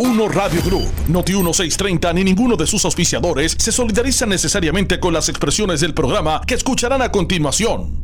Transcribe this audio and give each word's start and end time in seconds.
Noti1 0.00 0.30
Radio 0.30 0.62
Group, 0.62 0.88
Noti1630 1.08 2.14
ni 2.14 2.24
ninguno 2.24 2.56
de 2.56 2.66
sus 2.66 2.86
auspiciadores 2.86 3.54
se 3.58 3.70
solidariza 3.70 4.24
necesariamente 4.24 4.98
con 4.98 5.12
las 5.12 5.28
expresiones 5.28 5.80
del 5.80 5.92
programa 5.92 6.40
que 6.46 6.54
escucharán 6.54 7.02
a 7.02 7.12
continuación. 7.12 8.00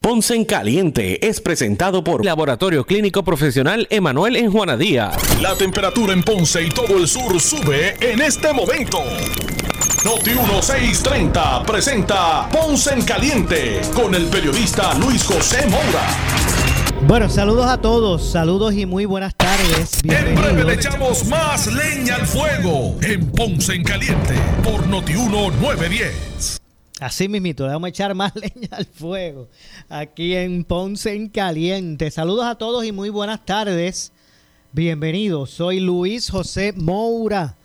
Ponce 0.00 0.34
en 0.34 0.46
Caliente 0.46 1.28
es 1.28 1.42
presentado 1.42 2.02
por 2.02 2.24
Laboratorio 2.24 2.86
Clínico 2.86 3.24
Profesional 3.24 3.86
Emanuel 3.90 4.36
en 4.36 4.50
Juana 4.50 4.78
Díaz. 4.78 5.16
La 5.42 5.54
temperatura 5.54 6.14
en 6.14 6.22
Ponce 6.22 6.62
y 6.62 6.70
todo 6.70 6.96
el 6.96 7.06
sur 7.06 7.38
sube 7.38 7.94
en 8.00 8.22
este 8.22 8.54
momento. 8.54 9.00
Noti 10.02 10.30
1630 10.30 11.62
presenta 11.64 12.48
Ponce 12.48 12.94
en 12.94 13.02
Caliente 13.02 13.82
con 13.94 14.14
el 14.14 14.24
periodista 14.28 14.94
Luis 14.94 15.22
José 15.24 15.66
Moura. 15.66 16.55
Bueno, 17.06 17.28
saludos 17.28 17.66
a 17.66 17.80
todos, 17.80 18.30
saludos 18.30 18.74
y 18.74 18.84
muy 18.84 19.04
buenas 19.04 19.34
tardes. 19.36 20.00
En 20.02 20.34
breve 20.34 20.64
le 20.64 20.74
echamos 20.74 21.24
más 21.26 21.66
leña 21.72 22.16
al 22.16 22.26
fuego 22.26 22.96
en 23.02 23.30
Ponce 23.30 23.74
en 23.74 23.84
Caliente 23.84 24.34
por 24.64 24.86
Noti 24.86 25.12
1910. 25.12 26.58
Así 27.00 27.28
mismito, 27.28 27.66
le 27.66 27.72
vamos 27.72 27.86
a 27.86 27.90
echar 27.90 28.14
más 28.14 28.32
leña 28.36 28.68
al 28.72 28.86
fuego 28.86 29.48
aquí 29.88 30.34
en 30.34 30.64
Ponce 30.64 31.14
en 31.14 31.28
Caliente. 31.28 32.10
Saludos 32.10 32.46
a 32.46 32.56
todos 32.56 32.84
y 32.84 32.92
muy 32.92 33.08
buenas 33.08 33.44
tardes. 33.44 34.12
Bienvenidos, 34.72 35.50
soy 35.50 35.80
Luis 35.80 36.30
José 36.30 36.72
Moura 36.76 37.56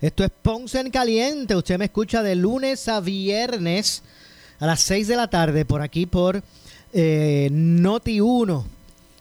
esto 0.00 0.22
es 0.22 0.30
Ponce 0.30 0.78
en 0.78 0.90
Caliente. 0.90 1.56
Usted 1.56 1.76
me 1.76 1.86
escucha 1.86 2.22
de 2.22 2.36
lunes 2.36 2.86
a 2.86 3.00
viernes 3.00 4.04
a 4.60 4.66
las 4.66 4.80
6 4.82 5.08
de 5.08 5.16
la 5.16 5.28
tarde 5.28 5.64
por 5.64 5.82
aquí 5.82 6.06
por 6.06 6.40
eh, 6.92 7.48
Noti 7.50 8.20
1. 8.20 8.77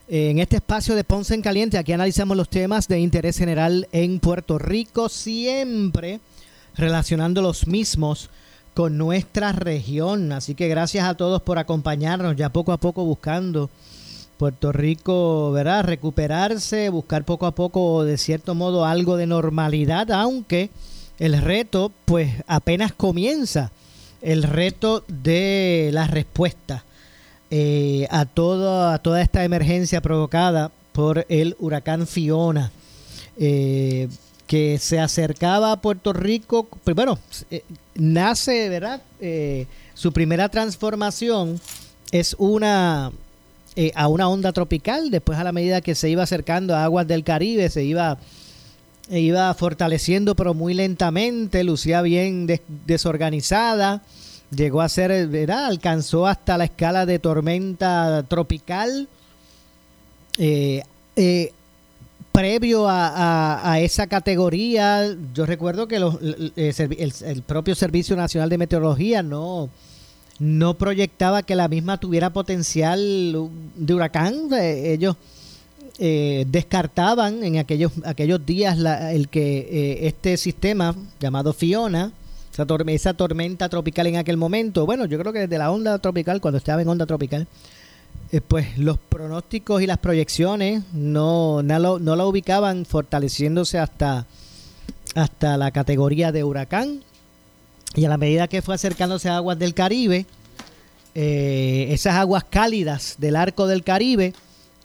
En 0.10 0.40
este 0.40 0.56
espacio 0.56 0.96
de 0.96 1.04
Ponce 1.04 1.34
en 1.34 1.42
Caliente, 1.42 1.78
aquí 1.78 1.92
analizamos 1.92 2.38
los 2.38 2.48
temas 2.48 2.88
de 2.88 2.98
interés 2.98 3.38
general 3.38 3.90
en 3.92 4.22
Puerto 4.22 4.58
Rico, 4.58 5.10
siempre 5.10 6.22
relacionando 6.78 7.42
los 7.42 7.68
mismos 7.68 8.30
con 8.73 8.98
nuestra 8.98 9.52
región. 9.52 10.31
Así 10.31 10.56
que 10.56 10.70
gracias 10.70 11.06
a 11.06 11.16
todos 11.16 11.42
por 11.42 11.58
acompañarnos, 11.58 12.38
ya 12.38 12.48
poco 12.48 12.72
a 12.72 12.78
poco 12.78 13.04
buscando 13.04 13.70
Puerto 14.38 14.72
Rico, 14.72 15.52
¿verdad? 15.52 15.84
Recuperarse, 15.84 16.88
buscar 16.88 17.26
poco 17.26 17.46
a 17.46 17.53
poco, 17.53 18.06
de 18.06 18.18
cierto 18.18 18.56
modo, 18.56 18.86
algo 18.86 19.18
de 19.18 19.28
normalidad, 19.28 20.09
aunque 20.12 20.70
el 21.20 21.42
reto, 21.42 21.92
pues, 22.06 22.31
apenas 22.48 22.94
comienza. 22.94 23.72
El 24.22 24.44
reto 24.44 25.03
de 25.09 25.90
la 25.92 26.08
respuesta 26.08 26.86
eh, 27.52 28.08
a, 28.09 28.26
todo, 28.26 28.90
a 28.90 29.00
toda 29.00 29.22
esta 29.22 29.44
emergencia 29.44 30.02
provocada 30.02 30.72
por 30.92 31.26
el 31.30 31.56
huracán 31.59 32.08
Fiona, 32.08 32.72
eh, 33.38 34.08
que 34.48 34.80
se 34.80 35.00
acercaba 35.00 35.72
a 35.72 35.81
Puerto 35.81 36.14
Rico. 36.14 36.68
Primero, 36.84 37.20
eh, 37.52 37.64
nace, 37.95 38.70
¿verdad? 38.70 39.02
su 39.94 40.14
primera 40.14 40.48
transformación 40.50 41.59
es 42.12 42.36
una 42.38 43.12
eh, 43.80 43.92
a 43.94 44.08
una 44.08 44.28
onda 44.28 44.53
tropical, 44.53 45.12
después 45.12 45.38
a 45.38 45.44
la 45.44 45.52
medida 45.52 45.81
que 45.81 45.94
se 45.94 46.09
iba 46.09 46.23
acercando 46.23 46.75
a 46.75 46.84
aguas 46.84 47.08
del 47.08 47.23
Caribe, 47.23 47.70
se 47.70 47.84
iba, 47.84 48.18
e 49.08 49.20
iba 49.20 49.53
fortaleciendo 49.53 50.36
pero 50.36 50.56
muy 50.56 50.73
lentamente, 50.73 51.64
lucía 51.64 52.02
bien 52.02 52.48
desorganizada, 52.88 54.02
llegó 54.52 54.81
a 54.81 54.90
ser, 54.90 55.28
¿verdad? 55.28 55.66
Alcanzó 55.66 56.28
hasta 56.28 56.58
la 56.58 56.66
escala 56.66 57.06
de 57.06 57.20
tormenta 57.20 58.23
tropical. 58.28 59.08
Eh, 60.38 60.84
eh, 61.16 61.52
previo 62.31 62.86
a, 62.88 63.80
esa 63.81 64.06
categoría, 64.06 65.16
yo 65.34 65.48
recuerdo 65.48 65.88
que 65.88 65.95
el, 65.95 67.44
propio 67.48 67.73
Servicio 67.73 68.16
Nacional 68.16 68.48
de 68.50 68.59
Meteorología 68.59 69.23
no, 69.23 69.70
no 70.38 70.75
proyectaba 70.75 71.41
que 71.41 71.56
la 71.56 71.68
misma 71.68 72.00
tuviera 72.00 72.29
potencial 72.31 73.50
de 73.75 73.94
huracán. 73.94 74.53
Eh, 74.53 74.94
ellos 74.94 75.16
eh, 75.97 76.46
descartaban 76.47 77.44
en 77.44 77.58
aquellos, 77.58 77.91
aquellos 78.06 78.46
días 78.46 78.78
el 79.12 79.29
que 79.29 79.58
eh, 79.58 80.08
este 80.08 80.38
sistema 80.38 80.96
llamado 81.19 81.53
Fiona, 81.53 82.12
esa, 82.88 83.13
tormenta 83.13 83.69
tropical 83.69 84.07
en 84.07 84.18
aquel 84.18 84.38
momento, 84.38 84.85
bueno, 84.85 85.06
yo 85.06 85.19
creo 85.19 85.34
que 85.34 85.40
desde 85.40 85.57
la 85.57 85.72
onda 85.72 86.00
tropical, 86.00 86.41
cuando 86.41 86.57
estaba 86.57 86.81
en 86.81 86.88
onda 86.88 87.06
tropical, 87.06 87.47
pues 88.47 88.78
los 88.78 88.97
pronósticos 88.97 89.81
y 89.81 89.88
las 89.88 90.00
proyecciones 90.00 90.84
no, 90.94 91.63
no, 91.63 92.00
no 92.00 92.16
la 92.16 92.25
ubicaban 92.25 92.85
fortaleciéndose 92.85 93.79
hasta, 93.79 94.25
hasta 95.16 95.57
la 95.57 95.72
categoría 95.72 96.31
de 96.31 96.44
huracán. 96.44 97.01
Y 97.96 98.06
a 98.06 98.09
la 98.09 98.17
medida 98.17 98.47
que 98.47 98.62
fue 98.62 98.75
acercándose 98.75 99.29
a 99.29 99.38
aguas 99.38 99.57
del 99.57 99.73
Caribe, 99.73 100.25
eh, 101.16 101.88
esas 101.90 102.16
aguas 102.16 102.44
cálidas 102.44 103.16
del 103.17 103.35
arco 103.35 103.66
del 103.66 103.84
Caribe, 103.84 104.34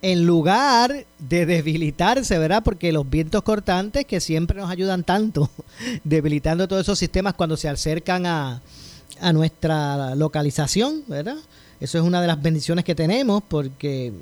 en 0.03 0.27
lugar 0.27 1.07
de 1.21 1.47
debilitarse, 1.47 2.37
¿verdad? 2.37 2.63
Porque 2.65 2.93
los 2.93 3.09
vientos 3.09 3.43
cortantes 3.43 4.05
que 4.05 4.21
siempre 4.21 4.61
nos 4.61 4.71
ayudan 4.71 5.05
tanto, 5.05 5.49
debilitando 6.05 6.67
todos 6.67 6.83
esos 6.83 6.99
sistemas 6.99 7.35
cuando 7.35 7.57
se 7.57 7.69
acercan 7.69 8.27
a, 8.27 8.61
a 9.21 9.33
nuestra 9.33 10.15
localización, 10.17 11.05
¿verdad? 11.07 11.37
Eso 11.81 11.99
es 11.99 12.05
una 12.05 12.21
de 12.21 12.27
las 12.27 12.43
bendiciones 12.43 12.85
que 12.85 12.95
tenemos 12.95 13.43
porque 13.49 14.13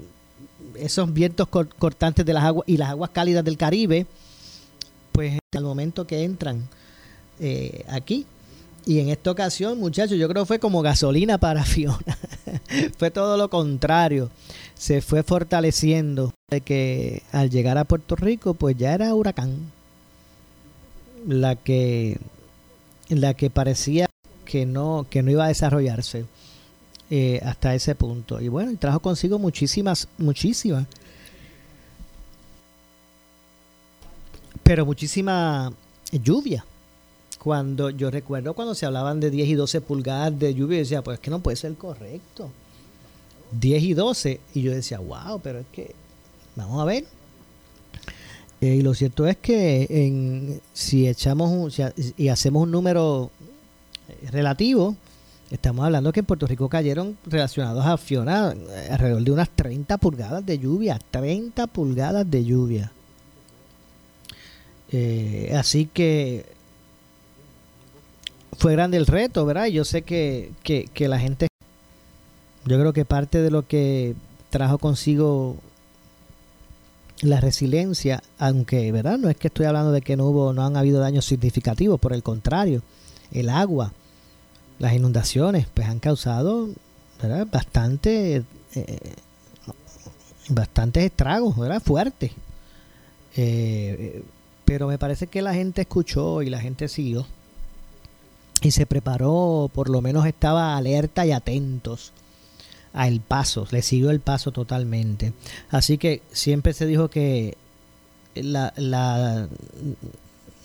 esos 0.77 1.13
vientos 1.13 1.49
cortantes 1.49 2.25
de 2.25 2.33
las 2.33 2.45
aguas 2.45 2.69
y 2.69 2.77
las 2.77 2.91
aguas 2.91 3.11
cálidas 3.11 3.45
del 3.45 3.57
Caribe, 3.57 4.07
pues 5.13 5.39
al 5.57 5.65
momento 5.65 6.07
que 6.07 6.23
entran 6.25 6.69
eh, 7.39 7.85
aquí, 7.89 8.27
y 8.87 9.01
en 9.01 9.09
esta 9.09 9.31
ocasión, 9.31 9.79
muchachos, 9.79 10.19
yo 10.19 10.29
creo 10.29 10.43
que 10.43 10.49
fue 10.49 10.59
como 10.59 10.83
gasolina 10.83 11.39
para 11.39 11.65
Fiona. 11.65 12.19
fue 12.97 13.11
todo 13.11 13.37
lo 13.37 13.51
contrario. 13.51 14.31
Se 14.75 15.03
fue 15.03 15.23
fortaleciendo 15.23 16.33
de 16.51 16.63
que 16.63 17.23
al 17.33 17.51
llegar 17.51 17.77
a 17.79 17.85
Puerto 17.85 18.17
Rico, 18.17 18.55
pues 18.55 18.77
ya 18.77 18.95
era 18.95 19.15
huracán. 19.15 19.71
La 21.27 21.55
que, 21.55 22.19
la 23.09 23.35
que 23.35 23.51
parecía 23.51 24.09
que 24.47 24.65
no, 24.65 25.07
que 25.11 25.23
no 25.23 25.31
iba 25.31 25.45
a 25.45 25.49
desarrollarse 25.49 26.25
eh, 27.11 27.41
hasta 27.45 27.75
ese 27.75 27.95
punto. 27.95 28.41
Y 28.41 28.49
bueno, 28.49 28.73
trajo 28.79 29.01
consigo 29.01 29.39
muchísimas, 29.39 30.09
muchísimas. 30.17 30.87
Pero 34.63 34.87
muchísima 34.87 35.73
lluvia 36.13 36.65
cuando 37.43 37.89
yo 37.89 38.11
recuerdo 38.11 38.53
cuando 38.53 38.75
se 38.75 38.85
hablaban 38.85 39.19
de 39.19 39.31
10 39.31 39.49
y 39.49 39.55
12 39.55 39.81
pulgadas 39.81 40.39
de 40.39 40.55
lluvia, 40.55 40.77
yo 40.77 40.83
decía, 40.83 41.03
pues 41.03 41.15
es 41.15 41.21
que 41.21 41.31
no 41.31 41.41
puede 41.41 41.57
ser 41.57 41.75
correcto. 41.75 42.51
10 43.53 43.83
y 43.83 43.95
12. 43.95 44.41
Y 44.55 44.63
yo 44.63 44.73
decía, 44.73 44.99
wow, 44.99 45.41
pero 45.43 45.61
es 45.61 45.67
que, 45.73 45.95
vamos 46.55 46.81
a 46.83 46.85
ver. 46.85 47.07
Eh, 48.61 48.75
y 48.77 48.83
lo 48.83 48.93
cierto 48.93 49.27
es 49.27 49.39
que 49.39 49.87
en, 49.89 50.61
si 50.75 51.09
echamos 51.09 51.51
un, 51.51 51.93
y 52.19 52.29
hacemos 52.29 52.65
un 52.65 52.71
número 52.71 53.31
relativo, 54.31 54.95
estamos 55.51 55.87
hablando 55.87 56.13
que 56.13 56.21
en 56.21 56.27
Puerto 56.27 56.47
Rico 56.47 56.69
cayeron 56.69 57.17
relacionados 57.25 57.87
a 57.87 57.97
Fiona 57.97 58.55
alrededor 58.91 59.23
de 59.23 59.31
unas 59.31 59.49
30 59.49 59.97
pulgadas 59.97 60.45
de 60.45 60.59
lluvia. 60.59 61.01
30 61.11 61.69
pulgadas 61.69 62.31
de 62.31 62.45
lluvia. 62.45 62.93
Eh, 64.93 65.55
así 65.57 65.87
que 65.87 66.60
fue 68.57 68.73
grande 68.73 68.97
el 68.97 69.07
reto, 69.07 69.47
¿verdad? 69.47 69.67
Yo 69.67 69.85
sé 69.85 70.03
que, 70.03 70.53
que, 70.63 71.09
la 71.09 71.19
gente, 71.19 71.49
yo 72.67 72.79
creo 72.79 72.93
que 72.93 73.05
parte 73.05 73.41
de 73.41 73.51
lo 73.51 73.67
que 73.67 74.15
trajo 74.51 74.79
consigo 74.79 75.57
la 77.23 77.41
resiliencia, 77.41 78.23
aunque, 78.39 78.91
¿verdad? 78.93 79.19
No 79.19 79.29
es 79.29 79.37
que 79.37 79.49
estoy 79.49 79.67
hablando 79.67 79.93
de 79.93 80.03
que 80.03 80.17
no 80.17 80.27
hubo, 80.27 80.53
no 80.53 80.65
han 80.65 80.77
habido 80.77 81.01
daños 81.01 81.27
significativos, 81.27 82.01
por 82.01 82.13
el 82.13 82.23
contrario, 82.23 82.83
el 83.33 83.49
agua, 83.49 83.93
las 84.79 84.95
inundaciones, 84.95 85.67
pues 85.73 85.89
han 85.89 86.01
causado, 86.01 86.69
¿verdad? 87.23 87.47
Bastante, 87.51 88.43
eh, 88.75 89.15
bastantes 90.49 91.05
estragos, 91.05 91.57
¿verdad? 91.57 91.83
Fuertes. 91.83 92.33
Eh, 93.37 94.23
pero 94.65 94.89
me 94.89 94.99
parece 94.99 95.27
que 95.27 95.43
la 95.43 95.55
gente 95.55 95.83
escuchó 95.83 96.43
y 96.43 96.51
la 96.51 96.61
gente 96.61 96.89
siguió 96.89 97.27
y 98.63 98.71
se 98.71 98.87
preparó, 98.87 99.71
por 99.73 99.89
lo 99.89 100.01
menos 100.01 100.27
estaba 100.27 100.77
alerta 100.77 101.27
y 101.27 101.33
atentos 101.33 102.13
al 102.93 103.21
paso, 103.21 103.67
le 103.71 103.83
siguió 103.83 104.11
el 104.11 104.21
paso 104.21 104.51
totalmente. 104.53 105.33
Así 105.71 105.99
que 105.99 106.23
siempre 106.33 106.73
se 106.73 106.87
dijo 106.87 107.09
que 107.09 107.57
la, 108.35 108.73
la 108.77 109.49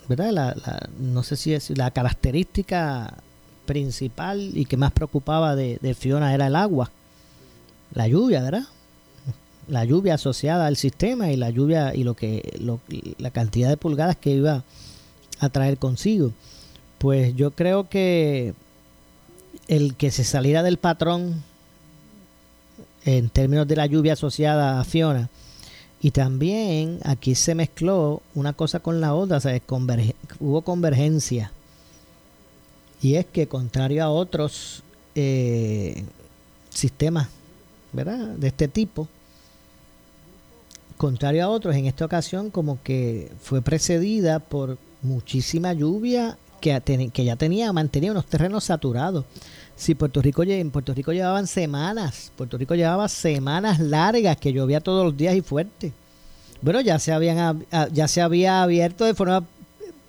¿verdad? 0.08 0.32
La, 0.32 0.90
no 1.00 1.24
sé 1.24 1.36
si 1.36 1.54
es 1.54 1.70
la 1.78 1.92
característica 1.92 3.14
principal 3.66 4.52
y 4.56 4.66
que 4.66 4.78
más 4.78 4.92
preocupaba 4.92 5.56
de, 5.56 5.80
de 5.82 5.94
Fiona 5.94 6.34
era 6.34 6.48
el 6.48 6.56
agua, 6.56 6.92
la 7.94 8.08
lluvia, 8.08 8.42
¿verdad? 8.42 8.66
la 9.68 9.84
lluvia 9.84 10.16
asociada 10.16 10.68
al 10.68 10.78
sistema 10.78 11.32
y 11.32 11.38
la 11.38 11.50
lluvia 11.50 11.96
y 11.96 12.04
lo 12.04 12.16
que 12.16 12.60
la 13.18 13.32
cantidad 13.32 13.70
de 13.70 13.78
pulgadas 13.78 14.16
que 14.16 14.32
iba 14.32 14.64
a 15.40 15.50
traer 15.50 15.78
consigo. 15.78 16.32
Pues 16.98 17.36
yo 17.36 17.52
creo 17.52 17.90
que 17.90 18.54
el 19.68 19.96
que 19.96 20.12
se 20.12 20.24
saliera 20.24 20.64
del 20.64 20.78
patrón 20.78 21.44
en 23.04 23.30
términos 23.30 23.68
de 23.68 23.76
la 23.76 23.86
lluvia 23.86 24.14
asociada 24.14 24.80
a 24.80 24.84
Fiona 24.84 25.30
y 26.06 26.12
también 26.12 27.00
aquí 27.04 27.34
se 27.34 27.56
mezcló 27.56 28.22
una 28.36 28.54
cosa 28.54 28.80
con 28.80 29.02
la 29.02 29.16
otra, 29.16 29.40
hubo 30.40 30.62
convergencia. 30.62 31.52
Y 33.02 33.16
es 33.16 33.26
que 33.26 33.48
contrario 33.48 34.04
a 34.04 34.12
otros 34.12 34.84
eh, 35.16 36.04
sistemas 36.70 37.30
¿verdad? 37.92 38.20
de 38.20 38.48
este 38.50 38.68
tipo, 38.68 39.08
contrario 40.98 41.46
a 41.46 41.50
otros, 41.50 41.76
en 41.76 41.88
esta 41.88 42.06
ocasión 42.06 42.52
como 42.52 42.82
que 42.84 43.32
fue 43.42 43.62
precedida 43.62 44.40
por 44.40 44.78
muchísima 45.02 45.74
lluvia 45.74 46.38
que, 46.60 47.24
ya 47.24 47.36
tenía, 47.36 47.72
mantenía 47.74 48.12
unos 48.12 48.26
terrenos 48.26 48.66
saturados. 48.66 49.26
Si 49.76 49.96
Puerto 49.96 50.22
Rico 50.22 50.44
en 50.44 50.72
Puerto 50.72 50.94
Rico 50.94 51.12
llevaban 51.12 51.48
semanas, 51.48 52.32
Puerto 52.36 52.58
Rico 52.58 52.76
llevaba 52.76 53.10
semanas 53.10 53.80
largas 53.80 54.38
que 54.38 54.54
llovía 54.54 54.80
todos 54.80 55.06
los 55.06 55.18
días 55.18 55.36
y 55.36 55.42
fuerte. 55.42 55.92
Bueno, 56.62 56.82
ya 56.82 56.98
se 57.00 57.12
habían 57.12 57.66
ya 57.92 58.08
se 58.08 58.22
había 58.22 58.64
abierto 58.64 59.04
de 59.06 59.14
forma 59.14 59.44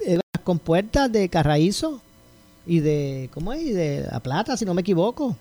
eh, 0.00 0.20
con 0.44 0.58
puertas 0.58 1.10
de 1.10 1.28
Carraízo 1.28 2.00
y 2.66 2.80
de 2.80 3.28
¿cómo 3.34 3.52
es? 3.52 3.62
Y 3.62 3.72
de 3.72 4.06
La 4.10 4.20
Plata, 4.20 4.56
si 4.56 4.64
no 4.64 4.74
me 4.74 4.82
equivoco. 4.82 5.36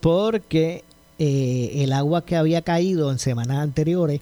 Porque 0.00 0.84
eh, 1.18 1.82
el 1.82 1.92
agua 1.92 2.24
que 2.24 2.36
había 2.36 2.62
caído 2.62 3.10
en 3.10 3.18
semanas 3.18 3.58
anteriores 3.58 4.20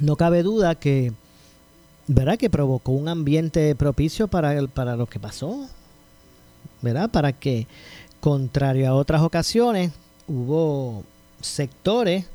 no 0.00 0.16
cabe 0.16 0.42
duda 0.42 0.74
que 0.74 1.12
¿verdad? 2.06 2.38
que 2.38 2.50
provocó 2.50 2.92
un 2.92 3.08
ambiente 3.08 3.74
propicio 3.74 4.28
para, 4.28 4.66
para 4.68 4.96
lo 4.96 5.06
que 5.06 5.18
pasó, 5.18 5.66
¿verdad? 6.82 7.10
Para 7.10 7.32
que, 7.32 7.66
contrario 8.20 8.88
a 8.88 8.94
otras 8.94 9.22
ocasiones, 9.22 9.92
hubo 10.28 11.04
sectores 11.40 12.26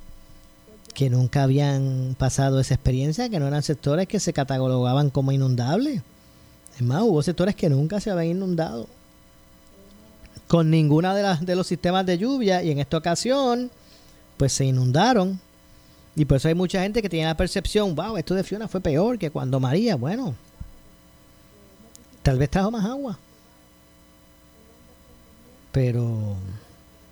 que 0.93 1.09
nunca 1.09 1.43
habían 1.43 2.15
pasado 2.19 2.59
esa 2.59 2.73
experiencia, 2.73 3.29
que 3.29 3.39
no 3.39 3.47
eran 3.47 3.63
sectores 3.63 4.07
que 4.07 4.19
se 4.19 4.33
catalogaban 4.33 5.09
como 5.09 5.31
inundables. 5.31 6.01
Es 6.75 6.81
más, 6.81 7.03
hubo 7.03 7.21
sectores 7.23 7.55
que 7.55 7.69
nunca 7.69 8.01
se 8.01 8.11
habían 8.11 8.37
inundado 8.37 8.87
con 10.47 10.69
ninguna 10.69 11.15
de 11.15 11.23
las 11.23 11.45
de 11.45 11.55
los 11.55 11.67
sistemas 11.67 12.05
de 12.05 12.17
lluvia 12.17 12.61
y 12.61 12.71
en 12.71 12.79
esta 12.79 12.97
ocasión 12.97 13.71
pues 14.35 14.51
se 14.51 14.65
inundaron 14.65 15.39
y 16.15 16.25
por 16.25 16.37
eso 16.37 16.47
hay 16.49 16.55
mucha 16.55 16.81
gente 16.81 17.01
que 17.01 17.09
tiene 17.09 17.27
la 17.27 17.37
percepción, 17.37 17.95
wow, 17.95 18.17
esto 18.17 18.35
de 18.35 18.43
Fiona 18.43 18.67
fue 18.67 18.81
peor 18.81 19.17
que 19.17 19.31
cuando 19.31 19.59
María. 19.59 19.95
Bueno, 19.95 20.35
tal 22.21 22.37
vez 22.37 22.49
trajo 22.49 22.71
más 22.71 22.85
agua. 22.85 23.17
Pero 25.71 26.35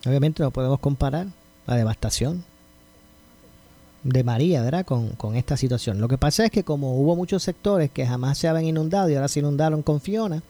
obviamente 0.05 0.43
no 0.43 0.51
podemos 0.51 0.79
comparar 0.79 1.27
la 1.65 1.75
devastación 1.77 2.43
de 4.03 4.23
María, 4.23 4.61
¿verdad? 4.61 4.85
Con, 4.85 5.09
con, 5.11 5.37
esta 5.37 5.55
situación. 5.55 6.01
Lo 6.01 6.09
que 6.09 6.17
pasa 6.17 6.43
es 6.45 6.51
que 6.51 6.65
como 6.65 6.99
hubo 6.99 7.15
muchos 7.15 7.43
sectores 7.43 7.91
que 7.91 8.05
jamás 8.05 8.37
se 8.37 8.49
habían 8.49 8.65
inundado 8.65 9.09
y 9.09 9.15
ahora 9.15 9.29
se 9.29 9.39
inundaron 9.39 9.81
con 9.81 10.01
Fiona, 10.01 10.43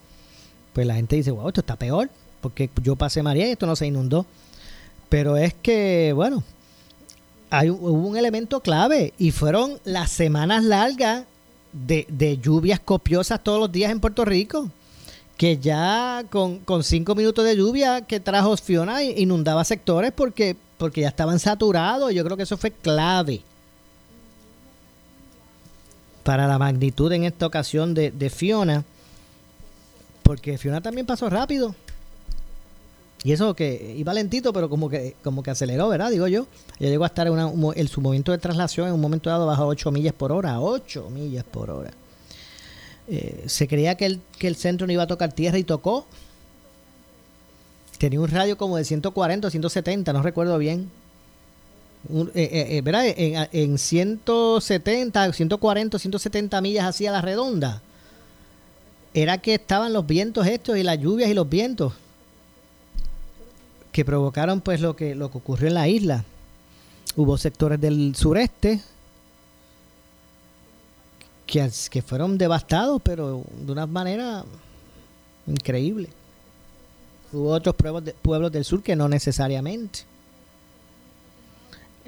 pues 0.74 0.88
la 0.88 0.96
gente 0.96 1.16
dice, 1.16 1.30
wow, 1.30 1.50
esto 1.50 1.62
está 1.62 1.76
peor, 1.76 2.10
porque 2.42 2.70
yo 2.82 2.96
pasé 2.96 3.22
María 3.22 3.48
y 3.48 3.52
esto 3.52 3.68
no 3.68 3.76
se 3.76 3.86
inundó. 3.86 4.26
Pero 5.08 5.38
es 5.38 5.54
que, 5.54 6.14
bueno, 6.16 6.44
hay, 7.50 7.70
hubo 7.70 8.08
un 8.08 8.18
elemento 8.18 8.60
clave 8.62 9.14
y 9.18 9.32
fueron 9.32 9.80
las 9.84 10.12
semanas 10.12 10.64
largas 10.64 11.24
de, 11.72 12.40
lluvias 12.42 12.80
copiosas 12.80 13.44
todos 13.44 13.60
los 13.60 13.72
días 13.72 13.92
en 13.92 14.00
Puerto 14.00 14.26
Rico 14.26 14.70
que 15.38 15.58
ya 15.58 16.26
con, 16.30 16.62
cinco 16.84 17.16
minutos 17.16 17.46
de 17.46 17.56
lluvia 17.56 18.02
que 18.02 18.20
trajo 18.20 18.58
Fiona 18.58 19.04
inundaba 19.04 19.64
sectores 19.64 20.12
porque, 20.12 20.58
porque 20.78 21.02
ya 21.02 21.08
estaban 21.08 21.40
saturados. 21.40 22.14
Yo 22.14 22.26
creo 22.26 22.36
que 22.36 22.44
eso 22.44 22.58
fue 22.58 22.72
clave 22.72 23.42
para 26.24 26.46
la 26.46 26.60
magnitud 26.60 27.10
en 27.14 27.24
esta 27.24 27.46
ocasión 27.46 27.94
de, 27.94 28.12
de 28.12 28.30
Fiona. 28.30 28.84
Porque 30.24 30.58
Fiona 30.58 30.82
también 30.82 31.08
pasó 31.08 31.30
rápido. 31.30 31.74
Y 33.24 33.34
eso 33.34 33.54
que 33.54 33.96
iba 33.98 34.14
lentito, 34.14 34.54
pero 34.54 34.70
como 34.70 34.90
que 34.90 35.16
como 35.24 35.44
que 35.44 35.52
aceleró, 35.52 35.90
¿verdad? 35.90 36.10
Digo 36.10 36.28
yo. 36.28 36.48
Ya 36.80 36.88
llegó 36.88 37.04
a 37.04 37.08
estar 37.08 37.28
en, 37.28 37.88
su 37.88 38.02
momento 38.02 38.32
de 38.32 38.38
traslación 38.38 38.88
en 38.88 38.94
un 38.94 39.02
momento 39.02 39.30
dado 39.30 39.46
bajo 39.46 39.66
8 39.68 39.92
millas 39.92 40.14
por 40.14 40.32
hora. 40.32 40.62
8 40.62 41.10
millas 41.10 41.44
por 41.44 41.70
hora. 41.70 41.92
Eh, 43.10 43.44
se 43.48 43.68
creía 43.68 43.96
que 43.96 44.06
el, 44.06 44.22
que 44.38 44.48
el 44.48 44.56
centro 44.56 44.88
no 44.88 44.94
iba 44.94 45.04
a 45.04 45.08
tocar 45.08 45.34
tierra 45.34 45.58
y 45.58 45.64
tocó. 45.64 46.06
Tenía 47.98 48.22
un 48.22 48.30
radio 48.30 48.58
como 48.58 48.78
de 48.78 48.86
140 48.86 49.48
o 49.48 49.52
170, 49.52 50.14
no 50.14 50.22
recuerdo 50.22 50.58
bien. 50.58 50.90
Eh, 52.34 52.78
eh, 52.78 52.82
¿Verdad? 52.82 53.06
En, 53.08 53.50
en 53.52 53.78
170, 53.78 55.34
140, 55.34 56.00
170 56.00 56.62
millas 56.62 56.86
hacia 56.86 57.12
la 57.12 57.22
redonda. 57.22 57.82
Era 59.14 59.40
que 59.40 59.56
estaban 59.56 59.92
los 59.92 60.08
vientos 60.08 60.48
estos 60.48 60.78
y 60.78 60.84
las 60.84 60.98
lluvias 60.98 61.30
y 61.30 61.34
los 61.34 61.50
vientos 61.50 61.92
que 63.92 64.06
provocaron 64.06 64.62
pues 64.62 64.82
lo 64.82 64.96
que, 64.96 65.16
lo 65.16 65.32
que 65.32 65.38
ocurrió 65.38 65.68
en 65.68 65.74
la 65.74 65.88
isla. 65.88 66.24
Hubo 67.16 67.38
sectores 67.38 67.82
del 67.82 68.16
sureste 68.16 68.82
que, 71.46 71.70
que 71.90 72.02
fueron 72.02 72.38
devastados, 72.38 73.02
pero 73.04 73.44
de 73.66 73.72
una 73.72 73.88
manera 73.88 74.46
increíble. 75.48 76.10
Hubo 77.32 77.50
otros 77.52 77.76
pueblos, 77.76 78.04
pueblos 78.22 78.52
del 78.52 78.66
sur 78.66 78.82
que 78.84 78.96
no 78.96 79.10
necesariamente. 79.10 80.09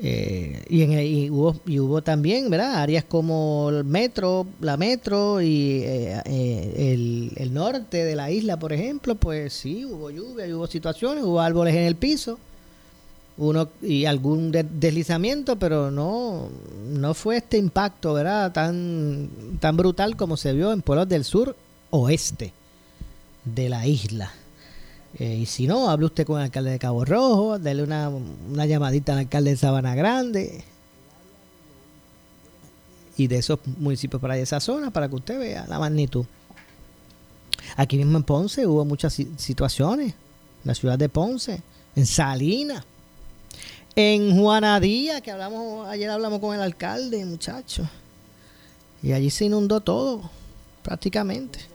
Eh, 0.03 0.63
y, 0.67 0.81
en, 0.81 1.31
hubo, 1.31 1.55
y 1.67 1.79
hubo 1.79 2.01
también, 2.01 2.49
¿verdad? 2.49 2.81
Áreas 2.81 3.03
como 3.03 3.69
el 3.69 3.83
metro, 3.83 4.47
la 4.59 4.75
metro 4.75 5.39
y 5.41 5.83
eh, 5.83 6.21
eh, 6.25 7.31
el, 7.37 7.53
norte 7.53 8.03
de 8.03 8.15
la 8.15 8.31
isla, 8.31 8.57
por 8.57 8.73
ejemplo, 8.73 9.13
pues 9.13 9.53
sí, 9.53 9.85
hubo 9.85 10.09
lluvia, 10.09 10.47
hubo 10.55 10.65
situaciones, 10.65 11.23
hubo 11.23 11.39
árboles 11.39 11.75
en 11.75 11.83
el 11.83 11.95
piso, 11.95 12.39
uno 13.37 13.69
y 13.83 14.05
algún 14.05 14.51
deslizamiento, 14.51 15.57
pero 15.59 15.91
no, 15.91 16.49
no 16.89 17.13
fue 17.13 17.37
este 17.37 17.57
impacto, 17.57 18.15
¿verdad? 18.15 18.51
Tan, 18.51 19.29
tan 19.59 19.77
brutal 19.77 20.15
como 20.15 20.35
se 20.35 20.53
vio 20.53 20.73
en 20.73 20.81
pueblos 20.81 21.09
del 21.09 21.25
sur 21.25 21.55
oeste 21.91 22.53
de 23.45 23.69
la 23.69 23.85
isla. 23.85 24.31
Eh, 25.19 25.39
y 25.41 25.45
si 25.45 25.67
no, 25.67 25.89
hable 25.89 26.05
usted 26.05 26.25
con 26.25 26.39
el 26.39 26.45
alcalde 26.45 26.71
de 26.71 26.79
Cabo 26.79 27.03
Rojo, 27.05 27.59
dele 27.59 27.83
una, 27.83 28.09
una 28.09 28.65
llamadita 28.65 29.13
al 29.13 29.19
alcalde 29.19 29.51
de 29.51 29.57
Sabana 29.57 29.93
Grande 29.93 30.63
y 33.17 33.27
de 33.27 33.37
esos 33.37 33.59
municipios 33.77 34.21
para 34.21 34.37
esa 34.37 34.59
zona 34.59 34.89
para 34.89 35.09
que 35.09 35.15
usted 35.15 35.39
vea 35.39 35.65
la 35.67 35.79
magnitud. 35.79 36.25
Aquí 37.75 37.97
mismo 37.97 38.17
en 38.17 38.23
Ponce 38.23 38.65
hubo 38.65 38.85
muchas 38.85 39.17
situaciones, 39.37 40.13
la 40.63 40.73
ciudad 40.75 40.97
de 40.97 41.09
Ponce, 41.09 41.61
en 41.95 42.05
Salinas, 42.05 42.83
en 43.95 44.37
Juanadía, 44.37 45.21
que 45.21 45.31
hablamos, 45.31 45.87
ayer 45.87 46.09
hablamos 46.09 46.39
con 46.39 46.55
el 46.55 46.61
alcalde, 46.61 47.23
muchachos, 47.25 47.87
y 49.03 49.11
allí 49.11 49.29
se 49.29 49.45
inundó 49.45 49.81
todo, 49.81 50.29
prácticamente. 50.83 51.70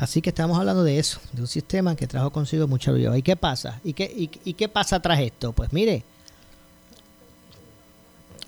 Así 0.00 0.22
que 0.22 0.30
estamos 0.30 0.58
hablando 0.58 0.82
de 0.82 0.98
eso, 0.98 1.20
de 1.30 1.42
un 1.42 1.46
sistema 1.46 1.94
que 1.94 2.06
trajo 2.06 2.30
consigo 2.30 2.66
mucha 2.66 2.90
lluvia. 2.90 3.18
¿Y 3.18 3.22
qué 3.22 3.36
pasa? 3.36 3.78
¿Y 3.84 3.92
qué, 3.92 4.10
y, 4.16 4.54
qué 4.54 4.66
pasa 4.66 4.98
tras 5.02 5.20
esto? 5.20 5.52
Pues 5.52 5.74
mire, 5.74 6.02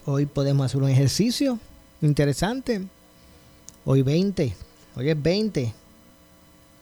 hoy 0.07 0.25
podemos 0.25 0.65
hacer 0.65 0.83
un 0.83 0.89
ejercicio 0.89 1.59
interesante. 2.01 2.87
Hoy 3.85 4.01
20, 4.01 4.57
hoy 4.97 5.11
es 5.11 5.23
20, 5.23 5.75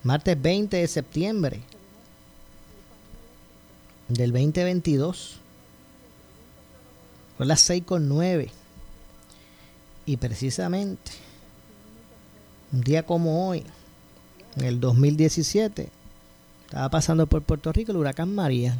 martes 0.04 0.40
20 0.40 0.76
de 0.76 0.86
septiembre 0.86 1.60
del 4.06 4.30
2022. 4.30 5.36
Son 7.38 7.48
las 7.48 7.60
6 7.62 7.82
con 7.84 8.08
9. 8.08 8.52
Y 10.06 10.16
precisamente, 10.16 11.10
un 12.72 12.82
día 12.82 13.04
como 13.04 13.48
hoy, 13.48 13.64
en 14.56 14.64
el 14.64 14.80
2017, 14.80 15.88
estaba 16.66 16.88
pasando 16.88 17.26
por 17.26 17.42
Puerto 17.42 17.72
Rico 17.72 17.92
el 17.92 17.98
huracán 17.98 18.34
María, 18.34 18.78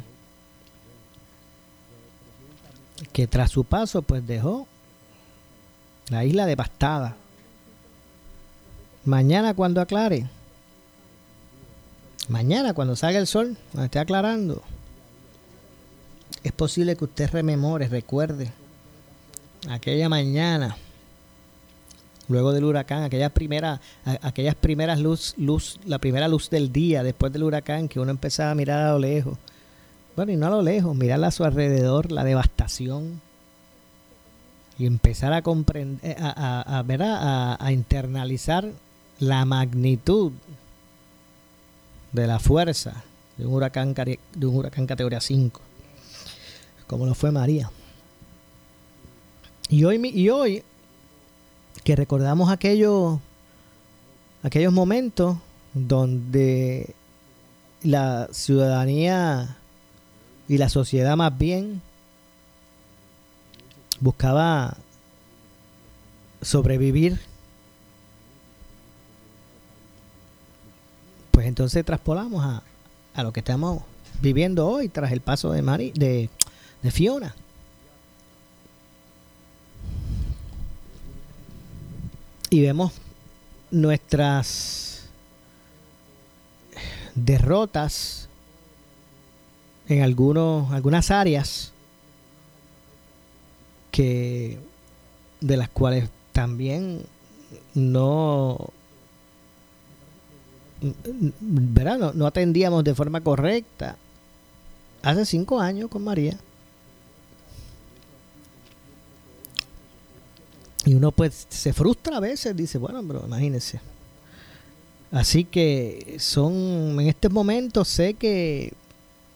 que 3.13 3.27
tras 3.27 3.51
su 3.51 3.63
paso 3.63 4.01
pues 4.01 4.25
dejó 4.25 4.67
la 6.09 6.25
isla 6.25 6.45
devastada. 6.45 7.15
Mañana 9.03 9.53
cuando 9.53 9.81
aclare, 9.81 10.27
Mañana, 12.31 12.73
cuando 12.73 12.95
salga 12.95 13.19
el 13.19 13.27
sol, 13.27 13.57
cuando 13.71 13.85
esté 13.85 13.99
aclarando, 13.99 14.61
es 16.43 16.51
posible 16.53 16.95
que 16.95 17.03
usted 17.03 17.29
rememore, 17.29 17.89
recuerde 17.89 18.53
aquella 19.69 20.07
mañana, 20.07 20.77
luego 22.31 22.53
del 22.53 22.63
huracán, 22.63 23.03
aquella 23.03 23.29
primera, 23.29 23.79
aquellas 24.21 24.55
primeras 24.55 24.99
luz, 24.99 25.33
luz, 25.37 25.79
la 25.85 25.99
primera 25.99 26.27
luz 26.27 26.49
del 26.49 26.71
día 26.71 27.03
después 27.03 27.31
del 27.31 27.43
huracán, 27.43 27.87
que 27.87 27.99
uno 27.99 28.11
empezaba 28.11 28.51
a 28.51 28.55
mirar 28.55 28.79
a 28.79 28.91
lo 28.93 28.99
lejos. 28.99 29.37
Bueno, 30.15 30.31
y 30.31 30.35
no 30.35 30.47
a 30.47 30.49
lo 30.49 30.61
lejos, 30.61 30.95
mirar 30.95 31.23
a 31.23 31.31
su 31.31 31.43
alrededor, 31.43 32.11
la 32.11 32.23
devastación. 32.23 33.21
Y 34.79 34.85
empezar 34.85 35.31
a 35.33 35.41
comprender, 35.41 36.17
a, 36.19 36.79
a, 36.79 36.83
ver, 36.83 37.03
a, 37.03 37.63
a 37.63 37.71
internalizar 37.71 38.71
la 39.19 39.45
magnitud 39.45 40.31
de 42.11 42.27
la 42.27 42.39
fuerza 42.39 43.03
de 43.37 43.45
un 43.45 43.53
huracán 43.53 43.93
de 43.93 44.45
un 44.45 44.55
huracán 44.55 44.85
categoría 44.85 45.21
5 45.21 45.61
como 46.87 47.05
lo 47.05 47.15
fue 47.15 47.31
María 47.31 47.71
y 49.69 49.83
hoy 49.85 50.01
y 50.13 50.29
hoy 50.29 50.63
que 51.83 51.95
recordamos 51.95 52.51
aquellos 52.51 53.19
aquellos 54.43 54.73
momentos 54.73 55.37
donde 55.73 56.93
la 57.83 58.27
ciudadanía 58.31 59.57
y 60.47 60.57
la 60.57 60.69
sociedad 60.69 61.15
más 61.15 61.37
bien 61.37 61.81
buscaba 63.99 64.77
sobrevivir 66.41 67.19
pues 71.31 71.47
entonces 71.47 71.85
traspolamos 71.85 72.43
a, 72.43 72.63
a 73.13 73.23
lo 73.23 73.31
que 73.33 73.39
estamos 73.39 73.83
viviendo 74.21 74.67
hoy 74.67 74.89
tras 74.89 75.11
el 75.11 75.21
paso 75.21 75.51
de, 75.51 75.61
Mari, 75.61 75.91
de, 75.95 76.29
de 76.81 76.91
Fiona. 76.91 77.35
Y 82.51 82.61
vemos 82.61 82.91
nuestras 83.71 85.05
derrotas 87.15 88.27
en 89.87 90.03
algunos, 90.03 90.71
algunas 90.73 91.11
áreas 91.11 91.71
que 93.89 94.59
de 95.39 95.57
las 95.57 95.69
cuales 95.69 96.09
también 96.33 97.03
no 97.73 98.71
¿verdad? 101.39 102.13
No, 102.13 102.25
atendíamos 102.25 102.83
de 102.83 102.95
forma 102.95 103.21
correcta 103.21 103.95
hace 105.03 105.25
cinco 105.25 105.59
años 105.59 105.89
con 105.89 106.03
María. 106.03 106.37
Y 110.85 110.93
uno 110.95 111.11
pues 111.11 111.45
se 111.49 111.73
frustra 111.73 112.17
a 112.17 112.19
veces, 112.19 112.55
dice, 112.55 112.77
bueno, 112.77 113.03
pero 113.05 113.23
imagínense. 113.25 113.79
Así 115.11 115.43
que 115.43 116.17
son, 116.19 116.99
en 116.99 117.07
este 117.07 117.29
momento 117.29 117.85
sé 117.85 118.13
que, 118.13 118.73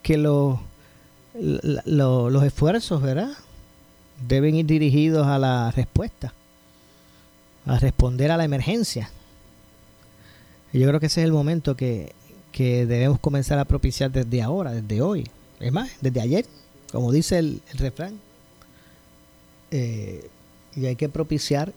que 0.01 0.17
los, 0.17 0.59
los 1.35 2.43
esfuerzos, 2.43 3.01
¿verdad? 3.01 3.31
Deben 4.27 4.55
ir 4.55 4.65
dirigidos 4.65 5.27
a 5.27 5.37
la 5.37 5.71
respuesta, 5.71 6.33
a 7.65 7.77
responder 7.77 8.31
a 8.31 8.37
la 8.37 8.45
emergencia. 8.45 9.09
Yo 10.71 10.87
creo 10.87 10.99
que 10.99 11.05
ese 11.05 11.21
es 11.21 11.25
el 11.25 11.31
momento 11.31 11.75
que, 11.75 12.13
debemos 12.57 13.19
comenzar 13.19 13.59
a 13.59 13.65
propiciar 13.65 14.11
desde 14.11 14.41
ahora, 14.41 14.71
desde 14.71 15.01
hoy. 15.01 15.27
Es 15.59 15.71
más, 15.71 15.89
desde 16.01 16.21
ayer, 16.21 16.45
como 16.91 17.11
dice 17.11 17.37
el, 17.37 17.61
refrán. 17.73 18.19
Eh, 19.71 20.29
y 20.75 20.85
hay 20.85 20.95
que 20.95 21.09
propiciar 21.09 21.73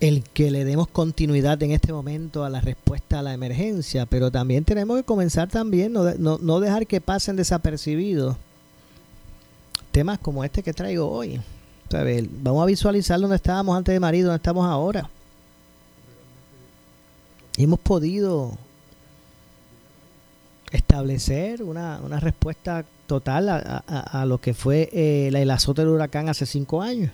el 0.00 0.24
que 0.24 0.50
le 0.50 0.64
demos 0.64 0.88
continuidad 0.88 1.62
en 1.62 1.70
este 1.70 1.92
momento 1.92 2.44
a 2.44 2.50
la 2.50 2.60
respuesta 2.60 3.20
a 3.20 3.22
la 3.22 3.34
emergencia, 3.34 4.04
pero 4.06 4.30
también 4.30 4.64
tenemos 4.64 4.96
que 4.96 5.04
comenzar 5.04 5.48
también, 5.48 5.92
no, 5.92 6.12
no, 6.14 6.38
no 6.38 6.60
dejar 6.60 6.86
que 6.86 7.00
pasen 7.00 7.36
desapercibidos 7.36 8.36
temas 9.92 10.18
como 10.18 10.42
este 10.42 10.62
que 10.62 10.72
traigo 10.72 11.08
hoy. 11.08 11.40
Vamos 12.42 12.62
a 12.62 12.66
visualizar 12.66 13.20
dónde 13.20 13.36
estábamos 13.36 13.76
antes 13.76 13.92
de 13.92 14.00
marido, 14.00 14.28
dónde 14.28 14.38
estamos 14.38 14.66
ahora. 14.66 15.08
hemos 17.58 17.78
podido 17.78 18.56
establecer 20.72 21.62
una, 21.62 21.98
respuesta 22.18 22.84
total 23.06 23.48
a, 23.48 24.24
lo 24.26 24.38
que 24.38 24.54
fue 24.54 24.88
eh, 24.92 25.28
el 25.28 25.50
azote 25.50 25.82
del 25.82 25.90
huracán 25.90 26.28
hace 26.28 26.46
cinco 26.46 26.82
años. 26.82 27.10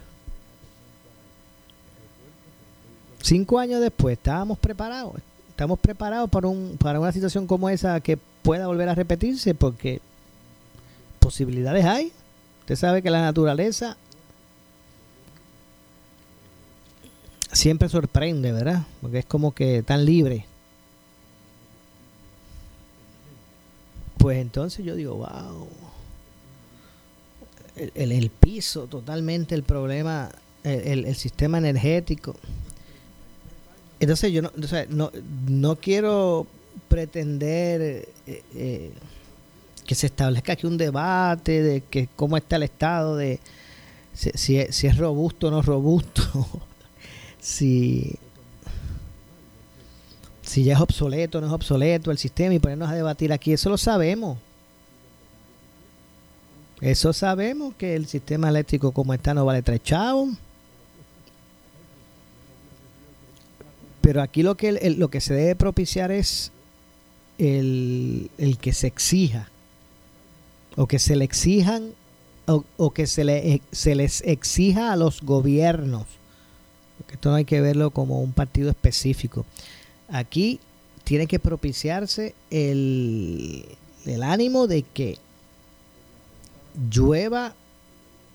Cinco 3.21 3.59
años 3.59 3.81
después, 3.81 4.17
estábamos 4.17 4.59
preparados. 4.59 5.15
Estamos 5.51 5.79
preparados 5.81 6.31
para, 6.31 6.47
un, 6.47 6.77
para 6.81 7.01
una 7.01 7.11
situación 7.11 7.47
como 7.47 7.69
esa 7.69 8.01
que 8.01 8.17
pueda 8.43 8.69
volver 8.69 8.89
a 8.89 8.95
repetirse 8.95 9.55
porque 9.55 10.01
posibilidades 11.19 11.85
hay. 11.85 12.13
Usted 12.61 12.77
sabe 12.77 13.03
que 13.03 13.11
la 13.11 13.21
naturaleza 13.21 13.97
siempre 17.53 17.89
sorprende, 17.89 18.53
¿verdad? 18.53 18.85
Porque 19.01 19.19
es 19.19 19.27
como 19.27 19.53
que 19.53 19.83
tan 19.83 20.05
libre. 20.05 20.47
Pues 24.19 24.39
entonces 24.39 24.85
yo 24.85 24.95
digo, 24.95 25.15
wow. 25.15 25.69
El, 27.95 28.11
el, 28.11 28.31
piso, 28.31 28.89
totalmente 28.89 29.55
el 29.55 29.63
problema, 29.63 30.31
el, 30.65 31.05
el, 31.05 31.15
sistema 31.15 31.59
energético. 31.59 32.35
Entonces 34.01 34.33
yo 34.33 34.43
no, 34.43 34.51
no, 34.89 35.13
no 35.47 35.77
quiero 35.77 36.49
pretender 36.89 37.81
eh, 38.27 38.43
eh, 38.55 38.93
que 39.87 39.95
se 39.95 40.07
establezca 40.07 40.55
aquí 40.55 40.67
un 40.67 40.77
debate 40.77 41.63
de 41.63 41.81
que 41.83 42.09
cómo 42.17 42.37
está 42.37 42.57
el 42.57 42.65
estado 42.65 43.17
de 43.17 43.41
si, 44.13 44.31
si, 44.35 44.65
si 44.71 44.87
es 44.87 44.97
robusto 44.97 45.49
o 45.49 45.51
no 45.51 45.63
robusto 45.63 46.47
si, 47.41 48.19
si 50.49 50.65
ya 50.65 50.75
es 50.75 50.81
obsoleto 50.81 51.41
no 51.41 51.47
es 51.47 51.53
obsoleto 51.53 52.11
el 52.11 52.19
sistema 52.19 52.55
y 52.55 52.59
ponernos 52.59 52.91
a 52.91 52.95
debatir 52.95 53.33
aquí, 53.33 53.53
eso 53.53 53.71
lo 53.71 53.79
sabemos. 53.79 54.39
Eso 56.81 57.13
sabemos 57.13 57.75
que 57.75 57.97
el 57.97 58.07
sistema 58.07 58.49
eléctrico 58.49 58.93
como 58.93 59.13
está 59.13 59.35
no 59.35 59.45
vale 59.45 59.63
tres 59.63 59.83
chavos. 59.83 60.31
Pero 64.01 64.23
aquí 64.23 64.43
lo 64.43 64.57
que, 64.57 64.73
lo 64.97 65.09
que 65.09 65.21
se 65.21 65.35
debe 65.35 65.55
propiciar 65.57 66.11
es 66.11 66.51
el, 67.37 68.31
el, 68.39 68.59
que 68.59 68.73
se 68.73 68.87
exija 68.87 69.51
o 70.77 70.87
que 70.87 70.99
se 70.99 71.15
le 71.17 71.25
exijan 71.25 71.91
o, 72.47 72.65
o 72.79 72.91
que 72.93 73.07
se, 73.07 73.25
le, 73.25 73.61
se 73.71 73.95
les 73.95 74.23
exija 74.23 74.93
a 74.93 74.97
los 74.97 75.21
gobiernos 75.21 76.07
esto 77.13 77.31
no 77.31 77.37
hay 77.37 77.45
que 77.45 77.61
verlo 77.61 77.91
como 77.91 78.21
un 78.21 78.33
partido 78.33 78.71
específico. 78.71 79.47
Aquí 80.09 80.61
tiene 81.05 81.27
que 81.27 81.39
propiciarse 81.39 82.35
el, 82.51 83.65
el 84.07 84.23
ánimo 84.23 84.67
de 84.67 84.83
que 84.83 85.19
llueva, 86.91 87.55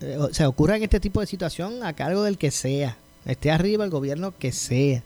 eh, 0.01 0.18
o 0.18 0.34
sea, 0.34 0.50
ocurra 0.50 0.77
en 0.77 0.84
este 0.84 1.00
tipo 1.00 1.20
de 1.20 1.27
situación 1.27 1.84
a 1.84 1.94
cargo 1.94 2.24
del 2.24 2.38
que 2.38 2.51
sea, 2.51 2.98
esté 3.25 3.51
arriba 3.51 3.86
el 3.86 3.89
gobierno 3.89 4.38
que 4.38 4.51
sea. 4.51 5.03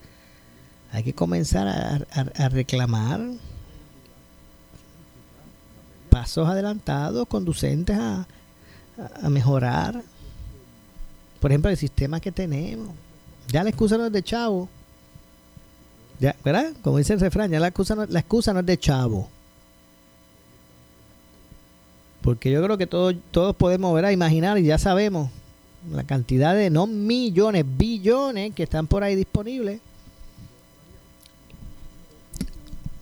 Hay 0.91 1.03
que 1.03 1.13
comenzar 1.13 1.67
a, 1.67 2.49
reclamar 2.49 3.21
pasos 6.09 6.47
adelantados 6.47 7.27
conducentes 7.27 7.97
a, 7.97 8.25
a 9.21 9.29
mejorar, 9.29 10.01
por 11.41 11.51
ejemplo, 11.51 11.69
el 11.69 11.77
sistema 11.77 12.21
que 12.21 12.31
tenemos 12.31 12.95
ya 13.47 13.63
la 13.63 13.69
excusa 13.69 13.97
no 13.97 14.05
es 14.05 14.11
de 14.11 14.23
chavo. 14.23 14.69
Ya, 16.19 16.35
¿Verdad? 16.43 16.73
Como 16.81 16.97
dice 16.97 17.13
el 17.13 17.19
refrán, 17.19 17.51
ya 17.51 17.59
la 17.59 17.67
excusa, 17.67 17.95
no, 17.95 18.05
la 18.05 18.19
excusa 18.19 18.53
no 18.53 18.61
es 18.61 18.65
de 18.65 18.77
chavo. 18.77 19.29
Porque 22.21 22.51
yo 22.51 22.63
creo 22.63 22.77
que 22.77 22.87
todos, 22.87 23.15
todos 23.31 23.55
podemos 23.55 23.93
ver 23.93 24.05
a 24.05 24.11
imaginar 24.11 24.57
y 24.57 24.63
ya 24.63 24.77
sabemos 24.77 25.29
la 25.91 26.03
cantidad 26.03 26.55
de 26.55 26.69
no 26.69 26.87
millones, 26.87 27.65
billones 27.77 28.53
que 28.53 28.63
están 28.63 28.87
por 28.87 29.03
ahí 29.03 29.15
disponibles 29.15 29.79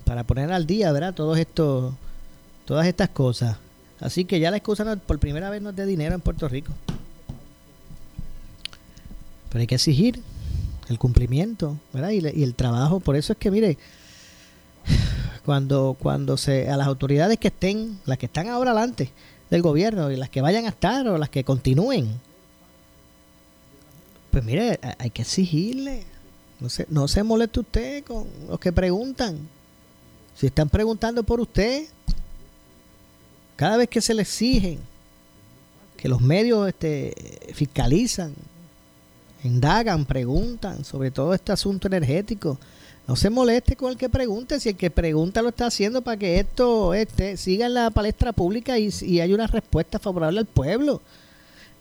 para 0.04 0.24
poner 0.24 0.52
al 0.52 0.68
día, 0.68 0.92
¿verdad? 0.92 1.14
Todos 1.14 1.38
estos, 1.40 1.94
todas 2.66 2.86
estas 2.86 3.10
cosas. 3.10 3.58
Así 4.00 4.26
que 4.26 4.40
ya 4.40 4.52
la 4.52 4.58
excusa 4.58 4.96
por 4.98 5.20
primera 5.20 5.50
vez 5.50 5.62
no 5.62 5.72
es 5.72 5.76
de 5.76 5.86
dinero 5.86 6.14
en 6.16 6.22
Puerto 6.22 6.48
Rico. 6.48 6.72
Pero 9.50 9.62
hay 9.62 9.68
que 9.68 9.76
exigir 9.76 10.22
el 10.90 11.00
cumplimiento, 11.00 11.78
¿verdad? 11.94 12.12
Y, 12.12 12.20
y, 12.28 12.44
el 12.44 12.56
trabajo. 12.56 13.00
Por 13.00 13.16
eso 13.16 13.34
es 13.34 13.40
que, 13.40 13.52
mire, 13.52 13.78
cuando, 15.46 15.96
cuando 16.00 16.38
se, 16.38 16.70
a 16.70 16.78
las 16.78 16.88
autoridades 16.88 17.38
que 17.38 17.50
estén, 17.50 18.00
las 18.06 18.18
que 18.18 18.26
están 18.26 18.50
ahora 18.50 18.72
adelante 18.72 19.12
del 19.50 19.62
gobierno 19.62 20.12
y 20.12 20.16
las 20.16 20.30
que 20.30 20.42
vayan 20.42 20.66
a 20.66 20.70
estar 20.70 21.08
o 21.08 21.18
las 21.18 21.30
que 21.30 21.44
continúen, 21.44 22.20
pues 24.32 24.44
mire, 24.44 24.80
hay 24.98 25.10
que 25.12 25.22
exigirle. 25.22 26.04
No 26.60 26.70
se, 26.70 26.86
no 26.90 27.08
se 27.08 27.24
moleste 27.24 27.60
usted 27.60 28.04
con 28.04 28.28
los 28.50 28.60
que 28.60 28.72
preguntan. 28.72 29.38
Si 30.36 30.48
están 30.48 30.68
preguntando 30.68 31.24
por 31.24 31.40
usted, 31.40 31.86
cada 33.56 33.78
vez 33.78 33.88
que 33.88 34.02
se 34.02 34.14
le 34.14 34.24
exigen, 34.24 34.80
que 35.96 36.10
los 36.10 36.22
medios 36.22 36.68
este, 36.68 37.14
fiscalizan, 37.54 38.34
indagan, 39.46 40.06
preguntan 40.06 40.84
sobre 40.84 41.12
todo 41.12 41.34
este 41.34 41.52
asunto 41.52 41.88
energético, 41.88 42.58
no 43.08 43.16
se 43.16 43.30
moleste 43.30 43.76
con 43.76 43.92
el 43.92 43.98
que 43.98 44.10
pregunte, 44.10 44.60
si 44.60 44.70
el 44.70 44.78
que 44.78 44.90
pregunta 44.90 45.42
lo 45.42 45.50
está 45.50 45.68
haciendo 45.68 46.02
para 46.02 46.18
que 46.18 46.40
esto 46.40 46.94
este, 46.94 47.38
siga 47.38 47.68
en 47.68 47.76
la 47.76 47.92
palestra 47.92 48.34
pública 48.34 48.80
y, 48.80 48.90
y 49.02 49.20
hay 49.20 49.32
una 49.34 49.46
respuesta 49.46 50.00
favorable 50.00 50.40
al 50.40 50.48
pueblo. 50.48 51.02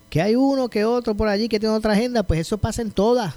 Que 0.09 0.21
hay 0.21 0.35
uno 0.35 0.69
que 0.69 0.85
otro 0.85 1.15
por 1.15 1.27
allí 1.27 1.49
que 1.49 1.59
tiene 1.59 1.73
otra 1.73 1.93
agenda, 1.93 2.21
pues 2.21 2.39
eso 2.41 2.59
pasa 2.59 2.83
en 2.83 2.91
todas 2.91 3.33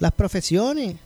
las 0.00 0.12
profesiones. 0.12 0.96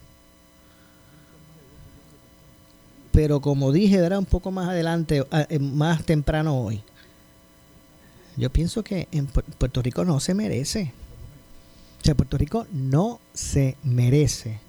Pero 3.13 3.41
como 3.41 3.71
dije, 3.71 3.97
era 3.97 4.19
un 4.19 4.25
poco 4.25 4.51
más 4.51 4.71
adelante, 4.71 5.25
eh, 5.31 5.59
más 5.59 6.05
temprano 6.05 6.59
hoy. 6.59 6.83
Yo 8.37 8.51
pienso 8.51 8.83
que 8.83 9.09
en 9.13 9.27
Puerto 9.27 9.83
Rico 9.83 10.05
no 10.05 10.19
se 10.21 10.35
merece. 10.35 10.93
O 12.05 12.07
sea, 12.07 12.15
Puerto 12.15 12.37
Rico 12.37 12.67
no 12.71 13.19
se 13.33 13.79
merece 13.83 14.61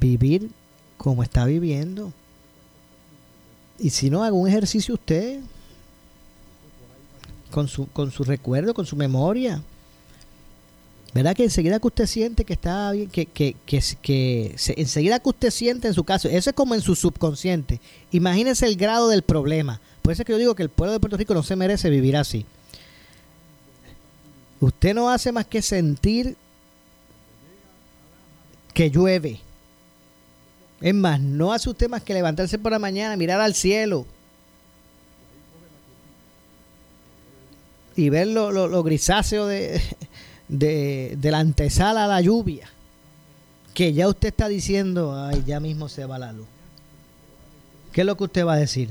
vivir 0.00 0.50
como 0.96 1.22
está 1.22 1.44
viviendo. 1.44 2.12
Y 3.78 3.90
si 3.90 4.10
no, 4.10 4.24
haga 4.24 4.34
un 4.34 4.48
ejercicio 4.48 4.94
usted 4.94 5.38
con 7.52 7.68
su, 7.68 7.86
con 7.92 8.10
su 8.10 8.24
recuerdo, 8.24 8.74
con 8.74 8.84
su 8.84 8.96
memoria. 8.96 9.62
¿Verdad 11.14 11.36
que 11.36 11.44
enseguida 11.44 11.78
que 11.78 11.86
usted 11.86 12.06
siente 12.08 12.44
que 12.44 12.54
está 12.54 12.90
bien, 12.90 13.08
que, 13.10 13.26
que, 13.26 13.54
que, 13.64 13.80
que 14.02 14.56
enseguida 14.76 15.20
que 15.20 15.28
usted 15.28 15.50
siente 15.52 15.86
en 15.86 15.94
su 15.94 16.02
caso, 16.02 16.28
eso 16.28 16.50
es 16.50 16.56
como 16.56 16.74
en 16.74 16.80
su 16.80 16.96
subconsciente. 16.96 17.80
Imagínese 18.10 18.66
el 18.66 18.74
grado 18.74 19.08
del 19.08 19.22
problema. 19.22 19.80
Por 20.02 20.12
eso 20.12 20.22
es 20.22 20.26
que 20.26 20.32
yo 20.32 20.38
digo 20.38 20.56
que 20.56 20.64
el 20.64 20.68
pueblo 20.68 20.94
de 20.94 20.98
Puerto 20.98 21.16
Rico 21.16 21.32
no 21.32 21.44
se 21.44 21.54
merece 21.54 21.90
vivir 21.90 22.16
así. 22.16 22.44
Usted 24.60 24.94
no 24.94 25.10
hace 25.10 25.32
más 25.32 25.46
que 25.46 25.62
sentir 25.62 26.36
que 28.74 28.90
llueve. 28.90 29.40
Es 30.80 30.94
más, 30.94 31.20
no 31.20 31.52
hace 31.52 31.70
usted 31.70 31.88
más 31.88 32.02
que 32.02 32.14
levantarse 32.14 32.58
por 32.58 32.72
la 32.72 32.78
mañana, 32.78 33.16
mirar 33.16 33.40
al 33.40 33.54
cielo 33.54 34.06
y 37.96 38.08
ver 38.08 38.28
lo, 38.28 38.82
grisáceo 38.82 39.46
de, 39.46 39.82
de, 40.48 41.16
de, 41.18 41.30
la 41.30 41.38
antesala 41.38 42.04
a 42.04 42.08
la 42.08 42.20
lluvia, 42.20 42.70
que 43.74 43.92
ya 43.92 44.08
usted 44.08 44.28
está 44.28 44.48
diciendo, 44.48 45.14
ay, 45.14 45.42
ya 45.46 45.60
mismo 45.60 45.88
se 45.88 46.06
va 46.06 46.18
la 46.18 46.32
luz. 46.32 46.46
¿Qué 47.92 48.02
es 48.02 48.06
lo 48.06 48.16
que 48.16 48.24
usted 48.24 48.46
va 48.46 48.54
a 48.54 48.58
decir? 48.58 48.90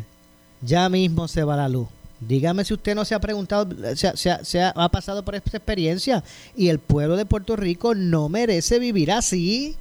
Ya 0.61 0.89
mismo 0.89 1.27
se 1.27 1.43
va 1.43 1.55
la 1.55 1.69
luz. 1.69 1.88
Dígame 2.19 2.65
si 2.65 2.73
usted 2.73 2.95
no 2.95 3.05
se 3.05 3.15
ha 3.15 3.19
preguntado, 3.19 3.69
se, 3.95 4.11
se, 4.43 4.61
ha, 4.61 4.89
pasado 4.89 5.23
por 5.23 5.35
esta 5.35 5.55
experiencia 5.55 6.23
y 6.55 6.67
el 6.67 6.79
pueblo 6.79 7.15
de 7.15 7.25
Puerto 7.25 7.55
Rico 7.55 7.95
no 7.95 8.27
merece 8.27 8.77
vivir 8.77 9.11
así. 9.11 9.77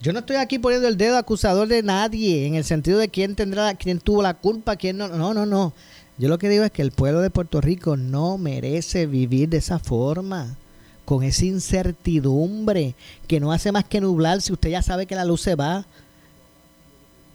Yo 0.00 0.12
no 0.12 0.20
estoy 0.20 0.36
aquí 0.36 0.58
poniendo 0.58 0.86
el 0.86 0.96
dedo 0.96 1.16
acusador 1.16 1.66
de 1.66 1.82
nadie 1.82 2.46
en 2.46 2.54
el 2.54 2.64
sentido 2.64 2.98
de 2.98 3.08
quién 3.08 3.34
tendrá, 3.34 3.74
quién 3.74 3.98
tuvo 3.98 4.22
la 4.22 4.34
culpa, 4.34 4.76
quién 4.76 4.98
no. 4.98 5.08
No, 5.08 5.34
no, 5.34 5.46
no. 5.46 5.72
Yo 6.16 6.28
lo 6.28 6.38
que 6.38 6.48
digo 6.48 6.62
es 6.62 6.70
que 6.70 6.82
el 6.82 6.92
pueblo 6.92 7.20
de 7.20 7.30
Puerto 7.30 7.60
Rico 7.60 7.96
no 7.96 8.38
merece 8.38 9.06
vivir 9.06 9.48
de 9.48 9.56
esa 9.56 9.80
forma, 9.80 10.56
con 11.04 11.24
esa 11.24 11.44
incertidumbre 11.44 12.94
que 13.26 13.40
no 13.40 13.50
hace 13.50 13.72
más 13.72 13.84
que 13.84 14.00
nublar 14.00 14.40
si 14.40 14.52
usted 14.52 14.70
ya 14.70 14.82
sabe 14.82 15.06
que 15.06 15.16
la 15.16 15.24
luz 15.24 15.40
se 15.40 15.56
va. 15.56 15.86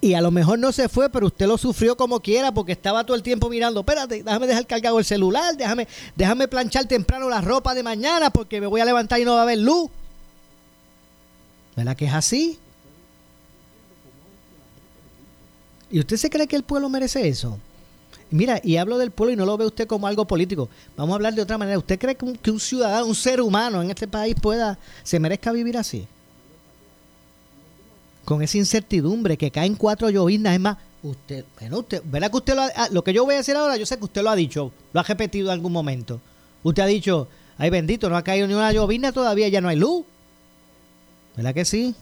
Y 0.01 0.13
a 0.13 0.21
lo 0.21 0.31
mejor 0.31 0.57
no 0.59 0.71
se 0.71 0.87
fue, 0.87 1.09
pero 1.09 1.27
usted 1.27 1.45
lo 1.45 1.57
sufrió 1.57 1.97
como 1.97 2.21
quiera 2.21 2.53
porque 2.53 2.71
estaba 2.71 3.03
todo 3.03 3.17
el 3.17 3.23
tiempo 3.23 3.49
mirando, 3.49 3.81
espérate, 3.81 4.23
déjame 4.23 4.47
dejar 4.47 4.65
cargado 4.65 4.97
el 4.97 5.03
celular, 5.03 5.57
déjame, 5.57 5.87
déjame 6.15 6.47
planchar 6.47 6.85
temprano 6.85 7.27
la 7.27 7.41
ropa 7.41 7.73
de 7.73 7.83
mañana 7.83 8.29
porque 8.29 8.61
me 8.61 8.67
voy 8.67 8.79
a 8.79 8.85
levantar 8.85 9.19
y 9.19 9.25
no 9.25 9.33
va 9.33 9.39
a 9.39 9.43
haber 9.43 9.57
luz. 9.57 9.89
¿Verdad 11.75 11.97
que 11.97 12.05
es 12.05 12.13
así? 12.13 12.57
¿Y 15.91 15.99
usted 15.99 16.15
se 16.15 16.29
cree 16.29 16.47
que 16.47 16.55
el 16.55 16.63
pueblo 16.63 16.87
merece 16.87 17.27
eso? 17.27 17.57
Mira, 18.31 18.61
y 18.63 18.77
hablo 18.77 18.97
del 18.99 19.11
pueblo 19.11 19.33
y 19.33 19.35
no 19.35 19.45
lo 19.45 19.57
ve 19.57 19.65
usted 19.65 19.87
como 19.87 20.07
algo 20.07 20.25
político. 20.25 20.69
Vamos 20.95 21.13
a 21.13 21.15
hablar 21.15 21.33
de 21.33 21.41
otra 21.41 21.57
manera. 21.57 21.77
¿Usted 21.77 21.99
cree 21.99 22.15
que 22.15 22.25
un, 22.25 22.35
que 22.35 22.51
un 22.51 22.59
ciudadano, 22.59 23.07
un 23.07 23.15
ser 23.15 23.41
humano 23.41 23.81
en 23.81 23.89
este 23.89 24.07
país 24.07 24.35
pueda, 24.39 24.77
se 25.03 25.19
merezca 25.19 25.51
vivir 25.51 25.77
así? 25.77 26.07
Con 28.29 28.43
esa 28.43 28.59
incertidumbre 28.59 29.37
que 29.37 29.49
caen 29.49 29.73
cuatro 29.73 30.07
lloviznas. 30.11 30.53
Es 30.53 30.59
más, 30.59 30.77
usted, 31.01 31.43
bueno, 31.59 31.79
usted, 31.79 32.03
¿verdad 32.05 32.29
que 32.29 32.37
usted 32.37 32.53
lo 32.53 32.61
ha, 32.61 32.89
lo 32.91 33.03
que 33.03 33.11
yo 33.11 33.25
voy 33.25 33.33
a 33.33 33.37
decir 33.37 33.55
ahora, 33.55 33.75
yo 33.75 33.87
sé 33.87 33.97
que 33.97 34.05
usted 34.05 34.21
lo 34.21 34.29
ha 34.29 34.35
dicho, 34.35 34.71
lo 34.93 34.99
ha 34.99 35.03
repetido 35.03 35.47
en 35.47 35.53
algún 35.53 35.71
momento. 35.71 36.21
Usted 36.61 36.83
ha 36.83 36.85
dicho, 36.85 37.27
ay 37.57 37.71
bendito, 37.71 38.07
no 38.07 38.15
ha 38.15 38.23
caído 38.23 38.45
ni 38.45 38.53
una 38.53 38.71
llovizna 38.71 39.11
todavía, 39.11 39.47
ya 39.47 39.61
no 39.61 39.67
hay 39.67 39.77
luz. 39.77 40.05
¿Verdad 41.37 41.55
que 41.55 41.65
sí? 41.65 41.95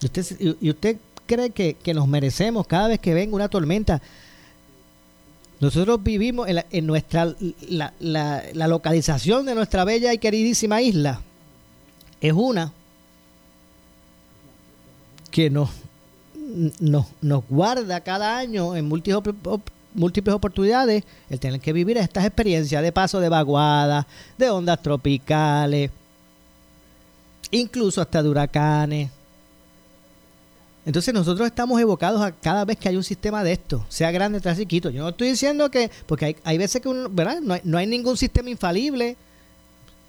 ¿Y 0.00 0.06
usted, 0.06 0.56
y 0.60 0.70
usted 0.70 0.96
cree 1.26 1.50
que, 1.50 1.74
que, 1.74 1.94
nos 1.94 2.08
merecemos 2.08 2.66
cada 2.66 2.88
vez 2.88 2.98
que 2.98 3.14
venga 3.14 3.36
una 3.36 3.48
tormenta? 3.48 4.02
Nosotros 5.60 6.02
vivimos 6.02 6.48
en, 6.48 6.64
en 6.68 6.84
nuestra 6.84 7.32
la, 7.68 7.94
la, 8.00 8.66
localización 8.66 9.46
de 9.46 9.54
nuestra 9.54 9.84
bella 9.84 10.12
y 10.12 10.18
queridísima 10.18 10.82
isla. 10.82 11.20
Es 12.20 12.32
una 12.32 12.72
que 15.34 15.50
nos, 15.50 15.68
nos, 16.78 17.06
nos 17.20 17.42
guarda 17.48 18.00
cada 18.02 18.38
año 18.38 18.76
en 18.76 18.86
múltiples, 18.86 19.34
múltiples 19.92 20.32
oportunidades 20.32 21.02
el 21.28 21.40
tener 21.40 21.58
que 21.58 21.72
vivir 21.72 21.98
estas 21.98 22.24
experiencias 22.24 22.80
de 22.80 22.92
paso 22.92 23.18
de 23.18 23.28
vaguadas, 23.28 24.06
de 24.38 24.48
ondas 24.48 24.80
tropicales, 24.80 25.90
incluso 27.50 28.00
hasta 28.00 28.22
de 28.22 28.28
huracanes. 28.28 29.10
Entonces 30.86 31.12
nosotros 31.12 31.48
estamos 31.48 31.80
evocados 31.80 32.22
a 32.22 32.30
cada 32.30 32.64
vez 32.64 32.76
que 32.76 32.88
hay 32.88 32.96
un 32.96 33.02
sistema 33.02 33.42
de 33.42 33.54
esto, 33.54 33.84
sea 33.88 34.12
grande, 34.12 34.38
sea 34.38 34.54
chiquito. 34.54 34.88
Yo 34.90 35.02
no 35.02 35.08
estoy 35.08 35.30
diciendo 35.30 35.68
que, 35.68 35.90
porque 36.06 36.26
hay, 36.26 36.36
hay 36.44 36.58
veces 36.58 36.80
que 36.80 36.88
uno, 36.88 37.08
¿verdad? 37.10 37.40
No 37.40 37.54
hay, 37.54 37.60
no 37.64 37.76
hay, 37.76 37.88
ningún 37.88 38.16
sistema 38.16 38.50
infalible. 38.50 39.16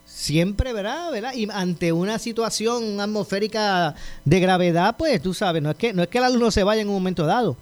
Siempre, 0.06 0.74
¿verdad? 0.74 1.12
¿verdad? 1.12 1.34
Y 1.34 1.48
ante 1.52 1.92
una 1.92 2.20
situación 2.20 3.00
atmosférica 3.00 3.96
de 4.24 4.40
gravedad, 4.40 4.96
pues 4.98 5.22
tú 5.22 5.34
sabes, 5.34 5.62
no 5.62 5.72
es 5.72 5.76
que 5.78 5.94
no 5.94 6.04
es 6.04 6.10
que 6.10 6.20
la 6.20 6.30
luz 6.30 6.40
no 6.40 6.52
se 6.52 6.64
vaya 6.64 6.82
en 6.82 6.88
un 6.88 6.96
momento 6.96 7.26
dado. 7.26 7.58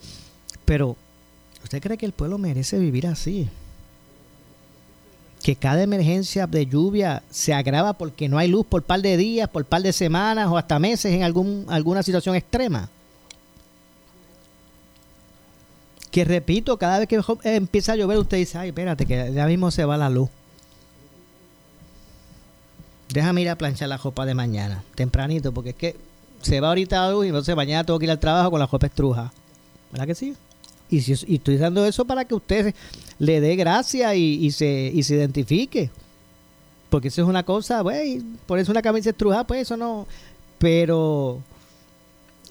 Pero, 0.66 0.96
¿usted 1.64 1.82
cree 1.82 1.98
que 1.98 2.06
el 2.06 2.14
pueblo 2.14 2.38
merece 2.38 2.78
vivir 2.78 3.08
así? 3.08 3.50
que 5.44 5.58
cada 5.58 5.84
emergencia 5.84 6.48
de 6.48 6.66
lluvia 6.66 7.22
se 7.30 7.54
agrava 7.54 7.94
porque 7.94 8.30
no 8.30 8.38
hay 8.38 8.48
luz 8.48 8.66
por 8.66 8.82
par 8.82 9.02
de 9.02 9.18
días, 9.18 9.50
por 9.50 9.66
par 9.66 9.82
de 9.82 9.92
semanas 9.92 10.48
o 10.48 10.58
hasta 10.58 10.80
meses 10.80 11.14
en 11.14 11.22
algún, 11.22 11.66
alguna 11.68 12.02
situación 12.02 12.36
extrema. 12.36 12.90
Que 16.10 16.24
repito, 16.24 16.78
cada 16.78 17.00
vez 17.00 17.10
que 17.10 17.20
empieza 17.44 17.92
a 17.92 17.96
llover 17.98 18.20
usted 18.20 18.38
dice, 18.38 18.58
ay, 18.58 18.70
espérate, 18.70 19.06
que 19.06 19.34
ya 19.34 19.46
mismo 19.46 19.70
se 19.70 19.84
va 19.84 19.98
la 19.98 20.10
luz. 20.10 20.30
Déjame 23.14 23.44
ir 23.44 23.50
a 23.50 23.56
planchar 23.56 23.90
la 23.90 23.98
ropa 23.98 24.26
de 24.26 24.34
mañana, 24.34 24.84
tempranito, 24.96 25.54
porque 25.54 25.70
es 25.70 25.76
que 25.76 25.96
se 26.42 26.60
va 26.60 26.70
ahorita 26.70 27.12
luz 27.12 27.26
y 27.26 27.28
entonces 27.28 27.56
mañana 27.56 27.84
tengo 27.84 28.00
que 28.00 28.06
ir 28.06 28.12
al 28.12 28.20
trabajo 28.20 28.50
con 28.50 28.60
la 28.60 28.66
ropa 28.66 28.88
estruja. 28.88 29.32
¿Verdad 29.92 30.08
que 30.08 30.16
sí? 30.16 30.36
Y, 30.90 31.02
si, 31.02 31.14
estoy 31.36 31.58
dando 31.58 31.86
eso 31.86 32.06
para 32.06 32.26
que 32.26 32.34
usted 32.34 32.74
le 33.20 33.40
dé 33.40 33.56
gracia 33.56 34.16
y, 34.16 34.50
se, 34.50 34.92
identifique. 34.96 35.92
Porque 36.90 37.10
eso 37.10 37.22
es 37.22 37.28
una 37.28 37.44
cosa, 37.44 37.82
güey, 37.82 38.20
por 38.48 38.58
eso 38.58 38.72
una 38.72 38.82
camisa 38.82 39.12
estrujada, 39.12 39.46
pues 39.46 39.62
eso 39.62 39.78
no. 39.78 40.08
Pero 40.58 41.40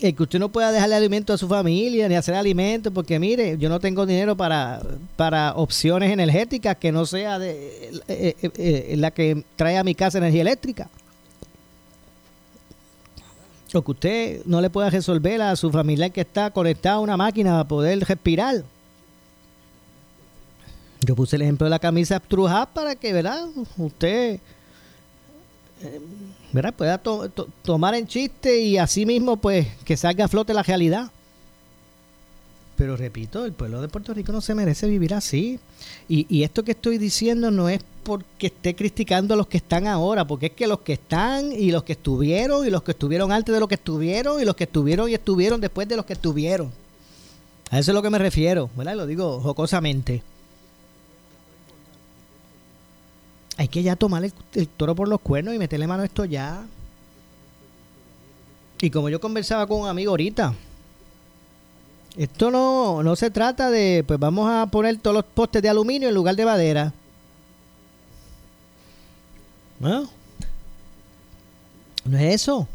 el 0.03 0.17
que 0.17 0.23
usted 0.25 0.39
no 0.41 0.49
pueda 0.49 0.73
dejarle 0.73 0.97
alimento 0.97 1.33
a 1.33 1.39
su 1.39 1.47
familia 1.47 2.09
ni 2.09 2.17
hacer 2.17 2.35
alimento, 2.35 2.91
porque 2.91 3.19
mire, 3.19 3.57
yo 3.57 3.69
no 3.69 3.79
tengo 3.79 4.05
dinero 4.05 4.37
para, 4.37 4.83
para 5.17 5.55
opciones 5.55 6.11
energéticas 6.11 6.77
que 6.77 6.91
no 6.91 7.07
sea 7.07 7.39
de 7.39 7.91
eh, 8.09 8.37
eh, 8.43 8.51
eh, 8.57 8.95
la 8.99 9.13
que 9.13 9.45
trae 9.55 9.79
a 9.79 9.85
mi 9.85 9.95
casa 9.95 10.19
energía 10.19 10.43
eléctrica. 10.43 10.89
O 13.75 13.83
que 13.83 13.91
usted 13.91 14.43
no 14.45 14.61
le 14.61 14.69
pueda 14.69 14.91
resolver 14.91 15.41
a 15.41 15.57
su 15.57 15.71
familiar 15.71 16.11
que 16.11 16.21
está 16.21 16.51
conectado 16.51 16.99
a 16.99 17.01
una 17.01 17.17
máquina 17.17 17.53
para 17.53 17.69
poder 17.69 18.01
respirar. 18.01 18.65
Yo 21.01 21.17
puse 21.17 21.37
el 21.37 21.43
ejemplo 21.43 21.65
de 21.65 21.71
la 21.71 21.79
camisa 21.79 22.17
estrujada 22.17 22.67
para 22.67 22.97
que, 22.97 23.13
¿verdad? 23.13 23.47
Usted 23.79 24.41
pueda 26.77 27.01
tomar 27.63 27.95
en 27.95 28.07
chiste 28.07 28.61
y 28.61 28.79
así 28.79 29.07
mismo 29.07 29.37
pues 29.37 29.67
que 29.85 29.97
salga 29.97 30.27
a 30.27 30.29
flote 30.29 30.55
la 30.55 30.63
realidad. 30.63 31.11
Pero 32.77 32.97
repito, 32.97 33.45
el 33.45 33.53
pueblo 33.53 33.81
de 33.81 33.89
Puerto 33.89 34.15
Rico 34.15 34.33
no 34.33 34.41
se 34.41 34.55
merece 34.55 34.89
vivir 34.89 35.15
así. 35.15 35.61
Y, 36.09 36.27
y, 36.29 36.43
esto 36.43 36.65
que 36.65 36.73
estoy 36.73 36.99
diciendo 36.99 37.51
no 37.51 37.69
es 37.69 37.81
porque 38.03 38.49
esté 38.49 38.75
criticando 38.75 39.35
a 39.35 39.37
los 39.37 39.47
que 39.47 39.59
están 39.59 39.87
ahora, 39.87 40.27
porque 40.27 40.47
es 40.47 40.53
que 40.53 40.67
los 40.67 40.81
que 40.81 40.95
están 40.95 41.53
y 41.53 41.71
los 41.71 41.85
que 41.85 41.93
estuvieron 41.93 42.67
y 42.67 42.71
los 42.71 42.83
que 42.83 42.93
estuvieron 42.93 43.31
antes 43.31 43.55
de 43.55 43.61
los 43.61 43.69
que 43.69 43.77
estuvieron 43.77 44.41
y 44.41 44.45
los 44.45 44.57
que 44.57 44.65
estuvieron 44.65 45.09
y 45.09 45.15
estuvieron 45.15 45.61
después 45.61 45.87
de 45.87 45.97
los 45.97 46.07
que 46.07 46.15
estuvieron. 46.15 46.73
A 47.71 47.79
eso 47.79 47.91
es 47.91 47.95
lo 47.95 48.03
que 48.03 48.11
me 48.11 48.19
refiero, 48.19 48.69
¿verdad? 48.77 48.97
Lo 48.97 49.07
digo 49.07 49.41
jocosamente. 49.41 50.23
Hay 53.63 53.69
que 53.69 53.85
ya 53.85 53.95
tomar 53.95 54.25
el, 54.25 54.69
toro 54.71 54.97
por 54.97 55.07
los 55.07 55.21
cuernos 55.21 55.55
y 55.55 55.59
meterle 55.59 55.87
mano 55.87 56.03
a 56.03 56.07
esto 56.07 56.25
ya. 56.25 56.67
Y 58.81 58.91
como 58.91 59.09
yo 59.09 59.21
conversaba 59.21 59.69
con 59.69 59.83
un 59.83 59.89
amigo 59.89 60.11
ahorita, 60.11 60.53
esto 62.17 62.51
no, 62.51 63.05
no 63.05 63.15
se 63.15 63.31
trata 63.31 63.71
de, 63.71 64.03
pues 64.05 64.19
vamos 64.19 64.51
a 64.51 64.67
poner 64.67 64.97
todos 64.99 65.15
los 65.15 65.25
postes 65.25 65.63
de 65.63 65.69
aluminio 65.69 66.09
en 66.09 66.15
lugar 66.17 66.35
de 66.35 66.45
madera. 66.45 66.93
No, 69.79 70.11
no 72.05 72.19
es 72.19 72.35
eso. 72.35 72.67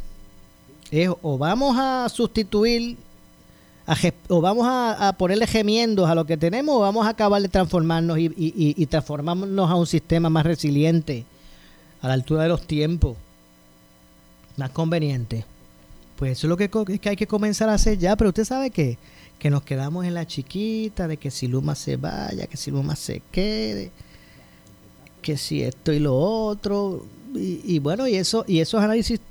Es 0.90 1.10
o 1.22 1.38
vamos 1.38 1.76
a 1.78 2.08
sustituir 2.08 2.96
o 4.28 4.42
vamos 4.42 4.66
a, 4.68 5.16
ponerle 5.18 5.48
gemiendos 5.48 6.10
a 6.10 6.16
lo 6.16 6.26
que 6.26 6.36
tenemos 6.36 6.76
o 6.76 6.80
vamos 6.80 7.08
a 7.08 7.12
acabar 7.12 7.42
de 7.42 7.48
transformarnos 7.48 8.20
y, 8.20 8.34
y, 8.36 8.86
transformarnos 8.88 9.70
a 9.70 9.76
un 9.76 9.88
sistema 9.88 10.30
más 10.30 10.46
resiliente, 10.46 11.24
a 12.02 12.08
la 12.10 12.14
altura 12.14 12.44
de 12.44 12.50
los 12.50 12.68
tiempos, 12.68 13.16
más 14.58 14.72
conveniente. 14.72 15.46
Pues 16.18 16.34
eso 16.34 16.48
es 16.48 16.50
lo 16.50 16.58
que, 16.58 16.70
que 17.00 17.10
hay 17.10 17.16
que 17.16 17.28
comenzar 17.28 17.70
a 17.70 17.76
hacer 17.76 17.98
ya, 17.98 18.16
pero 18.18 18.30
usted 18.30 18.44
sabe 18.44 18.72
que, 18.72 18.98
que 19.40 19.50
nos 19.50 19.64
quedamos 19.64 20.06
en 20.06 20.16
la 20.16 20.28
chiquita, 20.28 21.08
de 21.08 21.16
que 21.16 21.32
si 21.32 21.48
Luma 21.48 21.76
se 21.76 21.96
vaya, 21.96 22.48
que 22.48 22.58
si 22.58 22.72
Luma 22.72 22.96
se 22.96 23.22
quede, 23.32 23.92
que 25.22 25.38
si 25.38 25.64
esto 25.64 25.94
y 25.94 26.00
lo 26.00 26.18
otro, 26.18 27.06
y, 27.36 27.62
y 27.64 27.80
bueno, 27.80 28.06
y 28.08 28.16
eso, 28.16 28.44
y 28.48 28.60
esos 28.60 28.82
análisis 28.82 29.22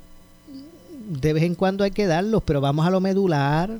de 1.09 1.33
vez 1.33 1.43
en 1.43 1.53
cuando 1.53 1.83
hay 1.83 1.91
que 1.91 2.07
darlos, 2.07 2.41
pero 2.43 2.59
vamos 2.59 2.87
a 2.87 2.89
lo 2.89 2.99
medular, 2.99 3.79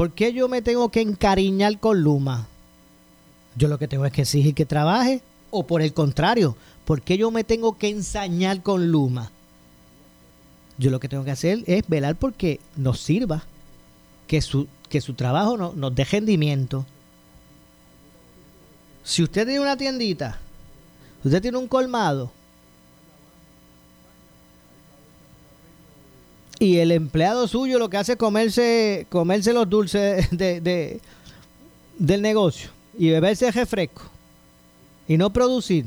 ¿Por 0.00 0.12
qué 0.12 0.32
yo 0.32 0.48
me 0.48 0.62
tengo 0.62 0.88
que 0.88 1.02
encariñar 1.02 1.78
con 1.78 2.00
Luma? 2.00 2.46
Yo 3.54 3.68
lo 3.68 3.78
que 3.78 3.86
tengo 3.86 4.06
es 4.06 4.12
que 4.14 4.22
exigir 4.22 4.54
que 4.54 4.64
trabaje. 4.64 5.20
O 5.50 5.66
por 5.66 5.82
el 5.82 5.92
contrario, 5.92 6.56
¿por 6.86 7.02
qué 7.02 7.18
yo 7.18 7.30
me 7.30 7.44
tengo 7.44 7.76
que 7.76 7.90
ensañar 7.90 8.62
con 8.62 8.90
Luma? 8.90 9.30
Yo 10.78 10.90
lo 10.90 11.00
que 11.00 11.08
tengo 11.10 11.22
que 11.22 11.32
hacer 11.32 11.64
es 11.66 11.86
velar 11.86 12.16
porque 12.16 12.60
nos 12.76 12.98
sirva, 12.98 13.44
que 14.26 14.40
su, 14.40 14.68
que 14.88 15.02
su 15.02 15.12
trabajo 15.12 15.58
no, 15.58 15.74
nos 15.74 15.94
dé 15.94 16.04
rendimiento. 16.04 16.86
Si 19.04 19.22
usted 19.22 19.44
tiene 19.44 19.60
una 19.60 19.76
tiendita, 19.76 20.38
usted 21.22 21.42
tiene 21.42 21.58
un 21.58 21.68
colmado, 21.68 22.32
y 26.60 26.76
el 26.76 26.92
empleado 26.92 27.48
suyo 27.48 27.78
lo 27.78 27.88
que 27.88 27.96
hace 27.96 28.12
es 28.12 28.18
comerse, 28.18 29.06
comerse 29.08 29.54
los 29.54 29.68
dulces 29.68 30.28
de, 30.30 31.00
del 31.98 32.22
negocio 32.22 32.70
y 32.96 33.08
beberse 33.08 33.50
refresco 33.50 34.02
y 35.08 35.16
no 35.16 35.32
producir, 35.32 35.86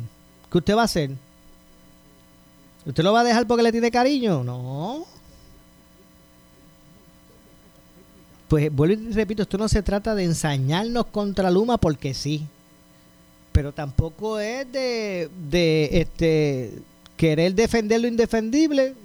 ¿qué 0.52 0.58
usted 0.58 0.76
va 0.76 0.82
a 0.82 0.86
hacer? 0.86 1.12
¿Usted 2.88 3.04
lo 3.04 3.14
va 3.14 3.22
a 3.22 3.24
dejar 3.24 3.46
porque 3.46 3.62
le 3.62 3.72
tiene 3.72 3.92
cariño? 3.92 4.44
No. 4.44 5.06
Pues 8.48 8.74
vuelvo 8.74 9.10
y 9.10 9.14
repito, 9.14 9.44
esto 9.44 9.60
no 9.60 9.70
se 9.70 9.84
trata 9.84 10.16
de 10.16 10.24
ensañarnos 10.24 11.06
contra 11.06 11.52
Luma 11.52 11.78
porque 11.78 12.16
sí. 12.16 12.48
Pero 13.52 13.72
tampoco 13.72 14.40
es 14.40 14.70
de, 14.72 15.30
de 15.50 15.90
este, 15.94 16.74
querer 17.16 17.54
defender 17.54 18.02
lo 18.02 18.08
indefendible 18.08 18.96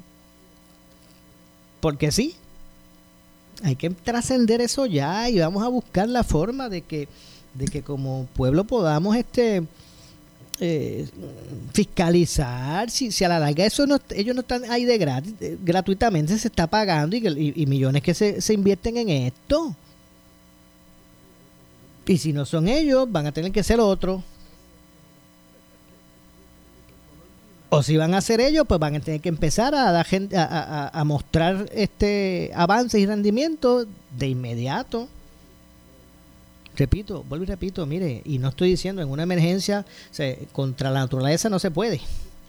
porque 1.81 2.13
sí, 2.13 2.35
hay 3.63 3.77
que 3.77 3.91
trascender 3.91 4.61
eso 4.61 4.87
ya 4.87 5.29
y 5.29 5.39
vamos 5.39 5.63
a 5.63 5.69
buscar 5.69 6.09
la 6.09 6.25
forma 6.25 6.69
de 6.69 6.83
que, 6.83 7.09
de 7.55 7.67
que 7.67 7.83
como 7.83 8.27
pueblo 8.35 8.65
podamos 8.65 9.17
este 9.17 9.63
eh, 10.61 11.09
fiscalizar 11.73 12.91
si, 12.91 13.13
si 13.13 13.25
a 13.25 13.29
la 13.29 13.39
larga 13.39 13.65
eso 13.65 13.87
no, 13.87 13.99
ellos 14.11 14.35
no 14.35 14.41
están 14.41 14.69
ahí 14.71 14.85
de 14.85 14.99
gratis, 14.99 15.35
gratuitamente 15.65 16.37
se 16.39 16.49
está 16.49 16.67
pagando 16.67 17.17
y, 17.17 17.53
y, 17.55 17.67
millones 17.67 18.03
que 18.03 18.15
se, 18.15 18.41
se 18.41 18.55
invierten 18.55 18.97
en 18.97 19.09
esto. 19.09 19.75
Y 22.07 22.17
si 22.17 22.33
no 22.33 22.47
son 22.47 22.69
ellos, 22.69 23.07
van 23.11 23.27
a 23.27 23.33
tener 23.33 23.53
que 23.53 23.63
ser 23.63 23.81
otros. 23.81 24.23
O 27.71 27.83
si 27.83 27.97
van 27.97 28.15
a 28.15 28.19
hacer 28.19 28.41
ellos, 28.41 28.65
pues 28.67 28.81
van 28.81 28.97
a 28.97 29.01
tener 29.01 29.21
que 29.21 29.29
empezar 29.29 29.75
a, 29.75 29.93
dar 29.93 30.07
a, 30.35 31.01
a, 31.01 31.05
mostrar 31.05 31.69
este 31.75 32.51
avances 32.55 33.01
y 33.01 33.07
rendimiento 33.07 33.87
de 34.17 34.29
inmediato. 34.29 35.09
Repito, 36.77 37.25
vuelvo 37.29 37.45
y 37.45 37.49
repito, 37.49 37.85
mire, 37.87 38.23
y 38.25 38.39
no 38.39 38.49
estoy 38.49 38.71
diciendo 38.71 39.03
en 39.03 39.09
una 39.11 39.25
emergencia 39.25 39.85
contra 40.53 40.91
la 40.91 41.01
naturaleza 41.01 41.51
no 41.51 41.59
se 41.59 41.71
puede. 41.71 42.01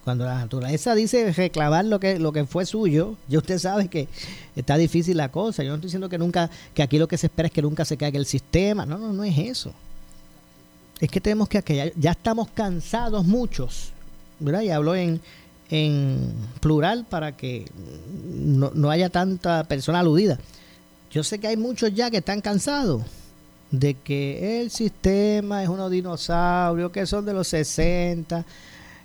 Cuando 0.04 0.24
la 0.24 0.36
naturaleza 0.36 0.96
dice 0.96 1.34
reclamar 1.34 1.84
lo 1.84 2.00
que 2.00 2.18
lo 2.18 2.32
que 2.32 2.46
fue 2.46 2.66
suyo, 2.66 3.16
ya 3.28 3.40
usted 3.40 3.60
sabe 3.60 3.90
que 3.90 4.08
está 4.56 4.78
difícil 4.78 5.18
la 5.18 5.30
cosa. 5.30 5.64
Yo 5.64 5.70
no 5.70 5.76
estoy 5.76 5.88
diciendo 5.88 6.08
que 6.08 6.18
nunca 6.18 6.50
que 6.74 6.82
aquí 6.82 6.98
lo 6.98 7.08
que 7.08 7.18
se 7.18 7.28
espera 7.28 7.48
es 7.48 7.54
que 7.54 7.62
nunca 7.62 7.84
se 7.84 7.98
caiga 7.98 8.18
el 8.18 8.26
sistema. 8.26 8.86
No, 8.86 8.98
no, 8.98 9.12
no 9.12 9.24
es 9.26 9.38
eso. 9.38 9.74
Es 11.02 11.10
que 11.10 11.20
tenemos 11.20 11.50
que, 11.50 11.62
que 11.62 11.94
ya 11.98 12.12
estamos 12.12 12.50
cansados 12.50 13.26
muchos 13.26 13.92
y 14.40 14.70
hablo 14.70 14.96
en, 14.96 15.22
en 15.70 16.34
plural 16.62 17.06
para 17.10 17.36
que 17.36 17.66
no, 18.26 18.90
haya 18.90 19.10
tanta 19.10 19.64
persona 19.66 20.00
aludida. 20.00 20.40
Yo 21.12 21.24
sé 21.24 21.40
que 21.40 21.48
hay 21.48 21.58
muchos 21.58 21.94
ya 21.94 22.10
que 22.10 22.18
están 22.18 22.42
cansados 22.42 23.04
de 23.72 23.94
que 23.96 24.62
el 24.62 24.72
sistema 24.72 25.64
es 25.64 25.70
unos 25.70 25.92
dinosaurios 25.92 26.92
que 26.92 27.06
son 27.06 27.26
de 27.26 27.34
los 27.34 27.48
60, 27.48 28.46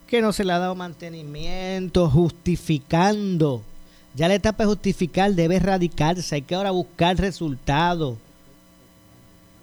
que 0.06 0.22
no 0.22 0.32
se 0.32 0.44
le 0.44 0.52
ha 0.52 0.58
dado 0.58 0.74
mantenimiento, 0.74 2.08
justificando. 2.08 3.62
Ya 4.14 4.28
la 4.28 4.34
etapa 4.34 4.62
de 4.62 4.68
justificar 4.68 5.32
debe 5.34 5.56
erradicarse, 5.56 6.36
hay 6.36 6.42
que 6.42 6.54
ahora 6.54 6.70
buscar 6.70 7.16
resultados. 7.18 8.16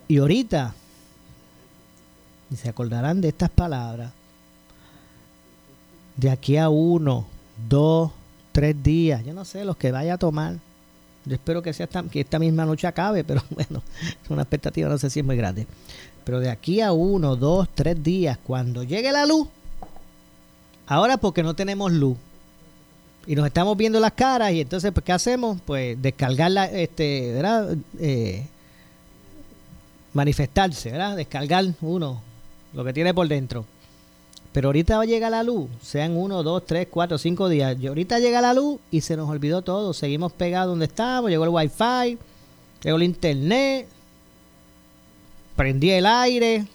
Y 0.07 0.17
ahorita, 0.17 0.73
y 2.51 2.55
se 2.57 2.69
acordarán 2.69 3.21
de 3.21 3.29
estas 3.29 3.49
palabras, 3.49 4.11
de 6.17 6.29
aquí 6.29 6.57
a 6.57 6.69
uno, 6.69 7.25
dos, 7.69 8.11
tres 8.51 8.81
días, 8.81 9.23
yo 9.25 9.33
no 9.33 9.45
sé, 9.45 9.65
los 9.65 9.77
que 9.77 9.91
vaya 9.91 10.15
a 10.15 10.17
tomar. 10.17 10.55
Yo 11.25 11.35
espero 11.35 11.61
que 11.61 11.73
sea 11.73 11.83
esta, 11.85 12.03
que 12.03 12.21
esta 12.21 12.39
misma 12.39 12.65
noche 12.65 12.87
acabe, 12.87 13.23
pero 13.25 13.43
bueno, 13.49 13.81
es 14.23 14.29
una 14.29 14.43
expectativa, 14.43 14.89
no 14.89 14.97
sé 14.97 15.09
si 15.09 15.19
es 15.19 15.25
muy 15.25 15.37
grande. 15.37 15.67
Pero 16.23 16.39
de 16.39 16.49
aquí 16.49 16.81
a 16.81 16.91
uno, 16.91 17.35
dos, 17.35 17.67
tres 17.73 18.01
días, 18.03 18.37
cuando 18.43 18.83
llegue 18.83 19.11
la 19.11 19.25
luz, 19.25 19.47
ahora 20.87 21.17
porque 21.17 21.43
no 21.43 21.55
tenemos 21.55 21.91
luz 21.91 22.17
y 23.27 23.35
nos 23.35 23.45
estamos 23.45 23.77
viendo 23.77 23.99
las 23.99 24.13
caras 24.13 24.51
y 24.51 24.61
entonces 24.61 24.91
pues 24.91 25.05
qué 25.05 25.11
hacemos 25.11 25.59
pues 25.65 26.01
descargarla 26.01 26.65
este 26.65 27.33
verdad 27.33 27.77
eh, 27.99 28.45
manifestarse 30.13 30.91
verdad 30.91 31.15
descargar 31.15 31.65
uno 31.81 32.21
lo 32.73 32.83
que 32.83 32.93
tiene 32.93 33.13
por 33.13 33.27
dentro 33.27 33.65
pero 34.53 34.67
ahorita 34.67 34.97
va 34.97 35.03
a 35.03 35.29
la 35.29 35.43
luz, 35.43 35.69
sean 35.81 36.17
uno, 36.17 36.43
dos, 36.43 36.65
tres, 36.65 36.87
cuatro, 36.91 37.17
cinco 37.17 37.47
días. 37.47 37.77
Y 37.79 37.87
ahorita 37.87 38.19
llega 38.19 38.41
la 38.41 38.53
luz 38.53 38.79
y 38.91 39.01
se 39.01 39.15
nos 39.15 39.29
olvidó 39.29 39.61
todo. 39.61 39.93
Seguimos 39.93 40.33
pegados 40.33 40.71
donde 40.71 40.85
estábamos, 40.85 41.31
llegó 41.31 41.45
el 41.45 41.49
wifi, 41.51 42.17
llegó 42.83 42.97
el 42.97 43.03
internet, 43.03 43.87
prendí 45.55 45.91
el 45.91 46.05
aire, 46.05 46.65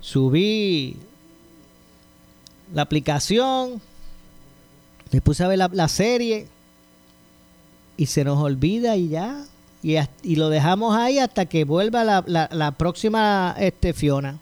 subí 0.00 0.96
la 2.72 2.82
aplicación, 2.82 3.80
me 5.10 5.20
puse 5.20 5.42
a 5.42 5.48
ver 5.48 5.58
la, 5.58 5.68
la 5.72 5.88
serie 5.88 6.46
y 7.96 8.06
se 8.06 8.22
nos 8.22 8.38
olvida 8.38 8.96
y 8.96 9.08
ya 9.08 9.44
y, 10.22 10.36
lo 10.36 10.48
dejamos 10.48 10.96
ahí 10.96 11.18
hasta 11.18 11.44
que 11.46 11.64
vuelva 11.64 12.04
la, 12.04 12.24
la, 12.26 12.70
próxima 12.72 13.54
este, 13.58 13.92
Fiona. 13.92 14.38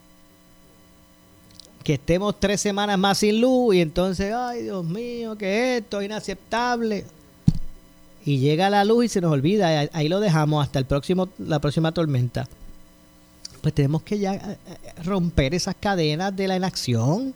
Que 1.82 1.94
estemos 1.94 2.38
tres 2.38 2.60
semanas 2.60 2.96
más 2.96 3.18
sin 3.18 3.40
luz 3.40 3.74
y 3.74 3.80
entonces, 3.80 4.32
ay 4.32 4.62
Dios 4.62 4.84
mío, 4.84 5.36
que 5.36 5.78
esto 5.78 6.00
es 6.00 6.06
inaceptable. 6.06 7.04
Y 8.24 8.38
llega 8.38 8.70
la 8.70 8.84
luz 8.84 9.06
y 9.06 9.08
se 9.08 9.20
nos 9.20 9.32
olvida, 9.32 9.88
ahí 9.92 10.08
lo 10.08 10.20
dejamos 10.20 10.64
hasta 10.64 10.78
el 10.78 10.84
próximo, 10.84 11.28
la 11.38 11.58
próxima 11.58 11.90
tormenta. 11.90 12.46
Pues 13.62 13.74
tenemos 13.74 14.02
que 14.02 14.20
ya 14.20 14.34
eh, 14.34 14.58
eh, 14.66 15.02
romper 15.02 15.54
esas 15.54 15.74
cadenas 15.74 16.34
de 16.36 16.46
la 16.46 16.56
inacción. 16.56 17.34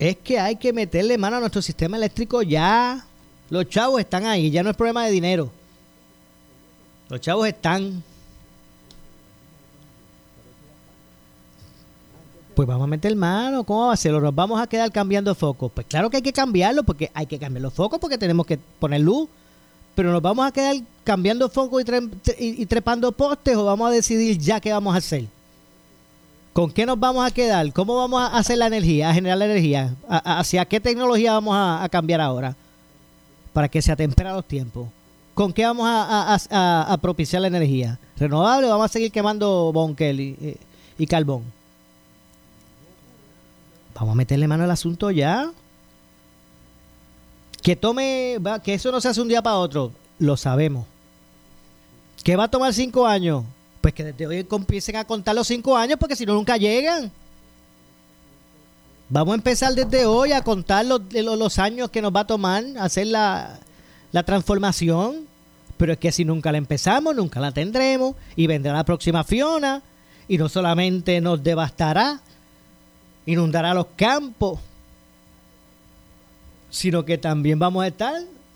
es 0.00 0.16
que 0.16 0.38
hay 0.40 0.56
que 0.56 0.72
meterle 0.72 1.18
mano 1.18 1.36
a 1.36 1.40
nuestro 1.40 1.60
sistema 1.60 1.98
eléctrico 1.98 2.40
ya. 2.40 3.06
Los 3.50 3.68
chavos 3.68 4.00
están 4.00 4.24
ahí, 4.26 4.50
ya 4.50 4.62
no 4.62 4.70
es 4.70 4.76
problema 4.76 5.04
de 5.04 5.10
dinero. 5.10 5.50
Los 7.08 7.20
chavos 7.20 7.46
están. 7.48 8.02
Pues 12.54 12.68
vamos 12.68 12.84
a 12.84 12.86
meter 12.88 13.14
mano, 13.16 13.64
¿cómo 13.64 13.88
va 13.88 13.94
a? 13.94 14.08
¿Nos 14.08 14.34
vamos 14.34 14.60
a 14.60 14.66
quedar 14.66 14.92
cambiando 14.92 15.34
focos? 15.34 15.72
Pues 15.74 15.86
claro 15.86 16.10
que 16.10 16.18
hay 16.18 16.22
que 16.22 16.32
cambiarlo, 16.32 16.84
porque 16.84 17.10
hay 17.14 17.26
que 17.26 17.38
cambiar 17.38 17.62
los 17.62 17.72
focos, 17.72 17.98
porque 17.98 18.18
tenemos 18.18 18.46
que 18.46 18.58
poner 18.78 19.00
luz. 19.00 19.28
Pero 19.94 20.12
nos 20.12 20.22
vamos 20.22 20.46
a 20.46 20.52
quedar 20.52 20.76
cambiando 21.02 21.48
focos 21.48 21.82
y, 22.38 22.66
trepando 22.66 23.10
postes, 23.12 23.56
o 23.56 23.64
vamos 23.64 23.88
a 23.88 23.92
decidir 23.92 24.38
ya 24.38 24.60
qué 24.60 24.72
vamos 24.72 24.94
a 24.94 24.98
hacer. 24.98 25.24
¿Con 26.52 26.70
qué 26.70 26.86
nos 26.86 26.98
vamos 26.98 27.26
a 27.26 27.32
quedar? 27.32 27.72
¿Cómo 27.72 27.96
vamos 27.96 28.20
a 28.20 28.36
hacer 28.36 28.58
la 28.58 28.66
energía, 28.66 29.10
a 29.10 29.14
generar 29.14 29.38
la 29.38 29.46
energía? 29.46 29.94
¿Hacia 30.08 30.64
qué 30.64 30.80
tecnología 30.80 31.32
vamos 31.32 31.54
a, 31.56 31.88
cambiar 31.90 32.20
ahora? 32.20 32.54
Para 33.52 33.68
que 33.68 33.82
se 33.82 33.92
atempera 33.92 34.32
los 34.32 34.44
tiempos. 34.44 34.88
¿Con 35.34 35.52
qué 35.52 35.64
vamos 35.64 35.86
a, 35.88 36.98
propiciar 37.00 37.42
la 37.42 37.48
energía? 37.48 37.98
¿Renovable 38.16 38.66
o 38.66 38.70
vamos 38.70 38.86
a 38.86 38.92
seguir 38.92 39.10
quemando 39.10 39.72
bonkel 39.72 40.20
y, 40.20 40.58
y 40.98 41.06
carbón? 41.06 41.44
Vamos 43.94 44.12
a 44.12 44.16
meterle 44.16 44.48
mano 44.48 44.64
al 44.64 44.70
asunto 44.70 45.10
ya. 45.10 45.50
Que 47.62 47.76
tome, 47.76 48.38
que 48.64 48.74
eso 48.74 48.90
no 48.90 49.00
se 49.00 49.08
hace 49.08 49.20
un 49.20 49.28
día 49.28 49.42
para 49.42 49.56
otro, 49.56 49.92
lo 50.18 50.36
sabemos. 50.36 50.86
¿Que 52.24 52.36
va 52.36 52.44
a 52.44 52.48
tomar 52.48 52.72
cinco 52.72 53.06
años? 53.06 53.44
Pues 53.80 53.94
que 53.94 54.04
desde 54.04 54.26
hoy 54.26 54.46
empiecen 54.50 54.96
a 54.96 55.04
contar 55.04 55.34
los 55.34 55.46
cinco 55.46 55.76
años 55.76 55.98
porque 55.98 56.16
si 56.16 56.24
no 56.24 56.34
nunca 56.34 56.56
llegan. 56.56 57.10
Vamos 59.12 59.32
a 59.32 59.34
empezar 59.34 59.74
desde 59.74 60.06
hoy 60.06 60.30
a 60.30 60.42
contar 60.42 60.86
los, 60.86 61.00
los 61.12 61.58
años 61.58 61.90
que 61.90 62.00
nos 62.00 62.14
va 62.14 62.20
a 62.20 62.26
tomar 62.28 62.64
hacer 62.78 63.08
la, 63.08 63.58
la 64.12 64.22
transformación. 64.22 65.26
Pero 65.76 65.94
es 65.94 65.98
que 65.98 66.12
si 66.12 66.24
nunca 66.24 66.52
la 66.52 66.58
empezamos, 66.58 67.16
nunca 67.16 67.40
la 67.40 67.50
tendremos. 67.50 68.14
Y 68.36 68.46
vendrá 68.46 68.72
la 68.72 68.84
próxima 68.84 69.24
Fiona. 69.24 69.82
Y 70.28 70.38
no 70.38 70.48
solamente 70.48 71.20
nos 71.20 71.42
devastará, 71.42 72.20
inundará 73.26 73.74
los 73.74 73.86
campos, 73.96 74.60
sino 76.70 77.04
que 77.04 77.18
también 77.18 77.58
vamos 77.58 77.82
a 77.82 77.88
estar 77.88 78.14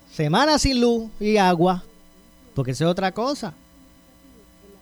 semanas 0.09 0.61
sin 0.61 0.79
luz 0.79 1.09
y 1.19 1.35
agua. 1.35 1.83
Porque 2.53 2.71
eso 2.71 2.85
es 2.85 2.91
otra 2.91 3.11
cosa. 3.11 3.53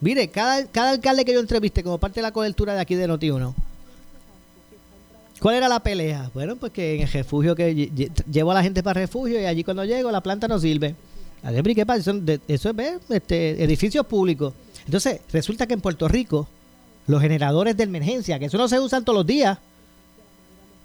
Mire, 0.01 0.27
cada, 0.27 0.67
cada 0.67 0.91
alcalde 0.91 1.25
que 1.25 1.33
yo 1.33 1.39
entreviste 1.39 1.83
como 1.83 1.97
parte 1.97 2.19
de 2.19 2.23
la 2.23 2.31
cobertura 2.31 2.75
de 2.75 2.81
aquí 2.81 2.93
de 2.93 3.09
Noti1, 3.09 3.55
¿cuál 5.43 5.55
era 5.55 5.67
la 5.67 5.81
pelea? 5.81 6.31
Bueno, 6.33 6.55
pues 6.55 6.71
que 6.71 6.95
en 6.95 7.01
el 7.01 7.11
refugio 7.11 7.53
que 7.53 7.91
llevo 8.31 8.51
a 8.51 8.53
la 8.53 8.63
gente 8.63 8.81
para 8.81 9.01
refugio 9.01 9.41
y 9.41 9.43
allí 9.43 9.65
cuando 9.65 9.83
llego 9.83 10.09
la 10.09 10.21
planta 10.23 10.47
no 10.47 10.57
sirve. 10.57 10.95
¿qué 11.75 11.85
pasa? 11.85 12.13
Eso, 12.47 12.69
es 12.69 12.99
este, 13.09 13.61
edificios 13.61 14.05
públicos. 14.05 14.53
Entonces, 14.85 15.19
resulta 15.33 15.67
que 15.67 15.73
en 15.73 15.81
Puerto 15.81 16.07
Rico, 16.07 16.47
los 17.07 17.21
generadores 17.21 17.75
de 17.75 17.83
emergencia, 17.83 18.39
que 18.39 18.45
eso 18.45 18.57
no 18.57 18.69
se 18.69 18.79
usan 18.79 19.03
todos 19.03 19.17
los 19.17 19.27
días, 19.27 19.57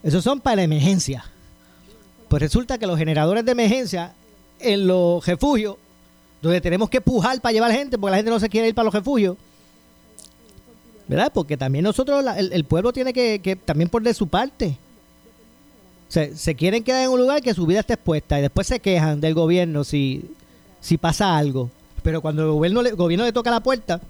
esos 0.02 0.24
son 0.24 0.40
para 0.40 0.60
emergencia. 0.60 1.24
Pues 2.26 2.42
resulta 2.42 2.78
que 2.78 2.88
los 2.88 2.98
generadores 2.98 3.44
de 3.44 3.52
emergencia 3.52 4.12
en 4.58 4.88
los 4.88 5.24
refugios 5.24 5.76
donde 6.42 6.60
tenemos 6.60 6.90
que 6.90 7.00
pujar 7.00 7.40
para 7.40 7.52
llevar 7.52 7.70
gente, 7.70 7.96
porque 7.96 8.10
la 8.10 8.16
gente 8.16 8.32
no 8.32 8.40
se 8.40 8.48
quiere 8.48 8.66
ir 8.66 8.74
para 8.74 8.86
los 8.86 8.94
refugios. 8.94 9.36
¿Verdad? 11.08 11.32
Porque 11.32 11.56
también 11.56 11.84
nosotros, 11.84 12.22
el, 12.36 12.64
pueblo 12.64 12.92
tiene 12.92 13.14
que, 13.14 13.58
también 13.64 13.88
poner 13.88 14.14
su 14.14 14.28
parte. 14.28 14.76
Se, 16.08 16.36
se 16.36 16.54
quieren 16.54 16.84
quedar 16.84 17.04
en 17.04 17.10
un 17.10 17.20
lugar 17.20 17.40
que 17.40 17.54
su 17.54 17.66
vida 17.66 17.80
está 17.80 17.94
expuesta 17.94 18.38
y 18.38 18.42
después 18.42 18.66
se 18.66 18.80
quejan 18.80 19.20
del 19.20 19.34
gobierno 19.34 19.84
si, 19.84 20.24
si 20.80 20.98
pasa 20.98 21.36
algo. 21.36 21.70
Pero 22.02 22.20
cuando 22.20 22.42
el 22.42 22.50
gobierno, 22.50 22.82
le, 22.82 22.92
gobierno 22.92 23.24
le 23.24 23.32
toca 23.32 23.50
la 23.50 23.60
puerta 23.60 24.00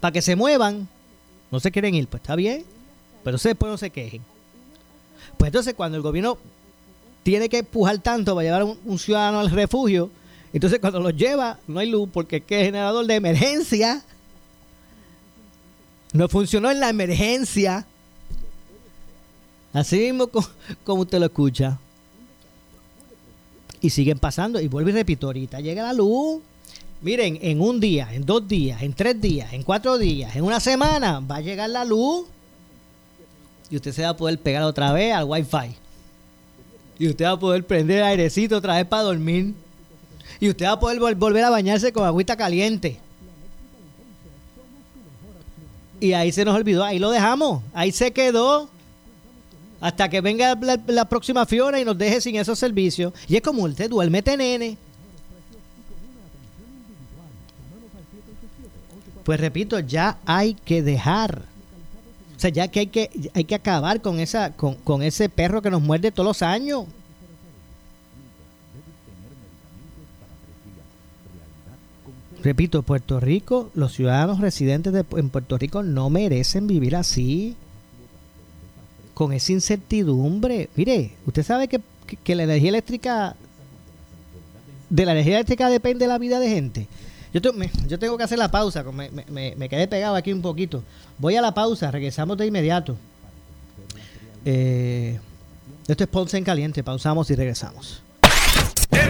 para 0.00 0.12
que 0.12 0.20
se 0.22 0.36
muevan, 0.36 0.88
no 1.50 1.58
se 1.58 1.70
quieren 1.70 1.94
ir. 1.94 2.06
Pues 2.06 2.22
está 2.22 2.36
bien, 2.36 2.64
pero 3.24 3.38
después 3.38 3.70
no 3.70 3.78
se 3.78 3.90
quejen. 3.90 4.22
Pues 5.38 5.48
entonces 5.48 5.72
cuando 5.74 5.96
el 5.96 6.02
gobierno 6.02 6.36
tiene 7.22 7.48
que 7.48 7.58
empujar 7.58 7.98
tanto 7.98 8.34
para 8.34 8.44
llevar 8.44 8.62
a 8.62 8.64
un 8.64 8.98
ciudadano 8.98 9.40
al 9.40 9.50
refugio, 9.50 10.10
entonces 10.52 10.80
cuando 10.80 11.00
los 11.00 11.16
lleva 11.16 11.58
no 11.66 11.80
hay 11.80 11.90
luz 11.90 12.08
porque 12.12 12.36
es 12.36 12.44
que 12.44 12.60
el 12.60 12.66
generador 12.66 13.06
de 13.06 13.14
emergencia 13.14 14.02
no 16.12 16.28
funcionó 16.28 16.70
en 16.70 16.80
la 16.80 16.88
emergencia. 16.88 17.86
Así 19.72 19.98
mismo 19.98 20.28
como, 20.84 21.02
usted 21.02 21.18
lo 21.18 21.26
escucha. 21.26 21.78
Y 23.80 23.90
siguen 23.90 24.18
pasando. 24.18 24.60
Y 24.60 24.68
vuelvo 24.68 24.90
y 24.90 24.92
repito, 24.92 25.26
ahorita 25.26 25.60
llega 25.60 25.82
la 25.82 25.92
luz. 25.92 26.40
Miren, 27.00 27.38
en 27.42 27.60
un 27.60 27.80
día, 27.80 28.08
en 28.12 28.24
dos 28.24 28.46
días, 28.46 28.82
en 28.82 28.92
tres 28.92 29.20
días, 29.20 29.52
en 29.52 29.64
cuatro 29.64 29.98
días, 29.98 30.36
en 30.36 30.44
una 30.44 30.60
semana, 30.60 31.18
va 31.20 31.36
a 31.36 31.40
llegar 31.40 31.68
la 31.70 31.84
luz. 31.84 32.26
Y 33.70 33.76
usted 33.76 33.92
se 33.92 34.02
va 34.02 34.10
a 34.10 34.16
poder 34.16 34.38
pegar 34.38 34.62
otra 34.62 34.92
vez 34.92 35.12
al 35.12 35.24
wifi. 35.24 35.74
Y 36.98 37.08
usted 37.08 37.24
va 37.24 37.32
a 37.32 37.40
poder 37.40 37.66
prender 37.66 38.02
airecito 38.02 38.58
otra 38.58 38.76
vez 38.76 38.86
para 38.86 39.02
dormir 39.02 39.54
y 40.42 40.48
usted 40.48 40.66
va 40.66 40.72
a 40.72 40.80
poder 40.80 40.98
volver 41.14 41.44
a 41.44 41.50
bañarse 41.50 41.92
con 41.92 42.04
agüita 42.04 42.36
caliente. 42.36 42.98
Y 46.02 46.14
ahí 46.14 46.32
se 46.32 46.44
nos 46.44 46.56
olvidó, 46.56 46.82
ahí 46.82 46.98
lo 46.98 47.12
dejamos, 47.12 47.62
ahí 47.72 47.92
se 47.92 48.10
quedó 48.10 48.68
hasta 49.80 50.08
que 50.08 50.20
venga 50.20 50.58
la, 50.88 51.04
próxima 51.04 51.46
Fiona 51.46 51.78
y 51.78 51.84
nos 51.84 51.96
deje 51.96 52.20
sin 52.20 52.34
esos 52.34 52.58
servicios. 52.58 53.12
Y 53.28 53.36
es 53.36 53.40
como 53.40 53.62
usted 53.62 53.88
duérmete, 53.88 54.36
nene. 54.36 54.76
Pues 59.22 59.38
repito, 59.38 59.78
ya 59.78 60.18
hay 60.26 60.54
que 60.54 60.82
dejar. 60.82 61.42
O 62.36 62.40
sea, 62.40 62.50
ya 62.50 62.66
que 62.66 62.80
hay 62.80 62.86
que, 62.88 63.30
hay 63.32 63.44
que 63.44 63.54
acabar 63.54 64.00
con, 64.00 64.18
esa, 64.18 64.50
con, 64.54 64.74
con 64.74 65.04
ese 65.04 65.28
perro 65.28 65.62
que 65.62 65.70
nos 65.70 65.82
muerde 65.82 66.10
todos 66.10 66.26
los 66.26 66.42
años. 66.42 66.86
Repito, 72.42 72.82
Puerto 72.82 73.20
Rico, 73.20 73.70
los 73.74 73.92
ciudadanos 73.92 74.40
residentes 74.40 74.92
de, 74.92 75.04
en 75.16 75.30
Puerto 75.30 75.56
Rico 75.58 75.82
no 75.82 76.10
merecen 76.10 76.66
vivir 76.66 76.96
así, 76.96 77.56
con 79.14 79.32
esa 79.32 79.52
incertidumbre. 79.52 80.68
Mire, 80.74 81.12
usted 81.26 81.44
sabe 81.44 81.68
que, 81.68 81.80
la 82.34 82.42
energía 82.42 82.70
eléctrica, 82.70 83.36
de 84.90 85.06
la 85.06 85.12
energía 85.12 85.36
eléctrica 85.36 85.68
depende 85.68 86.06
la 86.06 86.18
vida 86.18 86.40
de 86.40 86.48
gente. 86.48 86.88
Yo, 87.32 87.40
yo 87.88 87.98
tengo 87.98 88.18
que 88.18 88.24
hacer 88.24 88.38
la 88.38 88.50
pausa, 88.50 88.82
me, 88.82 89.10
me, 89.10 89.54
me, 89.56 89.68
quedé 89.68 89.86
pegado 89.88 90.16
aquí 90.16 90.32
un 90.32 90.42
poquito. 90.42 90.82
Voy 91.18 91.36
a 91.36 91.40
la 91.40 91.54
pausa, 91.54 91.90
regresamos 91.90 92.36
de 92.36 92.46
inmediato. 92.46 92.96
Eh, 94.44 95.18
esto 95.86 96.04
es 96.04 96.10
Ponce 96.10 96.36
en 96.36 96.44
Caliente, 96.44 96.82
pausamos 96.82 97.30
y 97.30 97.34
regresamos. 97.34 98.02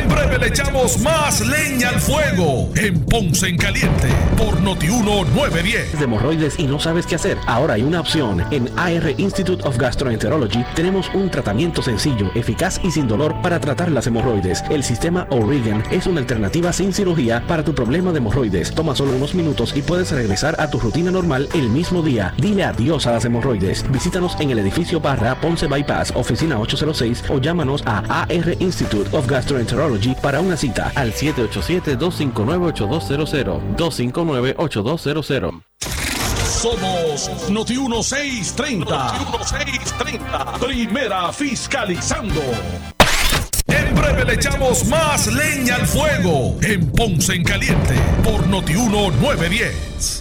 En 0.03 0.09
breve 0.09 0.37
le 0.37 0.49
echamos 0.49 0.99
más 0.99 1.47
leña 1.47 1.91
al 1.91 2.01
fuego 2.01 2.71
en 2.75 2.99
Ponce 3.05 3.47
en 3.47 3.57
Caliente 3.57 4.09
por 4.37 4.61
Notiuno 4.61 5.25
910. 5.27 5.97
De 5.97 6.05
hemorroides 6.05 6.59
y 6.59 6.67
no 6.67 6.81
sabes 6.81 7.07
qué 7.07 7.15
hacer. 7.15 7.39
Ahora 7.47 7.75
hay 7.75 7.83
una 7.83 8.01
opción. 8.01 8.43
En 8.51 8.69
AR 8.77 9.15
Institute 9.19 9.63
of 9.65 9.79
Gastroenterology 9.79 10.65
tenemos 10.75 11.09
un 11.15 11.31
tratamiento 11.31 11.83
sencillo, 11.83 12.33
eficaz 12.35 12.81
y 12.83 12.91
sin 12.91 13.07
dolor 13.07 13.41
para 13.43 13.61
tratar 13.61 13.93
las 13.93 14.09
hemorroides. 14.09 14.65
El 14.71 14.83
sistema 14.83 15.29
O'Regan 15.31 15.85
es 15.93 16.09
una 16.09 16.19
alternativa 16.19 16.73
sin 16.73 16.93
cirugía 16.93 17.47
para 17.47 17.63
tu 17.63 17.73
problema 17.73 18.11
de 18.11 18.19
hemorroides. 18.19 18.75
Toma 18.75 18.97
solo 18.97 19.13
unos 19.13 19.37
minutos 19.37 19.73
y 19.77 19.83
puedes 19.83 20.11
regresar 20.11 20.57
a 20.59 20.69
tu 20.69 20.81
rutina 20.81 21.13
normal 21.13 21.49
el 21.55 21.69
mismo 21.69 22.03
día. 22.03 22.35
Dile 22.39 22.65
adiós 22.65 23.07
a 23.07 23.13
las 23.13 23.25
hemorroides. 23.25 23.85
Visítanos 23.93 24.37
en 24.41 24.51
el 24.51 24.59
edificio 24.59 24.99
Barra 24.99 25.41
Ponce 25.41 25.69
Bypass, 25.69 26.13
oficina 26.17 26.59
806 26.59 27.25
o 27.29 27.39
llámanos 27.39 27.85
a 27.87 28.23
AR 28.23 28.57
Institute 28.59 29.17
of 29.17 29.29
Gastroenterology 29.29 29.92
para 30.21 30.41
una 30.41 30.57
cita 30.57 30.91
al 30.95 31.13
787-259-8200. 31.13 33.77
259-8200. 33.77 35.63
Somos 36.63 37.51
Noti 37.51 37.77
1630. 37.77 38.85
Noti 38.85 39.25
1630. 39.25 40.59
Primera 40.59 41.33
fiscalizando. 41.33 42.41
En 43.67 43.95
breve 43.95 44.25
le 44.25 44.35
echamos 44.35 44.85
más 44.87 45.27
leña 45.27 45.77
al 45.77 45.87
fuego 45.87 46.57
en 46.63 46.91
Ponce 46.93 47.35
en 47.35 47.45
Caliente 47.45 47.95
por 48.23 48.47
Noti 48.47 48.75
1910. 48.75 50.21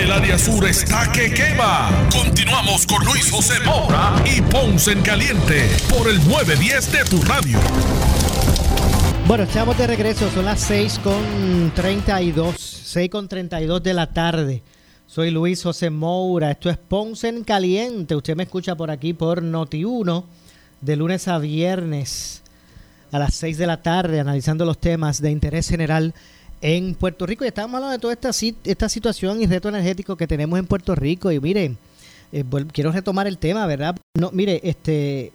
El 0.00 0.10
área 0.10 0.36
sur 0.36 0.66
está 0.66 1.10
que 1.12 1.32
quema. 1.32 1.88
Continuamos 2.10 2.84
con 2.84 3.04
Luis 3.04 3.30
José 3.30 3.54
Moura 3.64 4.14
y 4.26 4.42
Ponce 4.42 4.92
en 4.92 5.02
Caliente 5.02 5.68
por 5.88 6.08
el 6.08 6.16
910 6.28 6.92
de 6.92 7.04
tu 7.04 7.22
radio. 7.22 7.58
Bueno, 9.28 9.44
estamos 9.44 9.78
de 9.78 9.86
regreso, 9.86 10.28
son 10.30 10.46
las 10.46 10.60
6 10.62 10.98
con 10.98 11.72
32, 11.74 12.56
6 12.58 13.08
con 13.08 13.28
32 13.28 13.82
de 13.82 13.94
la 13.94 14.12
tarde. 14.12 14.62
Soy 15.06 15.30
Luis 15.30 15.62
José 15.62 15.90
Moura, 15.90 16.50
esto 16.50 16.70
es 16.70 16.76
Ponce 16.76 17.28
en 17.28 17.44
Caliente. 17.44 18.16
Usted 18.16 18.34
me 18.34 18.42
escucha 18.42 18.74
por 18.74 18.90
aquí 18.90 19.12
por 19.12 19.42
Noti1 19.42 20.24
de 20.80 20.96
lunes 20.96 21.28
a 21.28 21.38
viernes 21.38 22.42
a 23.12 23.20
las 23.20 23.34
6 23.34 23.58
de 23.58 23.66
la 23.68 23.80
tarde 23.80 24.18
analizando 24.18 24.64
los 24.64 24.78
temas 24.78 25.22
de 25.22 25.30
interés 25.30 25.68
general 25.68 26.14
en 26.64 26.94
Puerto 26.94 27.26
Rico. 27.26 27.44
Y 27.44 27.48
estamos 27.48 27.74
hablando 27.74 27.92
de 27.92 27.98
toda 27.98 28.14
esta, 28.14 28.30
esta 28.64 28.88
situación 28.88 29.42
y 29.42 29.46
reto 29.46 29.68
energético 29.68 30.16
que 30.16 30.26
tenemos 30.26 30.58
en 30.58 30.66
Puerto 30.66 30.94
Rico. 30.94 31.30
Y 31.30 31.38
miren, 31.38 31.76
eh, 32.32 32.42
quiero 32.72 32.90
retomar 32.90 33.26
el 33.26 33.36
tema, 33.36 33.66
¿verdad? 33.66 33.94
No, 34.18 34.30
mire, 34.32 34.62
este, 34.64 35.30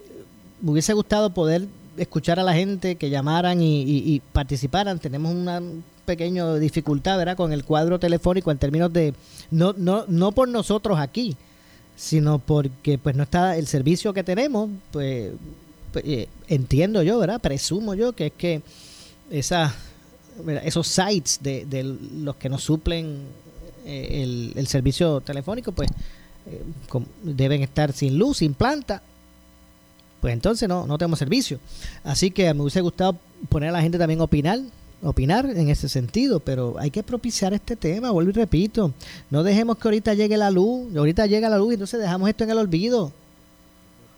me 0.60 0.72
hubiese 0.72 0.92
gustado 0.92 1.30
poder 1.30 1.68
escuchar 1.96 2.40
a 2.40 2.42
la 2.42 2.52
gente 2.52 2.96
que 2.96 3.10
llamaran 3.10 3.60
y, 3.62 4.20
participaran. 4.32 4.98
Tenemos 4.98 5.32
una 5.32 5.62
pequeña 6.04 6.52
dificultad, 6.56 7.16
¿verdad? 7.16 7.36
Con 7.36 7.52
el 7.52 7.64
cuadro 7.64 8.00
telefónico 8.00 8.50
en 8.50 8.58
términos 8.58 8.92
de, 8.92 9.14
no, 9.52 9.72
no, 9.76 10.06
no 10.08 10.32
por 10.32 10.48
nosotros 10.48 10.98
aquí, 10.98 11.36
sino 11.96 12.40
porque 12.40 12.98
pues 12.98 13.14
no 13.14 13.22
está 13.22 13.56
el 13.56 13.68
servicio 13.68 14.12
que 14.12 14.24
tenemos, 14.24 14.68
pues, 14.90 15.30
pues 15.92 16.04
eh, 16.04 16.28
entiendo 16.48 17.04
yo, 17.04 17.20
¿verdad? 17.20 17.40
Presumo 17.40 17.94
yo 17.94 18.14
que 18.14 18.26
es 18.26 18.32
que 18.36 18.62
esos 20.62 20.86
sites 20.86 21.40
de, 21.42 21.96
los 22.22 22.36
que 22.36 22.48
nos 22.48 22.62
suplen 22.62 23.22
eh, 23.84 24.52
el, 24.56 24.66
servicio 24.66 25.20
telefónico, 25.20 25.72
pues 25.72 25.90
eh, 26.46 26.62
deben 27.22 27.62
estar 27.62 27.92
sin 27.92 28.18
luz, 28.18 28.38
sin 28.38 28.54
planta. 28.54 29.02
Pues 30.20 30.34
entonces 30.34 30.68
no, 30.68 30.86
no 30.86 30.98
tenemos 30.98 31.18
servicio. 31.18 31.58
Así 32.04 32.30
que 32.30 32.52
me 32.52 32.62
hubiese 32.62 32.80
gustado 32.80 33.16
poner 33.48 33.70
a 33.70 33.72
la 33.72 33.80
gente 33.80 33.98
también 33.98 34.20
opinar, 34.20 34.60
opinar 35.02 35.46
en 35.46 35.70
ese 35.70 35.88
sentido, 35.88 36.40
pero 36.40 36.76
hay 36.78 36.90
que 36.90 37.02
propiciar 37.02 37.54
este 37.54 37.76
tema, 37.76 38.10
vuelvo 38.10 38.30
y 38.30 38.34
repito. 38.34 38.92
No 39.30 39.42
dejemos 39.42 39.78
que 39.78 39.88
ahorita 39.88 40.14
llegue 40.14 40.36
la 40.36 40.50
luz, 40.50 40.94
ahorita 40.94 41.26
llega 41.26 41.48
la 41.48 41.58
luz 41.58 41.70
y 41.70 41.74
entonces 41.74 42.00
dejamos 42.00 42.28
esto 42.28 42.44
en 42.44 42.50
el 42.50 42.58
olvido. 42.58 43.12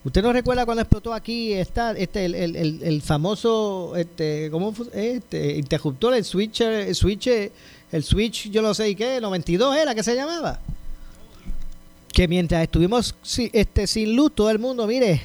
¿Usted 0.05 0.21
no 0.21 0.33
recuerda 0.33 0.65
cuando 0.65 0.83
explotó 0.83 1.15
aquí 1.15 1.53
esta, 1.53 1.93
este, 1.93 2.25
el, 2.25 2.35
el, 2.35 2.83
el, 2.83 3.03
famoso, 3.03 3.95
este, 3.95 4.51
¿cómo 4.51 4.75
este, 4.93 5.57
interruptor, 5.57 6.15
el 6.15 6.25
switch, 6.25 6.63
el 6.63 6.95
switch, 6.95 7.29
el 7.93 8.03
switch, 8.03 8.51
yo 8.51 8.63
no 8.63 8.75
sé 8.75 8.91
y 8.91 8.95
qué, 8.97 9.21
92 9.21 9.77
era 9.77 9.95
que 9.95 10.03
se 10.03 10.17
llamaba? 10.17 10.59
Que 12.13 12.27
mientras 12.27 12.65
estuvimos 12.65 13.15
este, 13.53 13.87
sin 13.87 14.17
luz, 14.17 14.33
todo 14.35 14.51
el 14.51 14.59
mundo, 14.59 14.89
mire, 14.89 15.23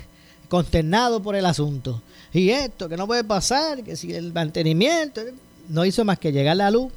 consternado 0.47 1.23
por 1.23 1.35
el 1.35 1.47
asunto. 1.47 2.03
Y 2.31 2.51
esto, 2.51 2.87
que 2.87 2.97
no 2.97 3.07
puede 3.07 3.23
pasar, 3.23 3.83
que 3.83 3.95
si 3.95 4.13
el 4.13 4.31
mantenimiento, 4.31 5.21
no 5.69 5.85
hizo 5.85 6.05
más 6.05 6.19
que 6.19 6.31
llegar 6.31 6.55
la 6.55 6.69
luz, 6.69 6.91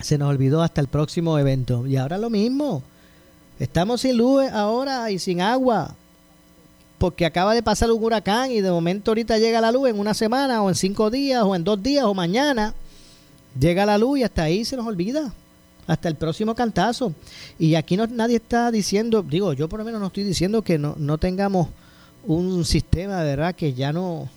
se 0.00 0.16
nos 0.16 0.30
olvidó 0.30 0.62
hasta 0.62 0.80
el 0.80 0.88
próximo 0.88 1.38
evento. 1.38 1.86
Y 1.86 1.98
ahora 1.98 2.16
lo 2.16 2.30
mismo. 2.30 2.82
Estamos 3.58 4.00
sin 4.00 4.16
luz 4.16 4.46
ahora 4.50 5.10
y 5.10 5.18
sin 5.18 5.42
agua 5.42 5.94
porque 6.98 7.26
acaba 7.26 7.54
de 7.54 7.62
pasar 7.62 7.90
un 7.90 8.02
huracán 8.02 8.50
y 8.50 8.60
de 8.60 8.70
momento 8.70 9.10
ahorita 9.10 9.38
llega 9.38 9.60
la 9.60 9.72
luz 9.72 9.88
en 9.90 9.98
una 9.98 10.14
semana 10.14 10.62
o 10.62 10.68
en 10.68 10.74
cinco 10.74 11.10
días 11.10 11.42
o 11.42 11.54
en 11.54 11.64
dos 11.64 11.82
días 11.82 12.04
o 12.04 12.14
mañana. 12.14 12.74
Llega 13.58 13.86
la 13.86 13.98
luz 13.98 14.18
y 14.18 14.22
hasta 14.22 14.44
ahí 14.44 14.64
se 14.64 14.76
nos 14.76 14.86
olvida. 14.86 15.32
Hasta 15.86 16.08
el 16.08 16.16
próximo 16.16 16.54
cantazo. 16.54 17.12
Y 17.58 17.76
aquí 17.76 17.96
no, 17.96 18.06
nadie 18.06 18.36
está 18.36 18.70
diciendo, 18.70 19.22
digo, 19.22 19.52
yo 19.52 19.68
por 19.68 19.78
lo 19.78 19.84
menos 19.84 20.00
no 20.00 20.08
estoy 20.08 20.24
diciendo 20.24 20.62
que 20.62 20.78
no, 20.78 20.94
no 20.98 21.16
tengamos 21.18 21.68
un 22.24 22.64
sistema, 22.64 23.22
¿verdad? 23.22 23.54
Que 23.54 23.72
ya 23.72 23.92
no, 23.92 24.28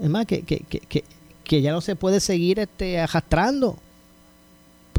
es 0.00 0.08
más, 0.08 0.26
que, 0.26 0.42
que, 0.42 0.60
que, 0.60 1.04
que 1.42 1.62
ya 1.62 1.72
no 1.72 1.80
se 1.80 1.96
puede 1.96 2.20
seguir 2.20 2.60
este, 2.60 3.00
arrastrando. 3.00 3.76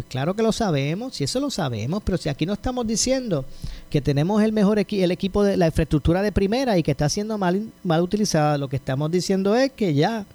Pues 0.04 0.12
claro 0.12 0.34
que 0.34 0.44
lo 0.44 0.52
sabemos, 0.52 1.16
si 1.16 1.24
eso 1.24 1.39
lo 1.39 1.50
sabemos, 1.50 2.02
pero 2.04 2.18
si 2.18 2.28
aquí 2.28 2.46
no 2.46 2.54
estamos 2.54 2.86
diciendo 2.86 3.46
que 3.89 4.02
tenemos 4.02 4.44
el 4.44 4.52
mejor 4.52 4.78
el 4.80 5.12
equipo 5.12 5.44
de 5.44 5.56
la 5.56 5.68
infraestructura 5.68 6.22
de 6.22 6.32
primera 6.32 6.78
y 6.78 6.84
que 6.84 6.92
está 6.92 7.08
siendo 7.08 7.38
mal, 7.38 7.72
mal 7.84 8.02
utilizada, 8.02 8.58
lo 8.58 8.68
que 8.68 8.76
estamos 8.76 9.10
diciendo 9.12 9.56
es 9.56 9.72
que 9.72 9.94
ya 9.94 10.26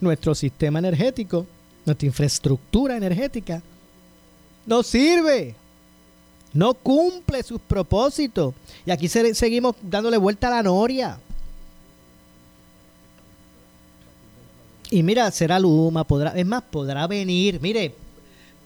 nuestro 0.00 0.34
sistema 0.34 0.80
energético, 0.80 1.46
nuestra 1.86 2.06
infraestructura 2.06 2.96
energética, 2.96 3.62
no 4.66 4.82
sirve, 4.82 5.54
no 6.52 6.74
cumple 6.74 7.42
sus 7.42 7.60
propósitos. 7.60 8.54
Y 8.84 8.90
aquí 8.90 9.08
seguimos 9.08 9.76
dándole 9.80 10.16
vuelta 10.16 10.48
a 10.48 10.56
la 10.56 10.62
noria. 10.62 11.18
Y 14.90 15.02
mira, 15.02 15.30
será 15.30 15.58
Luma, 15.60 16.04
es 16.34 16.46
más, 16.46 16.62
podrá 16.62 17.06
venir, 17.06 17.60
mire, 17.60 17.94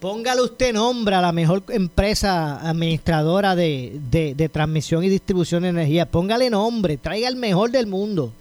Póngale 0.02 0.42
usted 0.42 0.72
nombre 0.72 1.14
a 1.14 1.20
la 1.20 1.30
mejor 1.30 1.62
empresa 1.68 2.58
administradora 2.68 3.54
de, 3.54 4.50
transmisión 4.52 5.04
y 5.04 5.08
distribución 5.08 5.62
de 5.62 5.68
energía. 5.68 6.10
Póngale 6.10 6.50
nombre, 6.50 6.96
traiga 6.96 7.28
el 7.28 7.36
mejor 7.36 7.70
del 7.70 7.86
mundo. 7.86 8.32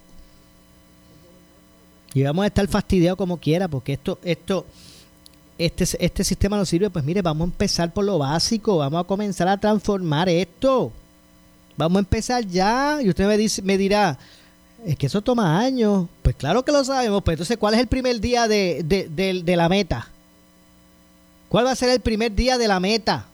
Y 2.14 2.24
vamos 2.24 2.42
a 2.42 2.46
estar 2.48 2.66
fastidiados 2.66 3.16
como 3.16 3.36
quiera, 3.36 3.68
porque 3.68 3.92
esto, 3.92 4.18
esto, 4.24 4.66
este, 5.56 5.84
este 6.00 6.24
sistema 6.24 6.56
no 6.56 6.64
sirve. 6.64 6.90
Pues 6.90 7.04
mire, 7.04 7.22
vamos 7.22 7.42
a 7.46 7.52
empezar 7.52 7.92
por 7.94 8.06
lo 8.06 8.18
básico, 8.18 8.78
vamos 8.78 9.00
a 9.00 9.06
comenzar 9.06 9.46
a 9.46 9.56
transformar 9.56 10.28
esto. 10.28 10.90
Vamos 11.76 11.98
a 11.98 12.00
empezar 12.00 12.44
ya. 12.44 12.98
Y 13.00 13.08
usted 13.08 13.28
me, 13.28 13.36
dice, 13.36 13.62
me 13.62 13.78
dirá, 13.78 14.18
es 14.84 14.96
que 14.96 15.06
eso 15.06 15.22
toma 15.22 15.60
años. 15.60 16.08
Pues 16.22 16.34
claro 16.34 16.64
que 16.64 16.72
lo 16.72 16.82
sabemos. 16.82 17.22
Pues 17.22 17.36
entonces, 17.36 17.56
¿cuál 17.56 17.74
es 17.74 17.80
el 17.80 17.86
primer 17.86 18.20
día 18.20 18.48
de, 18.48 18.82
de 18.82 19.56
la 19.56 19.68
meta? 19.68 20.08
¿Cuál 21.52 21.66
va 21.66 21.72
a 21.72 21.76
ser 21.76 21.90
el 21.90 22.00
primer 22.00 22.34
día 22.34 22.56
de 22.56 22.66
la 22.66 22.80
meta 22.80 23.26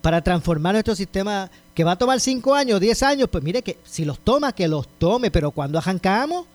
para 0.00 0.22
transformar 0.22 0.74
nuestro 0.74 0.94
sistema 0.94 1.50
que 1.74 1.82
va 1.82 1.90
a 1.90 1.98
tomar 1.98 2.20
5 2.20 2.54
años, 2.54 2.78
10 2.80 3.02
años? 3.02 3.28
Pues 3.32 3.42
mire 3.42 3.62
que 3.62 3.78
si 3.82 4.04
los 4.04 4.20
toma, 4.20 4.52
que 4.52 4.68
los 4.68 4.86
tome, 5.00 5.32
pero 5.32 5.50
cuando 5.50 5.76
arrancamos, 5.76 6.46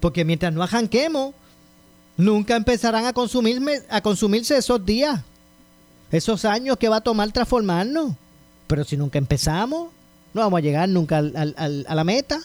porque 0.00 0.24
mientras 0.24 0.54
no 0.54 0.62
arranquemos, 0.62 1.34
nunca 2.16 2.56
empezarán 2.56 3.04
a, 3.04 3.12
consumirme, 3.12 3.82
a 3.90 4.00
consumirse 4.00 4.56
esos 4.56 4.82
días, 4.82 5.20
esos 6.10 6.46
años 6.46 6.78
que 6.78 6.88
va 6.88 6.96
a 6.96 7.00
tomar 7.02 7.30
transformarnos. 7.32 8.14
Pero 8.66 8.84
si 8.84 8.96
nunca 8.96 9.18
empezamos, 9.18 9.90
no 10.32 10.40
vamos 10.40 10.56
a 10.56 10.62
llegar 10.62 10.88
nunca 10.88 11.18
a 11.18 11.94
la 11.94 12.04
meta. 12.04 12.40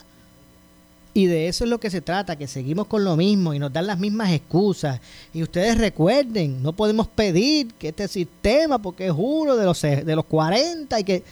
Y 1.18 1.28
de 1.28 1.48
eso 1.48 1.64
es 1.64 1.70
lo 1.70 1.80
que 1.80 1.90
se 1.90 2.02
trata, 2.02 2.36
que 2.36 2.46
seguimos 2.46 2.88
con 2.88 3.06
lo 3.06 3.16
mismo 3.16 3.54
y 3.54 3.60
nos 3.60 3.72
dan 3.72 3.88
las 3.88 3.98
mismas 3.98 4.34
excusas. 4.34 5.00
Y 5.34 5.44
ustedes 5.44 5.78
recuerden, 5.78 6.62
no 6.62 6.74
podemos 6.74 7.08
pedir 7.08 7.74
que 7.76 7.88
este 7.88 8.10
sistema, 8.10 8.80
porque 8.80 9.06
es 9.06 9.14
uno 9.16 9.56
de 9.56 9.64
los, 9.64 9.82
de 9.82 10.14
los 10.14 10.26
40 10.26 11.00
y 11.00 11.04
que 11.06 11.24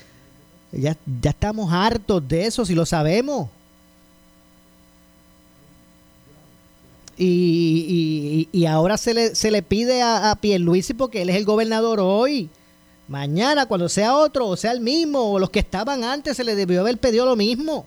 ya, 0.72 0.96
ya 1.22 1.32
estamos 1.32 1.69
hartos 1.74 2.26
de 2.26 2.46
eso, 2.46 2.65
si 2.65 2.76
lo 2.76 2.86
sabemos. 2.86 3.50
Y, 7.17 8.48
y, 8.54 8.65
ahora 8.65 8.98
se 8.98 9.13
le, 9.13 9.36
se 9.36 9.52
le 9.52 9.63
pide 9.63 10.02
a, 10.02 10.32
a 10.32 10.36
Pierluisi 10.38 10.93
porque 10.93 11.24
él 11.24 11.30
es 11.30 11.36
el 11.36 11.43
gobernador 11.43 12.00
hoy. 12.00 12.50
Mañana, 13.10 13.65
cuando 13.65 13.89
sea 13.89 14.15
otro, 14.15 14.48
o 14.48 14.55
sea 14.55 14.72
el 14.72 14.80
mismo, 14.80 15.34
o 15.34 15.39
los 15.39 15.49
que 15.49 15.60
estaban 15.60 16.05
antes, 16.05 16.38
se 16.38 16.45
le 16.45 16.55
debió 16.55 16.80
haber 16.80 16.97
pedido 16.97 17.26
lo 17.26 17.36
mismo. 17.36 17.86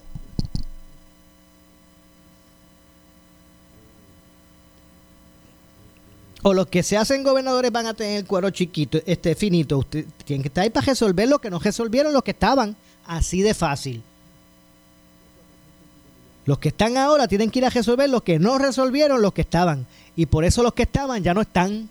O 6.47 6.55
los 6.55 6.69
que 6.69 6.85
se 6.85 6.97
hacen 6.97 7.25
gobernadores 7.25 7.73
van 7.73 7.87
a 7.87 7.95
tener 7.95 8.19
el 8.19 8.25
cuero 8.25 8.51
chiquito, 8.51 9.01
este 9.05 9.35
finito. 9.35 9.79
Usted 9.79 10.05
tiene 10.25 10.45
que 10.45 10.49
estar 10.49 10.63
ahí 10.63 10.71
para 10.71 10.87
resolver 10.87 11.29
lo 11.29 11.41
que 11.41 11.51
no 11.51 11.59
resolvieron 11.59 12.13
los 12.13 12.23
que 12.23 12.31
estaban. 12.31 12.77
Así 13.05 13.43
de 13.43 13.53
fácil. 13.53 14.01
Los 16.45 16.61
que 16.61 16.69
están 16.69 16.99
ahora 16.99 17.27
tienen 17.27 17.51
que 17.51 17.59
ir 17.59 17.65
a 17.65 17.71
resolver 17.71 18.09
lo 18.09 18.23
que 18.23 18.39
no 18.39 18.59
resolvieron 18.59 19.23
los 19.23 19.33
que 19.33 19.41
estaban. 19.41 19.89
Y 20.15 20.27
por 20.27 20.45
eso 20.45 20.63
los 20.63 20.73
que 20.73 20.85
estaban 20.85 21.21
ya 21.25 21.35
no 21.35 21.41
están. 21.41 21.89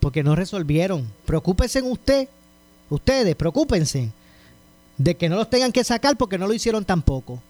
porque 0.00 0.24
no 0.24 0.34
resolvieron. 0.34 1.08
Preocúpense 1.24 1.78
en 1.78 1.92
usted, 1.92 2.28
ustedes, 2.90 3.36
preocúpense 3.36 4.10
de 4.98 5.16
que 5.16 5.28
no 5.28 5.36
los 5.36 5.48
tengan 5.48 5.70
que 5.70 5.84
sacar 5.84 6.16
porque 6.16 6.38
no 6.38 6.48
lo 6.48 6.54
hicieron 6.54 6.84
tampoco. 6.84 7.40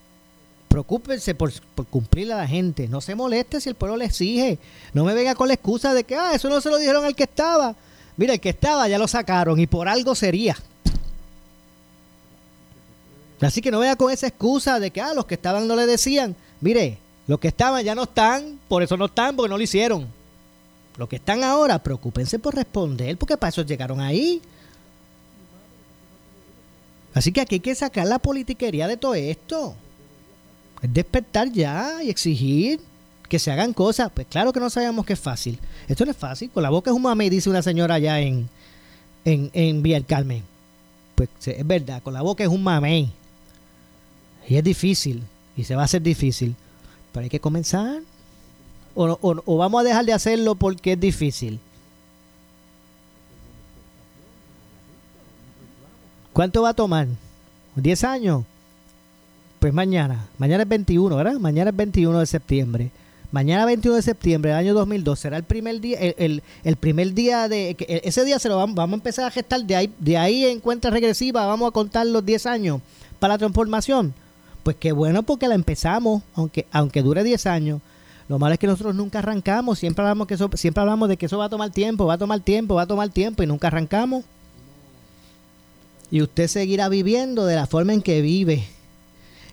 Preocúpense 0.73 1.35
por, 1.35 1.53
por 1.75 1.87
a 2.19 2.25
la 2.25 2.49
gente. 2.49 2.89
No 2.89 3.03
se 3.03 3.15
moleste 3.15 3.61
si 3.61 3.69
el 3.69 3.75
pueblo 3.75 3.99
le 3.99 4.07
exige. 4.07 4.59
No 4.95 5.05
me 5.05 5.13
venga 5.13 5.35
con 5.35 5.47
la 5.47 5.53
excusa 5.53 5.93
de 5.93 6.03
que, 6.03 6.17
ah, 6.17 6.33
eso 6.33 6.49
no 6.49 6.63
se 6.63 6.71
lo 6.71 6.79
dijeron 6.79 7.05
al 7.05 7.15
que 7.15 7.25
estaba. 7.25 7.77
Mira, 8.17 8.33
el 8.33 8.41
que 8.41 8.49
estaba 8.49 8.89
ya 8.89 8.99
lo 8.99 9.07
sacaron 9.07 9.61
y 9.61 9.67
por 9.67 9.87
algo 9.87 10.15
sería. 10.15 10.57
Así 13.43 13.61
que 13.61 13.71
no 13.71 13.81
venga 13.81 13.97
con 13.97 14.11
esa 14.11 14.29
excusa 14.29 14.81
de 14.81 14.91
que, 14.91 15.03
ah, 15.03 15.13
los 15.13 15.27
que 15.27 15.35
estaban 15.35 15.69
no 15.69 15.77
le 15.77 15.85
decían. 15.85 16.35
Mire, 16.63 16.97
los 17.27 17.39
que 17.39 17.49
estaban 17.49 17.85
ya 17.85 17.95
no 17.95 18.05
están, 18.05 18.59
por 18.67 18.83
eso 18.83 18.97
no 18.97 19.05
están, 19.05 19.37
porque 19.37 19.51
no 19.51 19.59
lo 19.59 19.63
hicieron. 19.63 20.07
Los 20.97 21.07
que 21.07 21.17
están 21.17 21.45
ahora, 21.45 21.83
preocúpense 21.83 22.39
por 22.39 22.55
responder, 22.55 23.19
porque 23.19 23.37
para 23.37 23.51
eso 23.51 23.61
llegaron 23.61 24.01
ahí. 24.01 24.41
Así 27.13 27.31
que 27.31 27.43
aquí 27.43 27.57
hay 27.57 27.61
que 27.61 27.75
sacar 27.75 28.07
la 28.07 28.19
politiquería 28.19 28.89
de 28.89 28.97
todo 28.97 29.15
esto. 29.15 29.77
Es 30.83 30.93
despertar 30.93 31.51
ya 31.51 32.03
y 32.03 32.11
exigir 32.11 32.81
que 33.29 33.39
se 33.39 33.51
hagan 33.51 33.73
cosas. 33.73 34.11
Pues 34.13 34.27
claro 34.27 34.53
que 34.53 34.61
no 34.61 34.69
sabemos 34.69 35.07
que 35.07 35.15
es 35.15 35.21
fácil. 35.21 35.59
Esto 35.89 36.05
no 36.05 36.11
es 36.11 36.17
fácil. 36.17 36.51
Con 36.51 36.63
la 36.63 36.71
boca 36.71 36.91
es 36.91 36.97
un 36.97 37.03
mame, 37.03 37.31
dice 37.31 37.49
una 37.49 37.63
señora 37.63 37.95
allá 37.95 38.21
en, 38.21 38.49
en, 39.25 39.51
en 39.55 40.03
Carmen. 40.03 40.43
Pues 41.15 41.29
es 41.47 41.67
verdad, 41.67 42.03
con 42.03 42.13
la 42.13 42.23
boca 42.23 42.43
es 42.43 42.51
un 42.51 42.63
mamey. 42.63 43.11
Y 44.49 44.57
es 44.57 44.65
difícil. 44.65 45.23
Y 45.57 45.65
se 45.65 45.77
va 45.77 45.83
a 45.83 45.85
hacer 45.85 46.03
difícil. 46.03 46.55
Pero 47.13 47.25
hay 47.25 47.31
que 47.31 47.41
comenzar. 47.41 48.03
O, 48.95 49.19
o 49.23 49.57
vamos 49.57 49.81
a 49.81 49.85
dejar 49.85 50.05
de 50.05 50.13
hacerlo 50.13 50.55
porque 50.55 50.93
es 50.93 51.01
difícil. 51.01 51.59
¿Cuánto 56.33 56.63
va 56.63 56.71
a 56.71 56.75
tomar? 56.75 57.09
¿10 57.77 58.05
años? 58.05 58.45
Pues 59.63 59.73
mañana. 59.73 60.27
Mañana 60.39 60.65
es 60.65 60.69
21, 60.69 61.15
¿verdad? 61.15 61.35
Mañana 61.35 61.71
es 61.71 61.77
21 61.77 62.19
de 62.19 62.27
septiembre. 62.27 62.91
Mañana 63.31 63.65
21 63.65 63.95
de 63.95 64.03
septiembre 64.03 64.51
del 64.51 64.59
año 64.59 64.75
2002 64.75 65.17
será 65.17 65.37
el 65.37 65.45
primer 65.45 65.81
día, 65.81 66.01
el, 66.01 66.43
el, 66.65 66.75
primer 66.75 67.15
día 67.15 67.47
de... 67.47 67.77
Ese 68.03 68.25
día 68.25 68.41
se 68.41 68.49
lo 68.49 68.57
vamos, 68.57 68.75
vamos 68.75 68.95
a 68.95 68.97
empezar 68.97 69.25
a 69.25 69.31
gestar, 69.31 69.65
de 69.65 69.77
ahí, 69.77 69.95
de 70.01 70.19
ahí 70.19 70.47
en 70.47 70.59
cuenta 70.59 70.91
regresiva 70.91 71.47
vamos 71.47 71.69
a 71.69 71.71
contar 71.71 72.09
los 72.09 72.27
10 72.27 72.47
años 72.47 72.81
para 73.21 73.35
la 73.35 73.39
transformación. 73.39 74.13
Pues 74.65 74.75
qué 74.81 74.91
bueno 74.91 75.23
porque 75.23 75.47
la 75.47 75.55
empezamos, 75.55 76.25
aunque, 76.35 76.67
aunque 76.73 77.01
dure 77.01 77.23
10 77.23 77.47
años. 77.47 77.81
Lo 78.29 78.41
malo 78.41 78.55
es 78.55 78.59
que 78.59 78.67
nosotros 78.67 78.97
nunca 78.97 79.21
arrancamos, 79.21 79.79
siempre 79.79 80.03
hablamos, 80.03 80.27
que 80.27 80.35
eso, 80.35 80.51
siempre 80.55 80.81
hablamos 80.81 81.09
de 81.09 81.17
que 81.17 81.27
eso 81.27 81.39
va 81.39 81.45
a 81.45 81.51
tomar 81.51 81.71
tiempo, 81.71 82.07
va 82.07 82.15
a 82.15 82.19
tomar 82.19 82.41
tiempo, 82.41 82.75
va 82.75 82.83
a 82.83 82.87
tomar 82.89 83.11
tiempo 83.11 83.45
y 83.45 83.47
nunca 83.47 83.69
arrancamos. 83.69 84.25
Y 86.11 86.21
usted 86.21 86.49
seguirá 86.49 86.89
viviendo 86.89 87.47
de 87.47 87.55
la 87.55 87.69
forma 87.69 87.93
en 87.93 88.03
que 88.03 88.23
vive. 88.23 88.67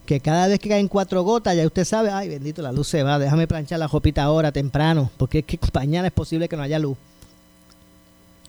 Que 0.10 0.20
cada 0.20 0.48
vez 0.48 0.58
que 0.58 0.70
caen 0.70 0.88
cuatro 0.88 1.22
gotas, 1.22 1.56
ya 1.56 1.64
usted 1.68 1.86
sabe, 1.86 2.10
ay 2.10 2.28
bendito, 2.28 2.64
la 2.64 2.72
luz 2.72 2.88
se 2.88 3.04
va, 3.04 3.20
déjame 3.20 3.46
planchar 3.46 3.78
la 3.78 3.88
jopita 3.88 4.24
ahora 4.24 4.52
temprano, 4.52 5.12
porque 5.18 5.38
es 5.38 5.46
que 5.46 5.60
mañana 5.76 6.08
es 6.08 6.14
posible 6.14 6.50
que 6.50 6.58
no 6.58 6.64
haya 6.64 6.80
luz. 6.80 6.98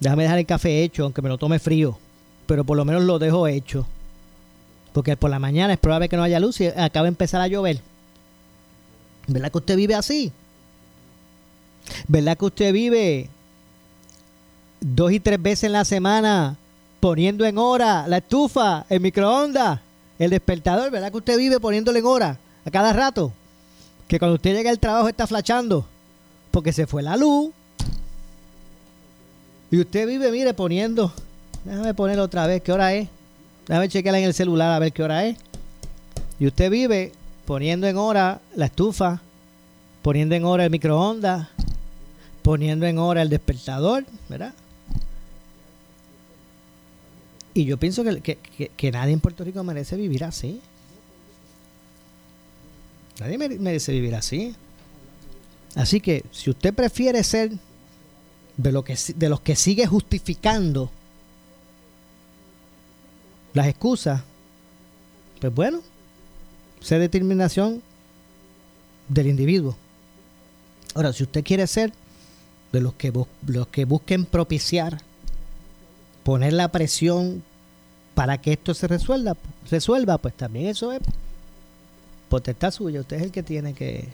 Déjame 0.01 0.23
dejar 0.23 0.39
el 0.39 0.47
café 0.47 0.83
hecho, 0.83 1.05
aunque 1.05 1.21
me 1.21 1.29
lo 1.29 1.37
tome 1.37 1.59
frío, 1.59 1.99
pero 2.47 2.65
por 2.65 2.79
lo 2.79 2.87
menos 2.87 3.05
lo 3.05 3.19
dejo 3.19 3.47
hecho. 3.47 3.87
Porque 4.95 5.19
por 5.19 5.29
la 5.29 5.39
mañana 5.39 5.75
es 5.75 5.79
probable 5.79 6.09
que 6.09 6.17
no 6.17 6.23
haya 6.23 6.41
luz 6.41 6.63
y 6.63 6.69
acaba 6.69 7.03
de 7.05 7.09
empezar 7.09 7.43
a 7.43 7.47
llover. 7.47 7.83
¿Verdad 9.27 9.53
que 9.53 9.59
usted 9.59 9.77
vive 9.77 9.95
así? 9.95 10.33
¿Verdad 12.09 12.39
que 12.39 12.45
usted 12.47 12.73
vive 12.73 13.29
dos 14.81 15.13
y 15.13 15.21
tres 15.21 15.43
veces 15.43 15.65
en 15.65 15.73
la 15.73 15.85
semana 15.85 16.57
poniendo 17.01 17.45
en 17.45 17.59
hora 17.59 18.09
la 18.09 18.17
estufa, 18.17 18.87
el 18.89 19.01
microondas, 19.01 19.81
el 20.21 20.31
despertador, 20.31 20.91
¿verdad 20.91 21.11
que 21.11 21.17
usted 21.17 21.39
vive 21.39 21.59
poniéndole 21.59 21.99
en 21.99 22.07
hora 22.07 22.39
a 22.65 22.71
cada 22.71 22.93
rato? 22.93 23.33
Que 24.07 24.19
cuando 24.19 24.35
usted 24.35 24.55
llega 24.55 24.71
al 24.71 24.79
trabajo 24.79 25.09
está 25.09 25.27
flachando 25.27 25.87
porque 26.51 26.73
se 26.73 26.87
fue 26.87 27.03
la 27.03 27.17
luz. 27.17 27.51
Y 29.71 29.81
usted 29.81 30.07
vive, 30.07 30.31
mire, 30.31 30.53
poniendo. 30.53 31.13
Déjame 31.65 31.95
poner 31.95 32.19
otra 32.19 32.47
vez, 32.47 32.63
¿qué 32.63 32.71
hora 32.71 32.93
es? 32.93 33.09
Déjame 33.67 33.89
chequear 33.89 34.15
en 34.17 34.25
el 34.25 34.35
celular 34.35 34.73
a 34.73 34.79
ver 34.79 34.93
qué 34.93 35.03
hora 35.03 35.25
es. 35.25 35.39
Y 36.39 36.47
usted 36.47 36.71
vive 36.71 37.13
poniendo 37.47 37.87
en 37.87 37.97
hora 37.97 38.41
la 38.55 38.67
estufa, 38.67 39.23
poniendo 40.03 40.35
en 40.35 40.45
hora 40.45 40.65
el 40.65 40.71
microondas, 40.71 41.49
poniendo 42.43 42.87
en 42.87 42.99
hora 42.99 43.23
el 43.23 43.31
despertador, 43.31 44.05
¿verdad? 44.29 44.53
Y 47.61 47.67
yo 47.67 47.77
pienso 47.77 48.03
que, 48.03 48.39
que, 48.75 48.91
nadie 48.91 49.13
en 49.13 49.21
Puerto 49.21 49.45
Rico 49.45 49.63
merece 49.63 49.95
vivir 49.95 50.25
así. 50.25 50.63
Nadie 53.19 53.37
merece 53.37 53.93
vivir 53.93 54.15
así. 54.15 54.55
Así 55.75 56.01
que 56.01 56.25
si 56.33 56.49
usted 56.49 56.73
prefiere 56.73 57.23
ser 57.23 57.53
de, 58.57 58.73
lo 58.73 58.83
que, 58.83 58.97
de 59.15 59.29
los 59.29 59.43
que 59.43 59.57
sigue 59.57 59.87
justificando 59.87 60.91
las 63.53 63.67
excusas, 63.67 64.23
pues 65.39 65.55
bueno, 65.55 65.83
sé 66.81 66.99
determinación 66.99 67.83
del 69.07 69.27
individuo. 69.27 69.77
Ahora, 70.95 71.13
si 71.13 71.25
usted 71.25 71.45
quiere 71.45 71.67
ser 71.67 71.93
de 72.73 72.81
los 72.81 72.95
que, 72.95 73.13
los 73.47 73.67
que 73.67 73.85
busquen 73.85 74.25
propiciar 74.25 75.03
poner 76.23 76.55
la 76.55 76.73
presión 76.73 77.43
para 78.21 78.37
que 78.37 78.53
esto 78.53 78.75
se 78.75 78.87
resuelva, 78.87 79.35
resuelva, 79.71 80.19
pues 80.19 80.35
también 80.35 80.67
eso 80.67 80.93
es 80.93 81.01
potestad 82.29 82.71
suya. 82.71 83.01
Usted 83.01 83.17
es 83.17 83.23
el 83.23 83.31
que 83.31 83.43
tiene 83.43 83.73
que 83.73 84.09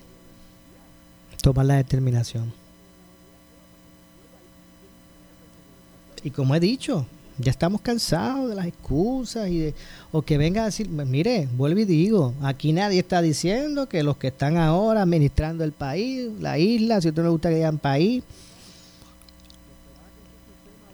tomar 1.42 1.66
la 1.66 1.74
determinación. 1.74 2.52
Y 6.22 6.30
como 6.30 6.54
he 6.54 6.60
dicho, 6.60 7.04
ya 7.38 7.50
estamos 7.50 7.80
cansados 7.80 8.48
de 8.48 8.54
las 8.54 8.66
excusas 8.66 9.48
y 9.48 9.58
de, 9.58 9.74
o 10.12 10.22
que 10.22 10.38
venga 10.38 10.62
a 10.62 10.66
decir, 10.66 10.88
mire, 10.88 11.48
vuelvo 11.56 11.80
y 11.80 11.84
digo, 11.84 12.32
aquí 12.42 12.72
nadie 12.72 13.00
está 13.00 13.20
diciendo 13.20 13.88
que 13.88 14.04
los 14.04 14.18
que 14.18 14.28
están 14.28 14.56
ahora 14.56 15.02
administrando 15.02 15.64
el 15.64 15.72
país, 15.72 16.30
la 16.38 16.60
isla, 16.60 17.00
si 17.00 17.08
a 17.08 17.10
usted 17.10 17.22
no 17.22 17.30
le 17.30 17.32
gusta 17.32 17.48
que 17.48 17.56
digan 17.56 17.78
país, 17.78 18.22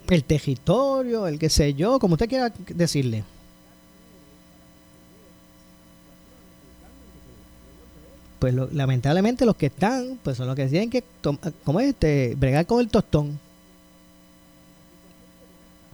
el 0.08 0.24
territorio, 0.24 1.26
el 1.26 1.38
que 1.38 1.48
sé 1.48 1.74
yo, 1.74 1.98
como 1.98 2.14
usted 2.14 2.28
quiera 2.28 2.52
decirle. 2.68 3.24
Pues 8.38 8.54
lamentablemente 8.72 9.46
los 9.46 9.54
que 9.54 9.66
están, 9.66 10.18
pues 10.22 10.36
son 10.36 10.48
los 10.48 10.56
que 10.56 10.66
tienen 10.66 10.90
que, 10.90 11.04
como 11.64 11.80
este, 11.80 12.34
bregar 12.36 12.66
con 12.66 12.80
el 12.80 12.88
tostón. 12.88 13.38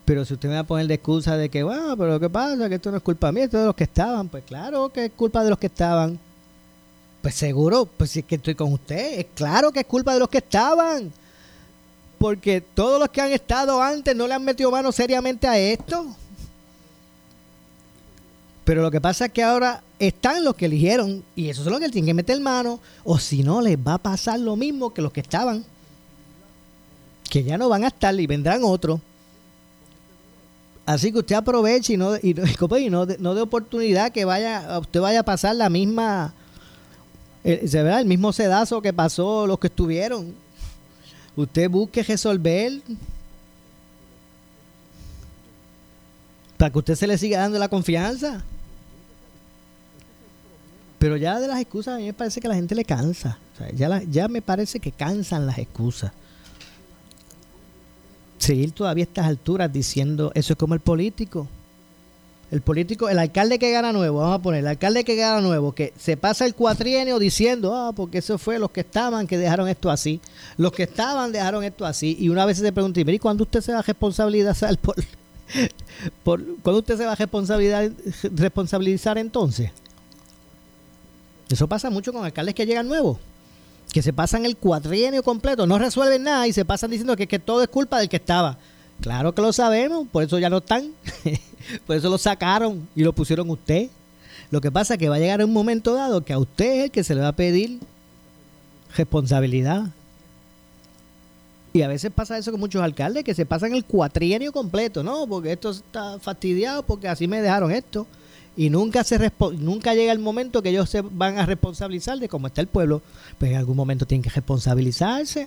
Pero 0.06 0.24
si 0.24 0.32
usted 0.32 0.48
me 0.48 0.54
va 0.54 0.60
a 0.60 0.64
poner 0.64 0.86
de 0.86 0.94
excusa 0.94 1.36
de 1.36 1.50
que, 1.50 1.62
bueno, 1.62 1.94
pero 1.94 2.18
¿qué 2.18 2.30
pasa? 2.30 2.68
Que 2.70 2.76
esto 2.76 2.90
no 2.90 2.96
es 2.96 3.02
culpa 3.02 3.30
mía, 3.30 3.44
esto 3.44 3.58
es 3.58 3.62
de 3.62 3.66
los 3.66 3.76
que 3.76 3.84
estaban. 3.84 4.28
Pues 4.30 4.42
claro 4.44 4.88
que 4.88 5.04
es 5.04 5.12
culpa 5.12 5.44
de 5.44 5.50
los 5.50 5.58
que 5.58 5.66
estaban. 5.66 6.18
Pues 7.20 7.34
seguro, 7.34 7.84
pues 7.84 8.12
si 8.12 8.20
es 8.20 8.24
que 8.24 8.36
estoy 8.36 8.54
con 8.54 8.72
usted, 8.72 9.18
es 9.18 9.26
claro 9.34 9.70
que 9.70 9.80
es 9.80 9.86
culpa 9.86 10.14
de 10.14 10.20
los 10.20 10.30
que 10.30 10.38
estaban 10.38 11.12
porque 12.18 12.60
todos 12.60 12.98
los 12.98 13.08
que 13.10 13.20
han 13.20 13.32
estado 13.32 13.80
antes 13.80 14.14
no 14.14 14.26
le 14.26 14.34
han 14.34 14.44
metido 14.44 14.70
mano 14.70 14.90
seriamente 14.90 15.46
a 15.46 15.56
esto. 15.56 16.06
Pero 18.64 18.82
lo 18.82 18.90
que 18.90 19.00
pasa 19.00 19.26
es 19.26 19.32
que 19.32 19.42
ahora 19.42 19.82
están 19.98 20.44
los 20.44 20.54
que 20.54 20.66
eligieron 20.66 21.24
y 21.34 21.48
eso 21.48 21.62
es 21.62 21.68
lo 21.68 21.78
que 21.78 21.88
tienen 21.88 22.06
que 22.06 22.14
meter 22.14 22.38
mano. 22.40 22.80
O 23.04 23.18
si 23.18 23.42
no, 23.42 23.62
les 23.62 23.78
va 23.78 23.94
a 23.94 23.98
pasar 23.98 24.40
lo 24.40 24.56
mismo 24.56 24.92
que 24.92 25.00
los 25.00 25.12
que 25.12 25.20
estaban. 25.20 25.64
Que 27.30 27.44
ya 27.44 27.56
no 27.56 27.68
van 27.68 27.84
a 27.84 27.88
estar 27.88 28.18
y 28.18 28.26
vendrán 28.26 28.62
otros. 28.64 29.00
Así 30.84 31.12
que 31.12 31.18
usted 31.18 31.36
aproveche 31.36 31.94
y 31.94 31.96
no, 31.96 32.16
y, 32.16 32.34
no, 32.90 33.06
no 33.18 33.34
de 33.34 33.40
oportunidad 33.40 34.10
que 34.10 34.24
vaya, 34.24 34.78
usted 34.80 35.00
vaya 35.00 35.20
a 35.20 35.24
pasar 35.24 35.54
la 35.54 35.68
misma, 35.68 36.32
eh, 37.44 37.68
se 37.68 37.82
verá 37.82 38.00
el 38.00 38.06
mismo 38.06 38.32
sedazo 38.32 38.80
que 38.82 38.92
pasó 38.92 39.46
los 39.46 39.58
que 39.58 39.66
estuvieron 39.68 40.34
usted 41.42 41.70
busque 41.70 42.02
resolver 42.02 42.80
para 46.56 46.72
que 46.72 46.78
usted 46.78 46.94
se 46.96 47.06
le 47.06 47.16
siga 47.16 47.38
dando 47.38 47.58
la 47.58 47.68
confianza. 47.68 48.42
Pero 50.98 51.16
ya 51.16 51.38
de 51.38 51.46
las 51.46 51.60
excusas 51.60 51.94
a 51.94 51.98
mí 51.98 52.06
me 52.06 52.12
parece 52.12 52.40
que 52.40 52.48
la 52.48 52.56
gente 52.56 52.74
le 52.74 52.84
cansa. 52.84 53.38
ya, 53.74 54.02
ya 54.02 54.26
me 54.26 54.42
parece 54.42 54.80
que 54.80 54.90
cansan 54.90 55.46
las 55.46 55.58
excusas. 55.58 56.10
Seguir 58.38 58.72
todavía 58.72 59.04
a 59.04 59.06
estas 59.06 59.26
alturas 59.26 59.72
diciendo 59.72 60.32
eso 60.34 60.54
es 60.54 60.58
como 60.58 60.74
el 60.74 60.80
político. 60.80 61.46
El 62.50 62.62
político, 62.62 63.08
el 63.08 63.18
alcalde 63.18 63.58
que 63.58 63.70
gana 63.70 63.92
nuevo, 63.92 64.20
vamos 64.20 64.38
a 64.38 64.42
poner, 64.42 64.60
el 64.60 64.68
alcalde 64.68 65.04
que 65.04 65.16
gana 65.16 65.40
nuevo, 65.40 65.72
que 65.72 65.92
se 65.98 66.16
pasa 66.16 66.46
el 66.46 66.54
cuatrienio 66.54 67.18
diciendo, 67.18 67.74
ah, 67.74 67.92
porque 67.92 68.18
eso 68.18 68.38
fue 68.38 68.58
los 68.58 68.70
que 68.70 68.80
estaban 68.80 69.26
que 69.26 69.36
dejaron 69.36 69.68
esto 69.68 69.90
así, 69.90 70.20
los 70.56 70.72
que 70.72 70.84
estaban 70.84 71.30
dejaron 71.30 71.62
esto 71.62 71.84
así, 71.84 72.16
y 72.18 72.30
una 72.30 72.46
vez 72.46 72.58
se 72.58 72.72
pregunta, 72.72 73.00
¿y 73.00 73.18
cuándo 73.18 73.44
usted 73.44 73.60
se 73.60 73.72
va 73.72 73.80
a 73.80 73.82
responsabilizar 73.82 74.78
por, 74.78 74.94
por 76.24 76.42
cuándo 76.62 76.78
usted 76.78 76.96
se 76.96 77.04
va 77.04 77.12
a 77.12 77.90
responsabilizar 78.34 79.18
entonces? 79.18 79.70
Eso 81.50 81.66
pasa 81.68 81.90
mucho 81.90 82.12
con 82.12 82.24
alcaldes 82.24 82.54
que 82.54 82.64
llegan 82.64 82.88
nuevos, 82.88 83.18
que 83.92 84.00
se 84.00 84.14
pasan 84.14 84.46
el 84.46 84.56
cuatrienio 84.56 85.22
completo, 85.22 85.66
no 85.66 85.78
resuelven 85.78 86.22
nada 86.22 86.46
y 86.46 86.54
se 86.54 86.64
pasan 86.64 86.90
diciendo 86.90 87.14
que, 87.14 87.26
que 87.26 87.38
todo 87.38 87.62
es 87.62 87.68
culpa 87.68 87.98
del 87.98 88.08
que 88.08 88.16
estaba. 88.16 88.58
Claro 89.00 89.34
que 89.34 89.42
lo 89.42 89.52
sabemos, 89.52 90.08
por 90.08 90.22
eso 90.24 90.38
ya 90.38 90.50
no 90.50 90.58
están. 90.58 90.92
por 91.86 91.96
eso 91.96 92.08
lo 92.08 92.18
sacaron 92.18 92.88
y 92.94 93.02
lo 93.02 93.12
pusieron 93.12 93.48
usted. 93.50 93.88
Lo 94.50 94.60
que 94.60 94.70
pasa 94.70 94.94
es 94.94 94.98
que 94.98 95.08
va 95.08 95.16
a 95.16 95.18
llegar 95.18 95.44
un 95.44 95.52
momento 95.52 95.94
dado 95.94 96.24
que 96.24 96.32
a 96.32 96.38
usted 96.38 96.78
es 96.78 96.84
el 96.84 96.90
que 96.90 97.04
se 97.04 97.14
le 97.14 97.20
va 97.20 97.28
a 97.28 97.36
pedir 97.36 97.78
responsabilidad. 98.96 99.90
Y 101.72 101.82
a 101.82 101.88
veces 101.88 102.10
pasa 102.10 102.38
eso 102.38 102.50
con 102.50 102.60
muchos 102.60 102.82
alcaldes 102.82 103.24
que 103.24 103.34
se 103.34 103.44
pasan 103.44 103.74
el 103.74 103.84
cuatrienio 103.84 104.52
completo, 104.52 105.02
¿no? 105.02 105.26
Porque 105.26 105.52
esto 105.52 105.70
está 105.70 106.18
fastidiado, 106.18 106.82
porque 106.82 107.08
así 107.08 107.28
me 107.28 107.42
dejaron 107.42 107.70
esto. 107.70 108.06
Y 108.56 108.70
nunca 108.70 109.04
se 109.04 109.30
nunca 109.58 109.94
llega 109.94 110.10
el 110.10 110.18
momento 110.18 110.62
que 110.62 110.70
ellos 110.70 110.90
se 110.90 111.02
van 111.02 111.38
a 111.38 111.46
responsabilizar 111.46 112.18
de 112.18 112.28
cómo 112.28 112.46
está 112.48 112.60
el 112.60 112.66
pueblo. 112.66 113.02
Pues 113.38 113.52
en 113.52 113.58
algún 113.58 113.76
momento 113.76 114.06
tienen 114.06 114.22
que 114.22 114.30
responsabilizarse. 114.30 115.46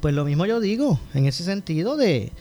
Pues 0.00 0.14
lo 0.14 0.24
mismo 0.24 0.44
yo 0.46 0.58
digo, 0.58 0.98
en 1.14 1.26
ese 1.26 1.44
sentido 1.44 1.96
de, 1.96 2.32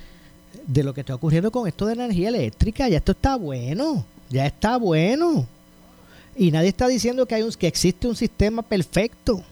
lo 0.68 0.93
que 0.93 1.01
está 1.01 1.16
ocurriendo 1.16 1.51
con 1.51 1.68
esto 1.68 1.86
de 1.86 1.93
energía 1.93 2.30
eléctrica. 2.30 2.88
Ya 2.89 2.97
esto 2.97 3.11
está 3.11 3.36
bueno, 3.36 4.05
ya 4.30 4.45
está 4.45 4.78
bueno. 4.78 5.47
Y 6.36 6.51
nadie 6.51 6.70
está 6.70 6.88
diciendo 6.88 7.26
que, 7.26 7.36
hay 7.36 7.43
un, 7.43 7.51
que 7.51 7.68
existe 7.68 8.07
un 8.07 8.16
sistema 8.16 8.61
perfecto. 8.61 9.43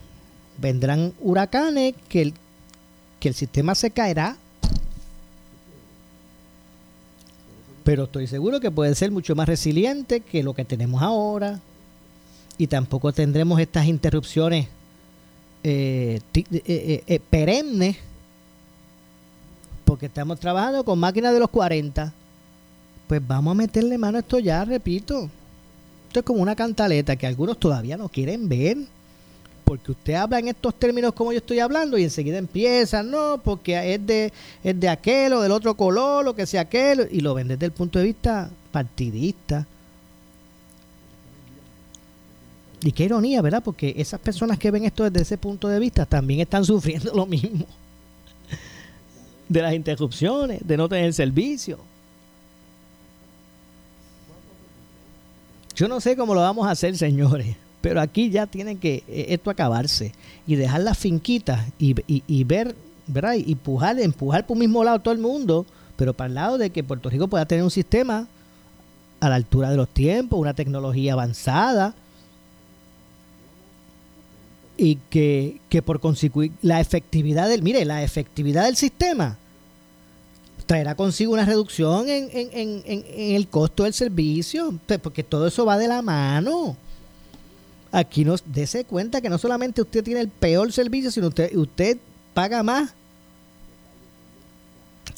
Vendrán 0.58 1.12
huracanes 1.20 1.94
que 2.08 2.22
el, 2.22 2.34
que 3.20 3.28
el 3.28 3.34
sistema 3.34 3.74
se 3.74 3.90
caerá. 3.90 4.36
Pero 7.84 8.04
estoy 8.04 8.26
seguro 8.26 8.60
que 8.60 8.70
puede 8.70 8.94
ser 8.94 9.10
mucho 9.10 9.34
más 9.34 9.48
resiliente 9.48 10.20
que 10.20 10.42
lo 10.42 10.54
que 10.54 10.64
tenemos 10.64 11.02
ahora. 11.02 11.60
Y 12.58 12.66
tampoco 12.66 13.12
tendremos 13.12 13.60
estas 13.60 13.86
interrupciones 13.86 14.68
eh, 15.64 16.20
eh, 16.34 17.04
eh, 17.06 17.20
perenne 17.30 17.96
porque 19.92 20.06
estamos 20.06 20.40
trabajando 20.40 20.84
con 20.84 20.98
máquinas 20.98 21.34
de 21.34 21.38
los 21.38 21.50
40, 21.50 22.14
pues 23.06 23.28
vamos 23.28 23.50
a 23.50 23.54
meterle 23.54 23.98
mano 23.98 24.16
a 24.16 24.20
esto 24.20 24.38
ya, 24.38 24.64
repito. 24.64 25.28
Esto 26.06 26.20
es 26.20 26.24
como 26.24 26.40
una 26.40 26.56
cantaleta 26.56 27.14
que 27.14 27.26
algunos 27.26 27.58
todavía 27.58 27.98
no 27.98 28.08
quieren 28.08 28.48
ver. 28.48 28.78
Porque 29.64 29.92
usted 29.92 30.14
habla 30.14 30.38
en 30.38 30.48
estos 30.48 30.74
términos 30.76 31.12
como 31.12 31.30
yo 31.30 31.40
estoy 31.40 31.58
hablando 31.58 31.98
y 31.98 32.04
enseguida 32.04 32.38
empieza, 32.38 33.02
no, 33.02 33.38
porque 33.44 33.92
es 33.92 34.06
de, 34.06 34.32
es 34.64 34.80
de 34.80 34.88
aquel 34.88 35.34
o 35.34 35.42
del 35.42 35.52
otro 35.52 35.76
color, 35.76 36.24
lo 36.24 36.34
que 36.34 36.46
sea 36.46 36.62
aquel, 36.62 37.06
y 37.12 37.20
lo 37.20 37.34
ven 37.34 37.48
desde 37.48 37.66
el 37.66 37.72
punto 37.72 37.98
de 37.98 38.06
vista 38.06 38.48
partidista. 38.72 39.66
Y 42.82 42.92
qué 42.92 43.04
ironía, 43.04 43.42
¿verdad? 43.42 43.62
Porque 43.62 43.92
esas 43.98 44.20
personas 44.20 44.58
que 44.58 44.70
ven 44.70 44.86
esto 44.86 45.04
desde 45.04 45.20
ese 45.20 45.36
punto 45.36 45.68
de 45.68 45.78
vista 45.78 46.06
también 46.06 46.40
están 46.40 46.64
sufriendo 46.64 47.12
lo 47.12 47.26
mismo. 47.26 47.66
De 49.52 49.60
las 49.60 49.74
interrupciones, 49.74 50.60
de 50.66 50.76
no 50.76 50.88
tener 50.88 51.12
servicio. 51.12 51.78
Yo 55.76 55.88
no 55.88 56.00
sé 56.00 56.16
cómo 56.16 56.34
lo 56.34 56.40
vamos 56.40 56.66
a 56.66 56.70
hacer, 56.70 56.96
señores, 56.96 57.56
pero 57.80 58.00
aquí 58.00 58.30
ya 58.30 58.46
tiene 58.46 58.76
que 58.76 59.04
eh, 59.08 59.26
esto 59.28 59.50
acabarse 59.50 60.12
y 60.46 60.54
dejar 60.54 60.82
las 60.82 60.96
finquitas 60.96 61.66
y, 61.78 61.94
y, 62.06 62.44
ver, 62.44 62.74
¿verdad? 63.06 63.34
Y 63.34 63.52
empujar, 63.52 63.98
empujar 64.00 64.46
por 64.46 64.54
un 64.54 64.60
mismo 64.60 64.84
lado 64.84 65.00
todo 65.00 65.12
el 65.12 65.20
mundo, 65.20 65.66
pero 65.96 66.14
para 66.14 66.28
el 66.28 66.34
lado 66.34 66.58
de 66.58 66.70
que 66.70 66.84
Puerto 66.84 67.10
Rico 67.10 67.28
pueda 67.28 67.44
tener 67.46 67.64
un 67.64 67.70
sistema 67.70 68.26
a 69.20 69.28
la 69.28 69.34
altura 69.34 69.70
de 69.70 69.76
los 69.76 69.88
tiempos, 69.88 70.40
una 70.40 70.54
tecnología 70.54 71.12
avanzada, 71.12 71.94
y 74.76 74.96
que, 75.10 75.60
por 75.84 76.00
consecuir 76.00 76.52
la 76.62 76.80
efectividad 76.80 77.48
del, 77.48 77.62
mire, 77.62 77.84
la 77.84 78.02
efectividad 78.02 78.64
del 78.64 78.76
sistema 78.76 79.38
traerá 80.64 80.94
consigo 80.94 81.32
una 81.32 81.44
reducción 81.44 82.08
en, 82.08 82.28
en, 82.32 83.04
el 83.16 83.48
costo 83.48 83.84
del 83.84 83.94
servicio, 83.94 84.78
porque 85.02 85.22
todo 85.22 85.46
eso 85.46 85.64
va 85.64 85.78
de 85.78 85.88
la 85.88 86.02
mano. 86.02 86.76
Aquí 87.90 88.24
nos 88.24 88.42
dése 88.46 88.84
cuenta 88.84 89.20
que 89.20 89.28
no 89.28 89.38
solamente 89.38 89.82
usted 89.82 90.02
tiene 90.02 90.20
el 90.20 90.28
peor 90.28 90.72
servicio, 90.72 91.10
sino 91.10 91.28
usted, 91.28 91.54
usted 91.56 91.98
paga 92.34 92.62
más 92.62 92.94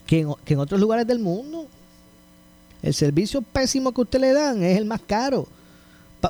que 0.07 0.27
en 0.47 0.59
otros 0.59 0.81
lugares 0.81 1.07
del 1.07 1.19
mundo. 1.19 1.67
El 2.83 2.95
servicio 2.95 3.41
pésimo 3.41 3.93
que 3.93 4.01
usted 4.01 4.21
le 4.21 4.33
dan 4.33 4.63
es 4.63 4.77
el 4.77 4.85
más 4.85 5.01
caro 5.07 5.47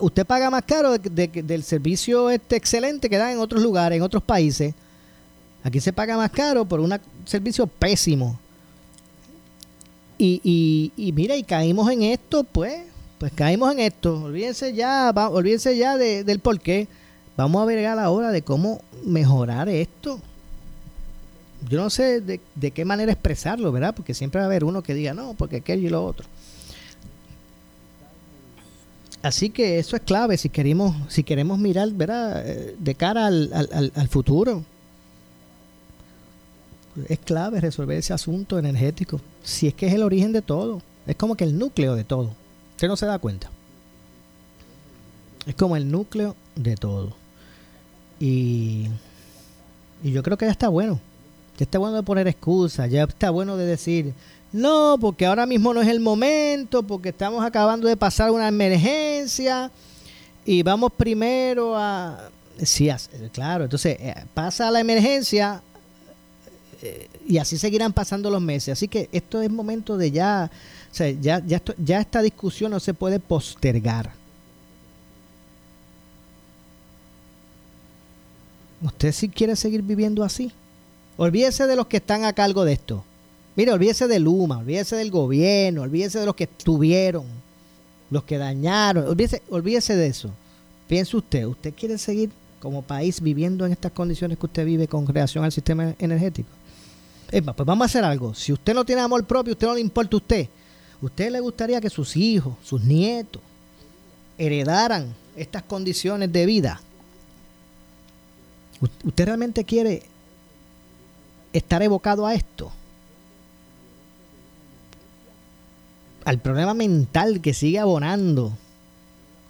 usted 0.01 0.27
paga 0.27 0.51
más 0.51 0.63
caro 0.65 0.97
del 0.99 1.63
servicio 1.63 2.31
este 2.31 2.57
excelente 2.57 3.09
que 3.09 3.17
dan 3.17 3.33
en 3.33 3.39
otros 3.39 3.63
lugares, 3.63 3.97
en 3.97 4.03
otros 4.03 4.23
países. 4.23 4.75
Aquí 5.63 5.81
se 5.81 5.93
paga 5.93 6.17
más 6.17 6.31
caro 6.31 6.65
por 6.65 6.81
un 6.81 6.99
servicio 7.25 7.67
pésimo. 7.67 8.39
Y, 10.19 10.41
y, 10.45 10.93
y 10.97 11.13
mira, 11.13 11.37
y 11.37 11.43
caímos 11.43 11.91
en 11.91 12.03
esto, 12.03 12.45
pues, 12.45 12.83
pues 13.19 13.33
caímos 13.33 13.73
en 13.73 13.81
esto. 13.81 14.23
Olvídense 14.25 14.73
ya, 14.73 15.11
olvídense 15.31 15.77
ya 15.77 15.97
del 15.97 16.39
por 16.41 16.61
qué. 16.61 16.89
Vamos 17.37 17.63
a 17.63 17.65
ver 17.65 17.85
a 17.87 17.95
la 17.95 18.11
hora 18.11 18.31
de 18.31 18.43
cómo 18.43 18.81
mejorar 19.05 19.69
esto. 19.69 20.21
Yo 21.69 21.81
no 21.81 21.91
sé 21.91 22.21
de, 22.21 22.41
de 22.55 22.71
qué 22.71 22.85
manera 22.85 23.11
expresarlo, 23.13 23.73
¿verdad? 23.73 23.95
Porque 23.95 24.15
siempre 24.15 24.39
va 24.39 24.45
a 24.45 24.47
haber 24.47 24.65
uno 24.65 24.83
que 24.83 24.95
diga, 24.95 25.15
no, 25.15 25.35
porque 25.35 25.57
aquello 25.57 25.87
y 25.87 25.91
lo 25.91 26.05
otro. 26.05 26.27
Así 29.25 29.49
que 29.49 29.79
eso 29.79 29.97
es 29.97 30.03
clave 30.03 30.37
si 30.37 30.51
queremos, 30.51 30.95
si 31.09 31.25
queremos 31.25 31.59
mirar 31.59 31.91
¿verdad? 31.93 32.47
Eh, 32.47 32.77
de 32.79 32.95
cara 32.95 33.27
al, 33.27 33.51
al, 33.95 34.09
futuro. 34.09 34.65
Es 37.09 37.19
clave 37.19 37.61
resolver 37.61 37.99
ese 37.99 38.13
asunto 38.13 38.59
energético. 38.59 39.21
Si 39.43 39.67
es 39.67 39.75
que 39.75 39.87
es 39.87 39.95
el 39.95 40.03
origen 40.03 40.33
de 40.33 40.43
todo. 40.43 40.83
Es 41.07 41.17
como 41.17 41.35
que 41.35 41.45
el 41.45 41.59
núcleo 41.59 41.95
de 41.95 42.05
todo. 42.05 42.31
Usted 42.73 42.89
no 42.89 42.97
se 42.97 43.07
da 43.07 43.19
cuenta. 43.19 43.51
Es 45.47 45.55
como 45.55 45.77
el 45.77 45.91
núcleo 45.91 46.37
de 46.55 46.77
todo. 46.77 47.15
Y, 48.21 48.87
y 50.03 50.13
yo 50.13 50.23
creo 50.23 50.39
que 50.39 50.47
ya 50.47 50.53
está 50.53 50.69
bueno. 50.69 51.01
Ya 51.59 51.65
está 51.65 51.79
bueno 51.79 51.97
de 51.97 52.03
poner 52.03 52.27
excusas. 52.27 52.91
Ya 52.91 53.05
está 53.05 53.31
bueno 53.31 53.57
de 53.57 53.67
decir, 53.67 54.15
no, 54.55 54.97
porque 55.01 55.27
ahora 55.27 55.47
mismo 55.47 55.75
no 55.75 55.83
es 55.83 55.89
el 55.89 55.99
momento, 55.99 56.85
porque 56.85 57.09
estamos 57.09 57.45
acabando 57.45 57.89
de 57.89 57.97
pasar 57.97 58.31
una 58.31 58.47
emergencia 58.47 59.71
y 60.45 60.63
vamos 60.63 60.93
primero 60.97 61.77
a... 61.77 62.31
Sí, 62.63 62.89
claro, 63.33 63.65
entonces 63.65 63.97
eh, 63.99 64.15
pasa 64.33 64.71
la 64.71 64.79
emergencia 64.79 65.61
eh, 66.85 67.09
y 67.27 67.39
así 67.39 67.57
seguirán 67.57 67.95
pasando 67.95 68.29
los 68.31 68.43
meses. 68.43 68.75
Así 68.75 68.89
que 68.89 69.09
esto 69.11 69.41
es 69.41 69.51
momento 69.51 69.97
de 69.97 70.11
ya, 70.11 70.51
o 70.93 70.95
sea, 70.95 71.11
ya, 71.11 71.43
ya, 71.45 71.63
ya 71.79 72.01
esta 72.01 72.21
discusión 72.21 72.71
no 72.71 72.79
se 72.79 72.93
puede 72.93 73.19
postergar. 73.19 74.13
¿Usted 78.83 79.13
sí 79.13 79.31
quiere 79.31 79.57
seguir 79.57 79.81
viviendo 79.81 80.23
así? 80.23 80.53
Olvídese 81.17 81.67
de 81.67 81.75
los 81.75 81.87
que 81.87 81.97
están 81.97 82.25
a 82.25 82.35
cargo 82.35 82.67
de 82.67 82.75
esto. 82.75 83.03
Mire, 83.57 83.73
olvídese 83.73 84.07
de 84.07 84.19
Luma, 84.19 84.59
olvídese 84.59 84.97
del 84.97 85.11
gobierno, 85.11 85.83
olvídese 85.83 86.19
de 86.19 86.27
los 86.27 86.35
que 86.35 86.45
estuvieron, 86.45 87.25
los 88.11 88.25
que 88.25 88.37
dañaron, 88.37 89.09
olvídese, 89.09 89.41
olvídese 89.49 89.97
de 89.97 90.09
eso. 90.09 90.31
Piense 90.87 91.17
usted, 91.17 91.47
¿usted 91.47 91.73
quiere 91.73 91.97
seguir 91.97 92.31
como 92.61 92.83
país 92.83 93.23
viviendo 93.23 93.65
en 93.65 93.73
estas 93.73 93.93
condiciones 93.93 94.37
que 94.37 94.45
usted 94.45 94.67
vive 94.67 94.87
con 94.87 95.07
relación 95.07 95.45
al 95.45 95.53
sistema 95.53 95.95
energético? 95.99 96.51
Es 97.35 97.43
pues 97.43 97.67
vamos 97.67 97.83
a 97.83 97.87
hacer 97.87 98.05
algo. 98.05 98.33
Si 98.33 98.53
usted 98.53 98.75
no 98.75 98.85
tiene 98.85 99.03
amor 99.03 99.25
propio, 99.25 99.55
usted 99.55 99.67
no 99.67 99.75
le 99.75 99.81
importa 99.81 100.15
a 100.15 100.19
usted. 100.19 100.49
¿Usted 101.03 101.33
le 101.33 101.41
gustaría 101.41 101.81
que 101.81 101.91
sus 101.91 102.17
hijos, 102.17 102.55
sus 102.63 102.81
nietos, 102.81 103.43
heredaran 104.39 105.13
estas 105.35 105.65
condiciones 105.65 106.33
de 106.33 106.47
vida? 106.47 106.81
¿Usted 109.03 109.25
realmente 109.25 109.65
quiere 109.65 110.05
estar 111.53 111.83
evocado 111.83 112.25
a 112.25 112.35
esto? 112.35 112.71
al 116.25 116.39
problema 116.39 116.73
mental 116.73 117.43
que 117.43 117.53
sigue 117.53 117.79
abonando 117.79 118.57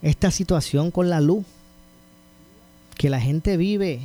esta 0.03 0.33
situación 0.33 0.91
con 0.91 1.09
la 1.09 1.21
luz, 1.21 1.45
que 2.97 3.09
la 3.09 3.21
gente 3.21 3.57
vive 3.57 4.01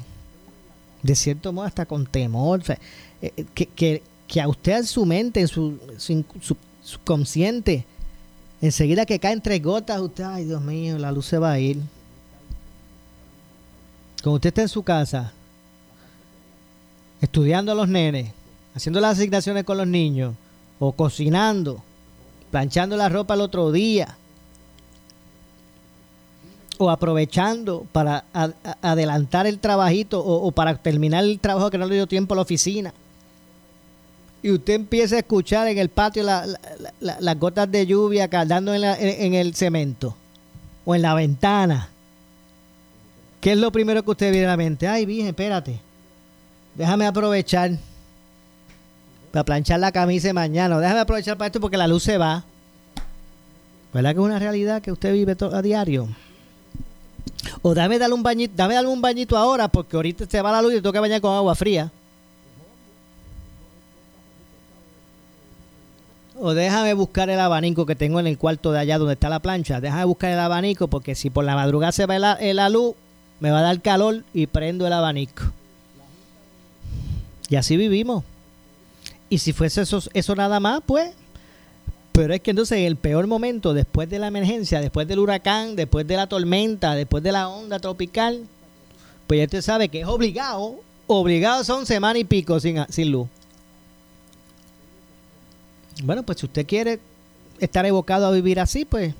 de 1.01 1.15
cierto 1.15 1.53
modo 1.53 1.65
hasta 1.65 1.85
con 1.85 2.05
temor, 2.05 2.61
eh, 2.67 2.77
eh, 3.21 3.45
que, 3.53 4.01
que, 4.27 4.41
a 4.41 4.47
usted 4.47 4.77
en 4.77 4.85
su 4.85 5.05
mente, 5.05 5.41
en 5.41 5.47
su, 5.47 5.77
subconsciente. 6.83 7.85
Enseguida 8.61 9.05
que 9.05 9.19
caen 9.19 9.41
tres 9.41 9.61
gotas, 9.61 9.99
usted, 10.01 10.23
ay 10.23 10.45
Dios 10.45 10.61
mío, 10.61 10.97
la 10.97 11.11
luz 11.11 11.25
se 11.25 11.37
va 11.37 11.51
a 11.51 11.59
ir. 11.59 11.77
Cuando 14.21 14.35
usted 14.35 14.49
está 14.49 14.61
en 14.63 14.69
su 14.69 14.83
casa, 14.83 15.31
estudiando 17.21 17.71
a 17.71 17.75
los 17.75 17.87
nenes, 17.87 18.31
haciendo 18.75 18.99
las 18.99 19.17
asignaciones 19.17 19.63
con 19.63 19.77
los 19.77 19.87
niños, 19.87 20.33
o 20.77 20.91
cocinando, 20.91 21.81
planchando 22.51 22.97
la 22.97 23.09
ropa 23.09 23.33
el 23.33 23.41
otro 23.41 23.71
día, 23.71 24.17
o 26.77 26.89
aprovechando 26.89 27.85
para 27.91 28.23
adelantar 28.81 29.45
el 29.45 29.59
trabajito 29.59 30.23
o, 30.25 30.49
para 30.51 30.75
terminar 30.77 31.25
el 31.25 31.37
trabajo 31.39 31.69
que 31.69 31.77
no 31.77 31.85
le 31.85 31.95
dio 31.95 32.07
tiempo 32.07 32.33
a 32.33 32.37
la 32.37 32.41
oficina. 32.41 32.93
Y 34.41 34.51
usted 34.51 34.73
empieza 34.73 35.15
a 35.15 35.19
escuchar 35.19 35.67
en 35.67 35.77
el 35.77 35.89
patio 35.89 36.23
las 36.23 37.39
gotas 37.39 37.69
de 37.69 37.85
lluvia 37.85 38.27
caldando 38.29 38.73
en, 38.73 39.33
el 39.33 39.53
cemento 39.55 40.15
o 40.85 40.95
en 40.95 41.01
la 41.01 41.13
ventana. 41.13 41.89
¿Qué 43.41 43.53
es 43.53 43.57
lo 43.57 43.71
primero 43.71 44.03
que 44.03 44.11
usted 44.11 44.31
viene 44.31 44.47
a 44.47 44.51
la 44.51 44.57
mente? 44.57 44.87
Ay, 44.87 45.05
vieja, 45.05 45.29
espérate. 45.29 45.79
Déjame 46.75 47.05
aprovechar 47.05 47.71
para 49.31 49.43
planchar 49.43 49.79
la 49.79 49.91
camisa 49.91 50.31
mañana. 50.33 50.79
Déjame 50.79 51.01
aprovechar 51.01 51.37
para 51.37 51.47
esto 51.47 51.59
porque 51.59 51.77
la 51.77 51.87
luz 51.87 52.03
se 52.03 52.17
va. 52.17 52.43
¿Verdad 53.93 54.11
que 54.11 54.19
es 54.19 54.25
una 54.25 54.39
realidad 54.39 54.81
que 54.81 54.91
usted 54.91 55.13
vive 55.13 55.35
a 55.39 55.61
diario? 55.61 56.07
O 57.61 57.73
dame 57.73 57.99
darle 57.99 58.15
un 58.15 58.23
bañito, 58.23 58.53
dame 58.55 58.75
darle 58.75 58.89
un 58.89 59.01
bañito 59.01 59.35
ahora 59.35 59.67
porque 59.67 59.95
ahorita 59.95 60.25
se 60.29 60.41
va 60.41 60.51
la 60.51 60.61
luz 60.61 60.73
y 60.73 60.75
tengo 60.77 60.93
que 60.93 60.99
bañar 60.99 61.21
con 61.21 61.35
agua 61.35 61.55
fría. 61.55 61.91
O 66.39 66.53
déjame 66.53 66.93
buscar 66.93 67.29
el 67.29 67.39
abanico 67.39 67.85
que 67.85 67.95
tengo 67.95 68.19
en 68.19 68.27
el 68.27 68.37
cuarto 68.37 68.71
de 68.71 68.79
allá 68.79 68.97
donde 68.97 69.13
está 69.13 69.29
la 69.29 69.39
plancha. 69.39 69.81
Déjame 69.81 70.05
buscar 70.05 70.31
el 70.31 70.39
abanico 70.39 70.87
porque 70.87 71.15
si 71.15 71.29
por 71.29 71.43
la 71.43 71.55
madrugada 71.55 71.91
se 71.91 72.05
va 72.05 72.17
la, 72.17 72.37
la 72.39 72.69
luz, 72.69 72.95
me 73.39 73.51
va 73.51 73.59
a 73.59 73.63
dar 73.63 73.81
calor 73.81 74.23
y 74.33 74.47
prendo 74.47 74.87
el 74.87 74.93
abanico. 74.93 75.43
Y 77.49 77.55
así 77.55 77.77
vivimos. 77.77 78.23
Y 79.29 79.39
si 79.39 79.53
fuese 79.53 79.81
eso, 79.81 80.01
eso 80.13 80.35
nada 80.35 80.59
más, 80.59 80.81
pues 80.85 81.11
pero 82.19 82.33
es 82.33 82.41
que 82.41 82.51
entonces 82.51 82.79
en 82.79 82.83
el 82.83 82.97
peor 82.97 83.27
momento, 83.27 83.73
después 83.73 84.09
de 84.09 84.19
la 84.19 84.27
emergencia, 84.27 84.81
después 84.81 85.07
del 85.07 85.19
huracán, 85.19 85.77
después 85.77 86.05
de 86.05 86.17
la 86.17 86.27
tormenta, 86.27 86.93
después 86.93 87.23
de 87.23 87.31
la 87.31 87.47
onda 87.47 87.79
tropical, 87.79 88.43
pues 89.25 89.37
ya 89.37 89.45
usted 89.45 89.61
sabe 89.61 89.87
que 89.87 90.01
es 90.01 90.05
obligado, 90.05 90.81
obligado 91.07 91.63
son 91.63 91.85
semana 91.85 92.19
y 92.19 92.25
pico 92.25 92.59
sin, 92.59 92.83
sin 92.89 93.13
luz. 93.13 93.29
Bueno, 96.03 96.23
pues 96.23 96.39
si 96.39 96.45
usted 96.45 96.65
quiere 96.65 96.99
estar 97.59 97.85
evocado 97.85 98.27
a 98.27 98.31
vivir 98.31 98.59
así, 98.59 98.85
pues 98.85 99.13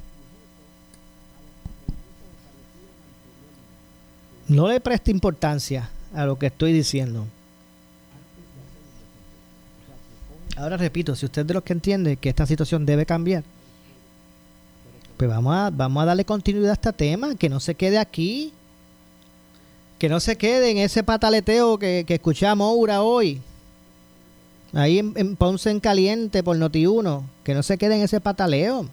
no 4.48 4.68
le 4.68 4.80
preste 4.80 5.12
importancia 5.12 5.90
a 6.14 6.26
lo 6.26 6.40
que 6.40 6.48
estoy 6.48 6.74
diciendo. 6.74 7.26
Ahora 10.56 10.78
repito, 10.78 11.16
si 11.16 11.26
usted 11.26 11.44
es 11.44 11.48
de 11.48 11.54
los 11.54 11.64
que 11.64 11.74
entiende 11.74 12.18
que 12.18 12.30
esta 12.30 12.46
situación 12.46 12.86
debe 12.86 13.06
cambiar, 13.06 13.44
pues 15.16 15.30
vamos 15.30 15.56
a, 15.56 15.70
vamos 15.70 16.04
a 16.04 16.06
darle 16.06 16.26
continuidad 16.26 16.72
a 16.72 16.74
este 16.74 16.94
tema, 16.94 17.36
que 17.36 17.50
no 17.50 17.60
se 17.60 17.76
quede 17.76 17.98
aquí, 17.98 18.52
que 20.00 20.10
no 20.10 20.20
se 20.20 20.38
quede 20.38 20.72
en 20.72 20.78
ese 20.78 21.04
pataleteo 21.04 21.78
que, 21.78 22.04
que 22.08 22.16
escuchamos 22.16 22.68
ahora 22.68 23.02
hoy, 23.02 23.42
ahí 24.74 25.00
en, 25.00 25.36
Ponce 25.36 25.72
en 25.72 25.80
Caliente 25.80 26.44
por 26.44 26.58
Noti1, 26.58 27.24
que 27.44 27.54
no 27.54 27.64
se 27.64 27.78
quede 27.78 27.96
en 27.96 28.02
ese 28.02 28.20
pataleo. 28.20 28.88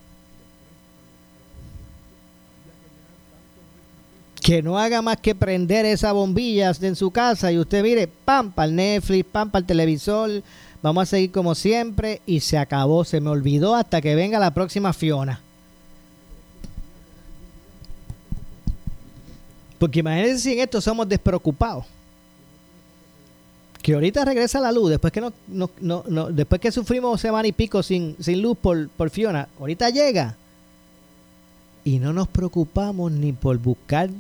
que 4.43 4.63
no 4.63 4.79
haga 4.79 5.03
más 5.03 5.17
que 5.17 5.35
prender 5.35 5.85
esas 5.87 6.13
bombillas 6.13 6.81
en 6.81 6.95
su 6.95 7.11
casa 7.11 7.51
y 7.51 7.59
usted 7.59 7.83
mire, 7.83 8.07
pam, 8.07 8.53
para 8.53 8.69
el 8.69 8.77
Netflix, 8.77 9.27
pam, 9.33 9.51
para 9.51 9.63
el 9.63 9.67
televisor, 9.67 10.31
Vamos 10.87 11.03
a 11.03 11.07
seguir 11.07 11.33
como 11.33 11.57
siempre 11.57 12.21
y 12.27 12.39
se 12.39 12.59
acabó, 12.59 13.05
se 13.05 13.21
me 13.21 13.31
olvidó 13.31 13.75
hasta 13.75 14.01
que 14.01 14.15
venga 14.15 14.39
la 14.39 14.53
próxima 14.53 14.93
Fiona. 14.93 15.41
Porque 19.81 19.99
imagínense 19.99 20.39
si 20.39 20.53
en 20.53 20.61
esto 20.61 20.81
somos 20.81 21.09
despreocupados. 21.09 21.87
Que 23.87 23.95
ahorita 23.95 24.25
regresa 24.25 24.59
la 24.59 24.73
luz, 24.73 24.91
después 24.91 25.13
que 25.13 25.21
no, 25.21 25.33
no, 25.47 26.03
después 26.33 26.61
que 26.61 26.73
sufrimos 26.73 27.21
semana 27.21 27.47
y 27.47 27.53
pico 27.53 27.85
sin, 27.85 28.17
sin 28.19 28.43
luz 28.43 28.59
por, 28.59 28.89
por 28.89 29.11
Fiona, 29.11 29.47
ahorita 29.61 29.91
llega. 29.91 30.35
Y 31.85 32.01
no 32.01 32.13
nos 32.13 32.27
preocupamos 32.27 33.13
ni 33.13 33.33
por 33.33 33.57
buscar 33.59 34.11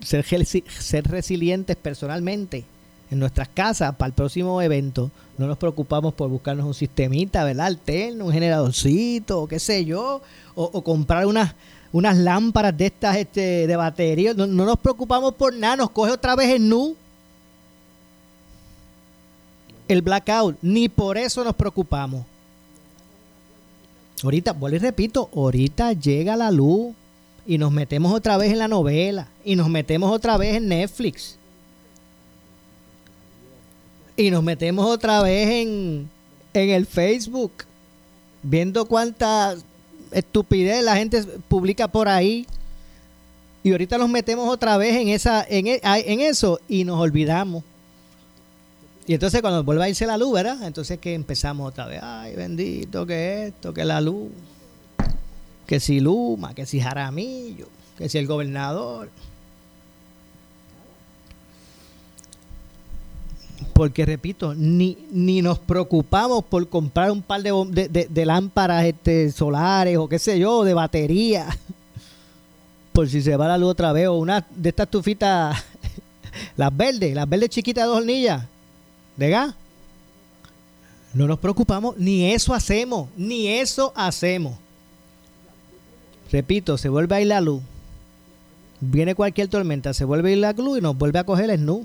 ser, 0.00 0.24
ser 0.24 1.08
resilientes 1.08 1.74
personalmente 1.74 2.64
en 3.10 3.18
nuestras 3.18 3.48
casas 3.48 3.96
para 3.96 4.06
el 4.06 4.12
próximo 4.12 4.62
evento. 4.62 5.10
No 5.38 5.48
nos 5.48 5.58
preocupamos 5.58 6.14
por 6.14 6.30
buscarnos 6.30 6.64
un 6.64 6.74
sistemita, 6.74 7.42
¿verdad? 7.42 7.66
Alterno, 7.66 8.26
un 8.26 8.32
generadorcito, 8.32 9.48
qué 9.48 9.58
sé 9.58 9.84
yo, 9.84 10.22
o, 10.54 10.84
comprar 10.84 11.26
unas, 11.26 11.56
unas 11.90 12.16
lámparas 12.16 12.78
de 12.78 12.86
estas 12.86 13.16
este, 13.16 13.66
de 13.66 13.74
batería. 13.74 14.34
No, 14.34 14.46
nos 14.46 14.78
preocupamos 14.78 15.34
por 15.34 15.52
nada, 15.52 15.74
nos 15.74 15.90
coge 15.90 16.12
otra 16.12 16.36
vez 16.36 16.50
el 16.50 16.68
nu. 16.68 16.94
El 19.90 20.02
blackout, 20.02 20.56
ni 20.62 20.88
por 20.88 21.18
eso 21.18 21.42
nos 21.42 21.54
preocupamos. 21.54 22.24
Ahorita, 24.22 24.52
vuelvo 24.52 24.76
y 24.76 24.80
repito, 24.80 25.30
ahorita 25.34 25.94
llega 25.94 26.36
la 26.36 26.50
luz 26.50 26.94
y 27.46 27.58
nos 27.58 27.72
metemos 27.72 28.12
otra 28.12 28.36
vez 28.36 28.52
en 28.52 28.58
la 28.58 28.68
novela 28.68 29.28
y 29.44 29.56
nos 29.56 29.68
metemos 29.68 30.12
otra 30.12 30.36
vez 30.36 30.56
en 30.56 30.68
Netflix 30.68 31.36
y 34.16 34.30
nos 34.30 34.42
metemos 34.42 34.86
otra 34.86 35.22
vez 35.22 35.48
en, 35.48 36.10
en 36.52 36.70
el 36.70 36.86
Facebook, 36.86 37.52
viendo 38.42 38.84
cuánta 38.84 39.56
estupidez 40.12 40.84
la 40.84 40.96
gente 40.96 41.24
publica 41.48 41.88
por 41.88 42.08
ahí. 42.08 42.46
Y 43.62 43.72
ahorita 43.72 43.98
nos 43.98 44.10
metemos 44.10 44.48
otra 44.48 44.76
vez 44.76 44.94
en 44.96 45.08
esa 45.08 45.44
en, 45.48 45.66
e, 45.66 45.80
en 45.82 46.20
eso 46.20 46.60
y 46.68 46.84
nos 46.84 47.00
olvidamos. 47.00 47.64
Y 49.10 49.14
entonces 49.14 49.40
cuando 49.40 49.64
vuelve 49.64 49.82
a 49.82 49.88
irse 49.88 50.06
la 50.06 50.16
luz, 50.16 50.34
¿verdad? 50.34 50.62
Entonces 50.62 51.00
que 51.00 51.14
empezamos 51.14 51.68
otra 51.68 51.86
vez, 51.86 51.98
ay, 52.00 52.36
bendito 52.36 53.04
que 53.04 53.48
esto, 53.48 53.74
que 53.74 53.84
la 53.84 54.00
luz, 54.00 54.30
que 55.66 55.80
si 55.80 55.98
Luma, 55.98 56.54
que 56.54 56.64
si 56.64 56.78
Jaramillo, 56.78 57.66
que 57.98 58.08
si 58.08 58.18
el 58.18 58.28
gobernador. 58.28 59.08
porque 63.72 64.06
repito, 64.06 64.54
ni, 64.54 64.96
ni 65.10 65.42
nos 65.42 65.58
preocupamos 65.58 66.44
por 66.44 66.68
comprar 66.68 67.10
un 67.10 67.22
par 67.22 67.42
de, 67.42 68.08
de, 68.08 68.26
lámparas 68.26 68.84
este, 68.84 69.32
solares 69.32 69.96
o 69.96 70.08
qué 70.08 70.20
sé 70.20 70.38
yo, 70.38 70.62
de 70.62 70.74
batería, 70.74 71.48
por 72.92 73.08
si 73.08 73.22
se 73.22 73.36
va 73.36 73.48
la 73.48 73.58
luz 73.58 73.70
otra 73.70 73.92
vez, 73.92 74.06
o 74.06 74.14
una 74.14 74.46
de 74.54 74.68
estas 74.68 74.88
tufitas, 74.88 75.64
las 76.56 76.76
verdes, 76.76 77.12
las 77.12 77.28
verdes 77.28 77.48
chiquitas 77.48 77.82
de 77.82 77.88
dos 77.88 77.98
hornillas, 77.98 78.44
No 81.12 81.26
nos 81.26 81.38
preocupamos, 81.38 81.96
ni 81.98 82.32
eso 82.32 82.54
hacemos, 82.54 83.08
ni 83.16 83.48
eso 83.48 83.92
hacemos. 83.94 84.56
Repito, 86.30 86.78
se 86.78 86.88
vuelve 86.88 87.16
a 87.16 87.20
ir 87.20 87.26
la 87.26 87.40
luz. 87.40 87.62
Viene 88.80 89.14
cualquier 89.14 89.48
tormenta, 89.48 89.92
se 89.92 90.04
vuelve 90.04 90.30
a 90.30 90.32
ir 90.32 90.38
la 90.38 90.52
luz 90.52 90.78
y 90.78 90.80
nos 90.80 90.96
vuelve 90.96 91.18
a 91.18 91.24
coger 91.24 91.50
el 91.50 91.66
nu. 91.66 91.84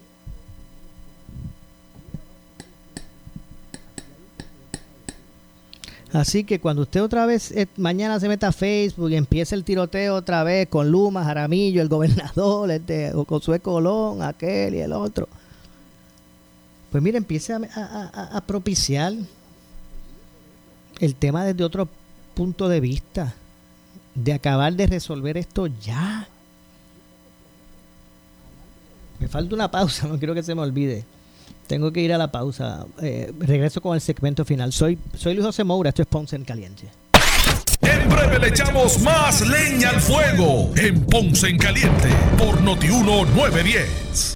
Así 6.14 6.46
que 6.46 6.62
cuando 6.62 6.84
usted 6.84 7.04
otra 7.04 7.26
vez 7.26 7.52
eh, 7.52 7.68
mañana 7.76 8.22
se 8.22 8.30
meta 8.30 8.48
a 8.48 8.52
Facebook 8.54 9.12
y 9.12 9.18
empiece 9.18 9.54
el 9.54 9.66
tiroteo 9.66 10.16
otra 10.16 10.46
vez 10.46 10.70
con 10.70 10.90
Luma, 10.90 11.26
Jaramillo, 11.26 11.82
el 11.82 11.90
gobernador, 11.90 12.72
este, 12.72 13.12
Josué 13.28 13.60
Colón, 13.60 14.22
aquel 14.22 14.76
y 14.76 14.80
el 14.80 14.94
otro, 14.94 15.28
pues 16.96 17.04
mire, 17.04 17.18
empiece 17.18 17.52
a, 17.54 18.44
propiciar 18.48 19.12
el 21.02 21.16
tema 21.16 21.44
desde 21.44 21.66
otro 21.66 21.90
punto 22.34 22.70
de 22.70 22.80
vista, 22.80 23.34
de 24.14 24.32
acabar 24.32 24.72
de 24.72 24.88
resolver 24.88 25.36
esto 25.36 25.68
ya. 25.68 26.26
Me 29.20 29.28
falta 29.28 29.56
una 29.56 29.70
pausa, 29.70 30.08
no 30.08 30.18
quiero 30.18 30.34
que 30.34 30.42
se 30.42 30.56
me 30.56 30.62
olvide. 30.62 31.04
Tengo 31.68 31.92
que 31.92 32.00
ir 32.00 32.14
a 32.14 32.18
la 32.18 32.32
pausa. 32.32 32.86
Eh, 33.02 33.34
regreso 33.40 33.82
con 33.82 33.96
el 33.96 34.00
segmento 34.00 34.46
final. 34.46 34.72
Soy, 34.72 34.98
soy 35.18 35.34
Luis 35.34 35.48
José 35.48 35.66
Moura, 35.66 35.90
esto 35.90 36.02
es 36.02 36.08
Ponce 36.08 36.38
en 36.38 36.46
Caliente. 36.46 36.88
En 37.82 38.08
breve 38.08 38.40
le 38.40 38.48
echamos 38.48 39.02
más 39.02 39.46
leña 39.46 39.90
al 39.90 40.00
fuego 40.00 40.72
en 40.78 41.06
Ponce 41.08 41.50
en 41.50 41.58
Caliente 41.58 42.08
por 42.38 42.62
Notiuno 42.62 43.26
910. 43.26 44.36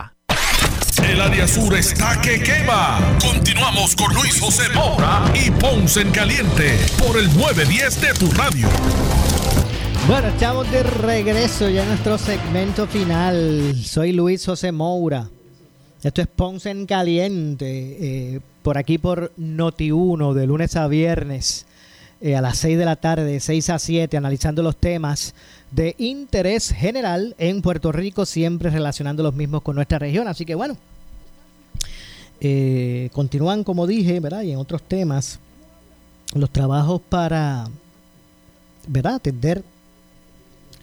El 1.11 1.19
área 1.19 1.45
sur 1.47 1.75
está 1.75 2.21
que 2.21 2.41
quema. 2.41 2.99
Continuamos 3.19 3.95
con 3.97 4.13
Luis 4.13 4.39
José 4.39 4.63
Moura 4.73 5.23
y 5.35 5.51
Ponce 5.51 6.01
en 6.01 6.11
Caliente 6.11 6.77
por 7.05 7.17
el 7.17 7.25
910 7.37 8.01
de 8.01 8.13
tu 8.13 8.31
radio. 8.31 8.67
Bueno, 10.07 10.29
estamos 10.29 10.71
de 10.71 10.83
regreso 10.83 11.67
ya 11.69 11.83
en 11.83 11.89
nuestro 11.89 12.17
segmento 12.17 12.87
final. 12.87 13.75
Soy 13.83 14.13
Luis 14.13 14.45
José 14.45 14.71
Moura. 14.71 15.27
Esto 16.01 16.21
es 16.21 16.27
Ponce 16.27 16.69
en 16.69 16.85
Caliente. 16.85 17.97
eh, 17.99 18.39
por 18.63 18.77
aquí 18.77 18.97
por 18.97 19.33
Noti1, 19.37 20.33
de 20.33 20.47
lunes 20.47 20.75
a 20.75 20.87
viernes. 20.87 21.65
eh, 22.21 22.35
a 22.35 22.41
las 22.41 22.57
6 22.59 22.77
de 22.77 22.85
la 22.85 22.95
tarde, 22.95 23.39
6 23.39 23.69
a 23.71 23.79
7, 23.79 24.15
analizando 24.15 24.61
los 24.61 24.77
temas 24.77 25.33
de 25.71 25.95
interés 25.97 26.71
general 26.71 27.35
en 27.39 27.61
Puerto 27.63 27.91
Rico, 27.91 28.25
siempre 28.27 28.69
relacionando 28.69 29.23
los 29.23 29.33
mismos 29.33 29.63
con 29.63 29.75
nuestra 29.75 29.97
región. 29.97 30.27
Así 30.27 30.45
que 30.45 30.53
bueno, 30.53 30.77
eh, 32.41 33.09
continúan, 33.13 33.63
como 33.63 33.87
dije, 33.87 34.19
¿verdad? 34.19 34.41
Y 34.41 34.51
en 34.51 34.57
otros 34.57 34.81
temas, 34.83 35.39
los 36.33 36.49
trabajos 36.49 37.01
para, 37.07 37.67
¿verdad? 38.87 39.15
Atender 39.15 39.63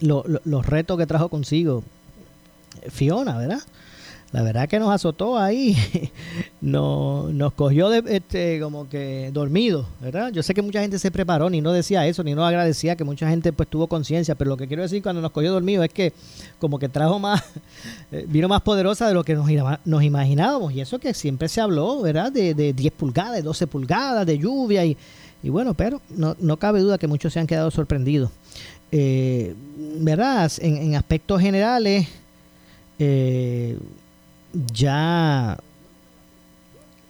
lo- 0.00 0.24
lo- 0.26 0.40
los 0.44 0.64
retos 0.66 0.96
que 0.98 1.06
trajo 1.06 1.28
consigo 1.28 1.82
Fiona, 2.90 3.36
¿verdad? 3.36 3.60
La 4.30 4.42
verdad 4.42 4.68
que 4.68 4.78
nos 4.78 4.90
azotó 4.90 5.38
ahí, 5.38 5.74
nos, 6.60 7.32
nos 7.32 7.52
cogió 7.54 7.88
de, 7.88 8.02
este, 8.14 8.60
como 8.60 8.86
que 8.86 9.30
dormido, 9.32 9.86
¿verdad? 10.02 10.30
Yo 10.32 10.42
sé 10.42 10.52
que 10.52 10.60
mucha 10.60 10.82
gente 10.82 10.98
se 10.98 11.10
preparó, 11.10 11.48
ni 11.48 11.62
no 11.62 11.72
decía 11.72 12.06
eso, 12.06 12.22
ni 12.22 12.34
no 12.34 12.44
agradecía 12.44 12.94
que 12.94 13.04
mucha 13.04 13.26
gente 13.30 13.54
pues 13.54 13.70
tuvo 13.70 13.86
conciencia, 13.86 14.34
pero 14.34 14.50
lo 14.50 14.58
que 14.58 14.68
quiero 14.68 14.82
decir 14.82 15.02
cuando 15.02 15.22
nos 15.22 15.30
cogió 15.30 15.50
dormido 15.50 15.82
es 15.82 15.90
que 15.94 16.12
como 16.58 16.78
que 16.78 16.90
trajo 16.90 17.18
más, 17.18 17.42
eh, 18.12 18.26
vino 18.28 18.48
más 18.48 18.60
poderosa 18.60 19.08
de 19.08 19.14
lo 19.14 19.24
que 19.24 19.34
nos, 19.34 19.48
ima- 19.48 19.80
nos 19.86 20.02
imaginábamos, 20.02 20.74
y 20.74 20.82
eso 20.82 20.98
que 20.98 21.14
siempre 21.14 21.48
se 21.48 21.62
habló, 21.62 22.02
¿verdad? 22.02 22.30
De, 22.30 22.52
de 22.52 22.74
10 22.74 22.92
pulgadas, 22.92 23.36
de 23.36 23.42
12 23.42 23.66
pulgadas, 23.66 24.26
de 24.26 24.36
lluvia, 24.36 24.84
y, 24.84 24.94
y 25.42 25.48
bueno, 25.48 25.72
pero 25.72 26.02
no, 26.10 26.36
no 26.38 26.58
cabe 26.58 26.80
duda 26.80 26.98
que 26.98 27.06
muchos 27.06 27.32
se 27.32 27.40
han 27.40 27.46
quedado 27.46 27.70
sorprendidos. 27.70 28.30
Eh, 28.92 29.54
¿Verdad? 30.00 30.52
En, 30.58 30.76
en 30.76 30.94
aspectos 30.96 31.40
generales, 31.40 32.06
eh, 32.98 33.78
ya 34.52 35.58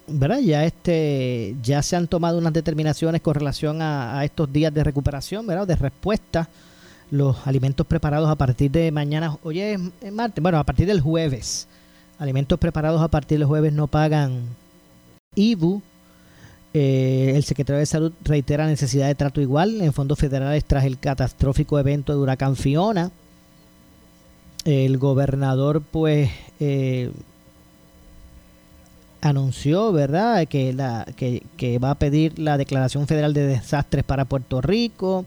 ¿verdad? 0.08 0.38
Ya 0.40 0.64
este 0.64 1.54
ya 1.62 1.82
se 1.82 1.96
han 1.96 2.08
tomado 2.08 2.38
unas 2.38 2.52
determinaciones 2.52 3.20
con 3.20 3.34
relación 3.34 3.82
a, 3.82 4.24
estos 4.24 4.52
días 4.52 4.72
de 4.72 4.84
recuperación, 4.84 5.46
¿verdad? 5.46 5.66
De 5.66 5.76
respuesta. 5.76 6.48
Los 7.10 7.46
alimentos 7.46 7.86
preparados 7.86 8.28
a 8.28 8.36
partir 8.36 8.70
de 8.70 8.92
mañana, 8.92 9.38
hoy 9.42 9.60
es, 9.60 9.80
es 10.02 10.12
martes, 10.12 10.42
bueno, 10.42 10.58
a 10.58 10.64
partir 10.64 10.86
del 10.86 11.00
jueves. 11.00 11.66
Alimentos 12.18 12.58
preparados 12.58 13.00
a 13.00 13.08
partir 13.08 13.38
del 13.38 13.46
jueves 13.46 13.72
no 13.72 13.86
pagan 13.86 14.42
IBU. 15.34 15.80
Eh, 16.74 17.32
el 17.34 17.44
secretario 17.44 17.78
de 17.80 17.86
Salud 17.86 18.12
reitera 18.22 18.66
necesidad 18.66 19.06
de 19.06 19.14
trato 19.14 19.40
igual 19.40 19.80
en 19.80 19.92
fondos 19.94 20.18
federales 20.18 20.64
tras 20.64 20.84
el 20.84 20.98
catastrófico 20.98 21.78
evento 21.78 22.12
de 22.12 22.18
huracán 22.18 22.56
Fiona. 22.56 23.10
El 24.68 24.98
gobernador, 24.98 25.80
pues, 25.80 26.30
eh, 26.60 27.10
anunció, 29.22 29.92
¿verdad?, 29.92 30.46
que, 30.46 30.74
la, 30.74 31.06
que, 31.16 31.42
que 31.56 31.78
va 31.78 31.92
a 31.92 31.94
pedir 31.94 32.38
la 32.38 32.58
declaración 32.58 33.06
federal 33.06 33.32
de 33.32 33.46
desastres 33.46 34.04
para 34.04 34.26
Puerto 34.26 34.60
Rico. 34.60 35.24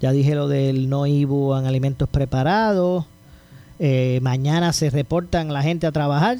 Ya 0.00 0.12
dije 0.12 0.36
lo 0.36 0.46
del 0.46 0.88
no 0.88 1.08
IBU 1.08 1.56
en 1.56 1.66
alimentos 1.66 2.08
preparados. 2.08 3.04
Eh, 3.80 4.20
mañana 4.22 4.72
se 4.72 4.90
reportan 4.90 5.52
la 5.52 5.62
gente 5.62 5.88
a 5.88 5.90
trabajar, 5.90 6.38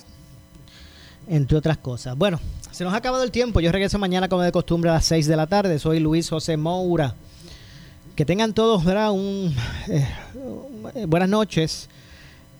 entre 1.26 1.58
otras 1.58 1.76
cosas. 1.78 2.16
Bueno, 2.16 2.38
se 2.70 2.84
nos 2.84 2.94
ha 2.94 2.98
acabado 2.98 3.24
el 3.24 3.32
tiempo. 3.32 3.58
Yo 3.58 3.72
regreso 3.72 3.98
mañana 3.98 4.28
como 4.28 4.42
de 4.42 4.52
costumbre 4.52 4.90
a 4.90 4.94
las 4.94 5.06
6 5.06 5.26
de 5.26 5.36
la 5.36 5.48
tarde. 5.48 5.80
Soy 5.80 5.98
Luis 5.98 6.30
José 6.30 6.56
Moura. 6.56 7.16
Que 8.14 8.24
tengan 8.24 8.52
todos. 8.52 8.84
Un, 8.84 9.56
eh, 9.88 10.06
buenas 11.08 11.28
noches. 11.28 11.88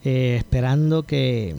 Eh, 0.05 0.37
esperando 0.39 1.03
que 1.03 1.55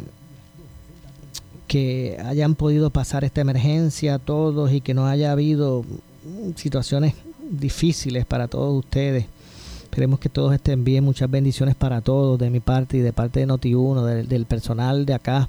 que 1.69 2.17
hayan 2.25 2.55
podido 2.55 2.89
pasar 2.89 3.23
esta 3.23 3.41
emergencia 3.41 4.17
todos 4.17 4.73
y 4.73 4.81
que 4.81 4.95
no 4.95 5.05
haya 5.05 5.31
habido 5.31 5.85
situaciones 6.55 7.13
difíciles 7.49 8.25
para 8.25 8.47
todos 8.47 8.77
ustedes. 8.77 9.25
Esperemos 9.83 10.19
que 10.19 10.29
todos 10.29 10.53
estén 10.53 10.83
bien. 10.83 11.03
Muchas 11.03 11.29
bendiciones 11.29 11.75
para 11.75 12.01
todos 12.01 12.39
de 12.39 12.49
mi 12.49 12.59
parte 12.59 12.97
y 12.97 13.01
de 13.01 13.13
parte 13.13 13.39
de 13.39 13.47
Noti1, 13.47 14.03
del, 14.03 14.27
del 14.27 14.45
personal 14.45 15.05
de 15.05 15.13
acá, 15.13 15.47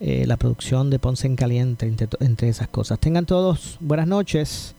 eh, 0.00 0.24
la 0.26 0.38
producción 0.38 0.88
de 0.88 0.98
Ponce 0.98 1.26
en 1.26 1.36
Caliente, 1.36 1.86
entre, 1.86 2.08
entre 2.20 2.48
esas 2.48 2.68
cosas. 2.68 2.98
Tengan 2.98 3.26
todos 3.26 3.76
buenas 3.80 4.06
noches 4.06 4.74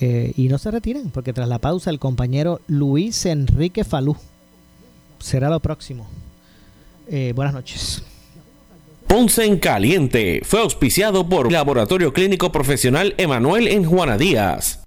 eh, 0.00 0.32
y 0.36 0.48
no 0.48 0.58
se 0.58 0.72
retiren, 0.72 1.10
porque 1.10 1.32
tras 1.32 1.48
la 1.48 1.58
pausa 1.58 1.90
el 1.90 2.00
compañero 2.00 2.60
Luis 2.66 3.26
Enrique 3.26 3.84
Falú 3.84 4.16
será 5.20 5.50
lo 5.50 5.60
próximo. 5.60 6.08
Eh, 7.10 7.32
buenas 7.34 7.54
noches. 7.54 8.02
Ponce 9.08 9.44
en 9.44 9.58
Caliente 9.58 10.40
fue 10.44 10.60
auspiciado 10.60 11.28
por 11.28 11.50
Laboratorio 11.50 12.12
Clínico 12.12 12.52
Profesional 12.52 13.14
Emanuel 13.18 13.66
en 13.66 13.84
Juana 13.84 14.16
Díaz. 14.16 14.84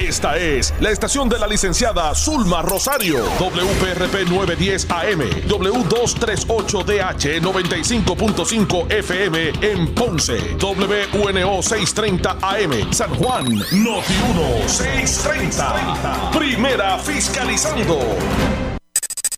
Esta 0.00 0.38
es 0.38 0.72
la 0.80 0.90
estación 0.90 1.28
de 1.28 1.38
la 1.38 1.46
licenciada 1.46 2.14
Zulma 2.14 2.62
Rosario, 2.62 3.18
WPRP 3.38 4.30
910 4.30 4.86
AM, 4.90 5.20
W238DH 5.48 7.42
95.5 7.42 8.90
FM 8.90 9.52
en 9.60 9.94
Ponce, 9.94 10.38
WNO 10.58 11.62
630 11.62 12.38
AM, 12.40 12.92
San 12.92 13.14
Juan, 13.16 13.44
Noti 13.44 14.14
1 14.30 14.68
630. 14.68 16.30
Primera 16.30 16.96
fiscalizando. 16.98 17.98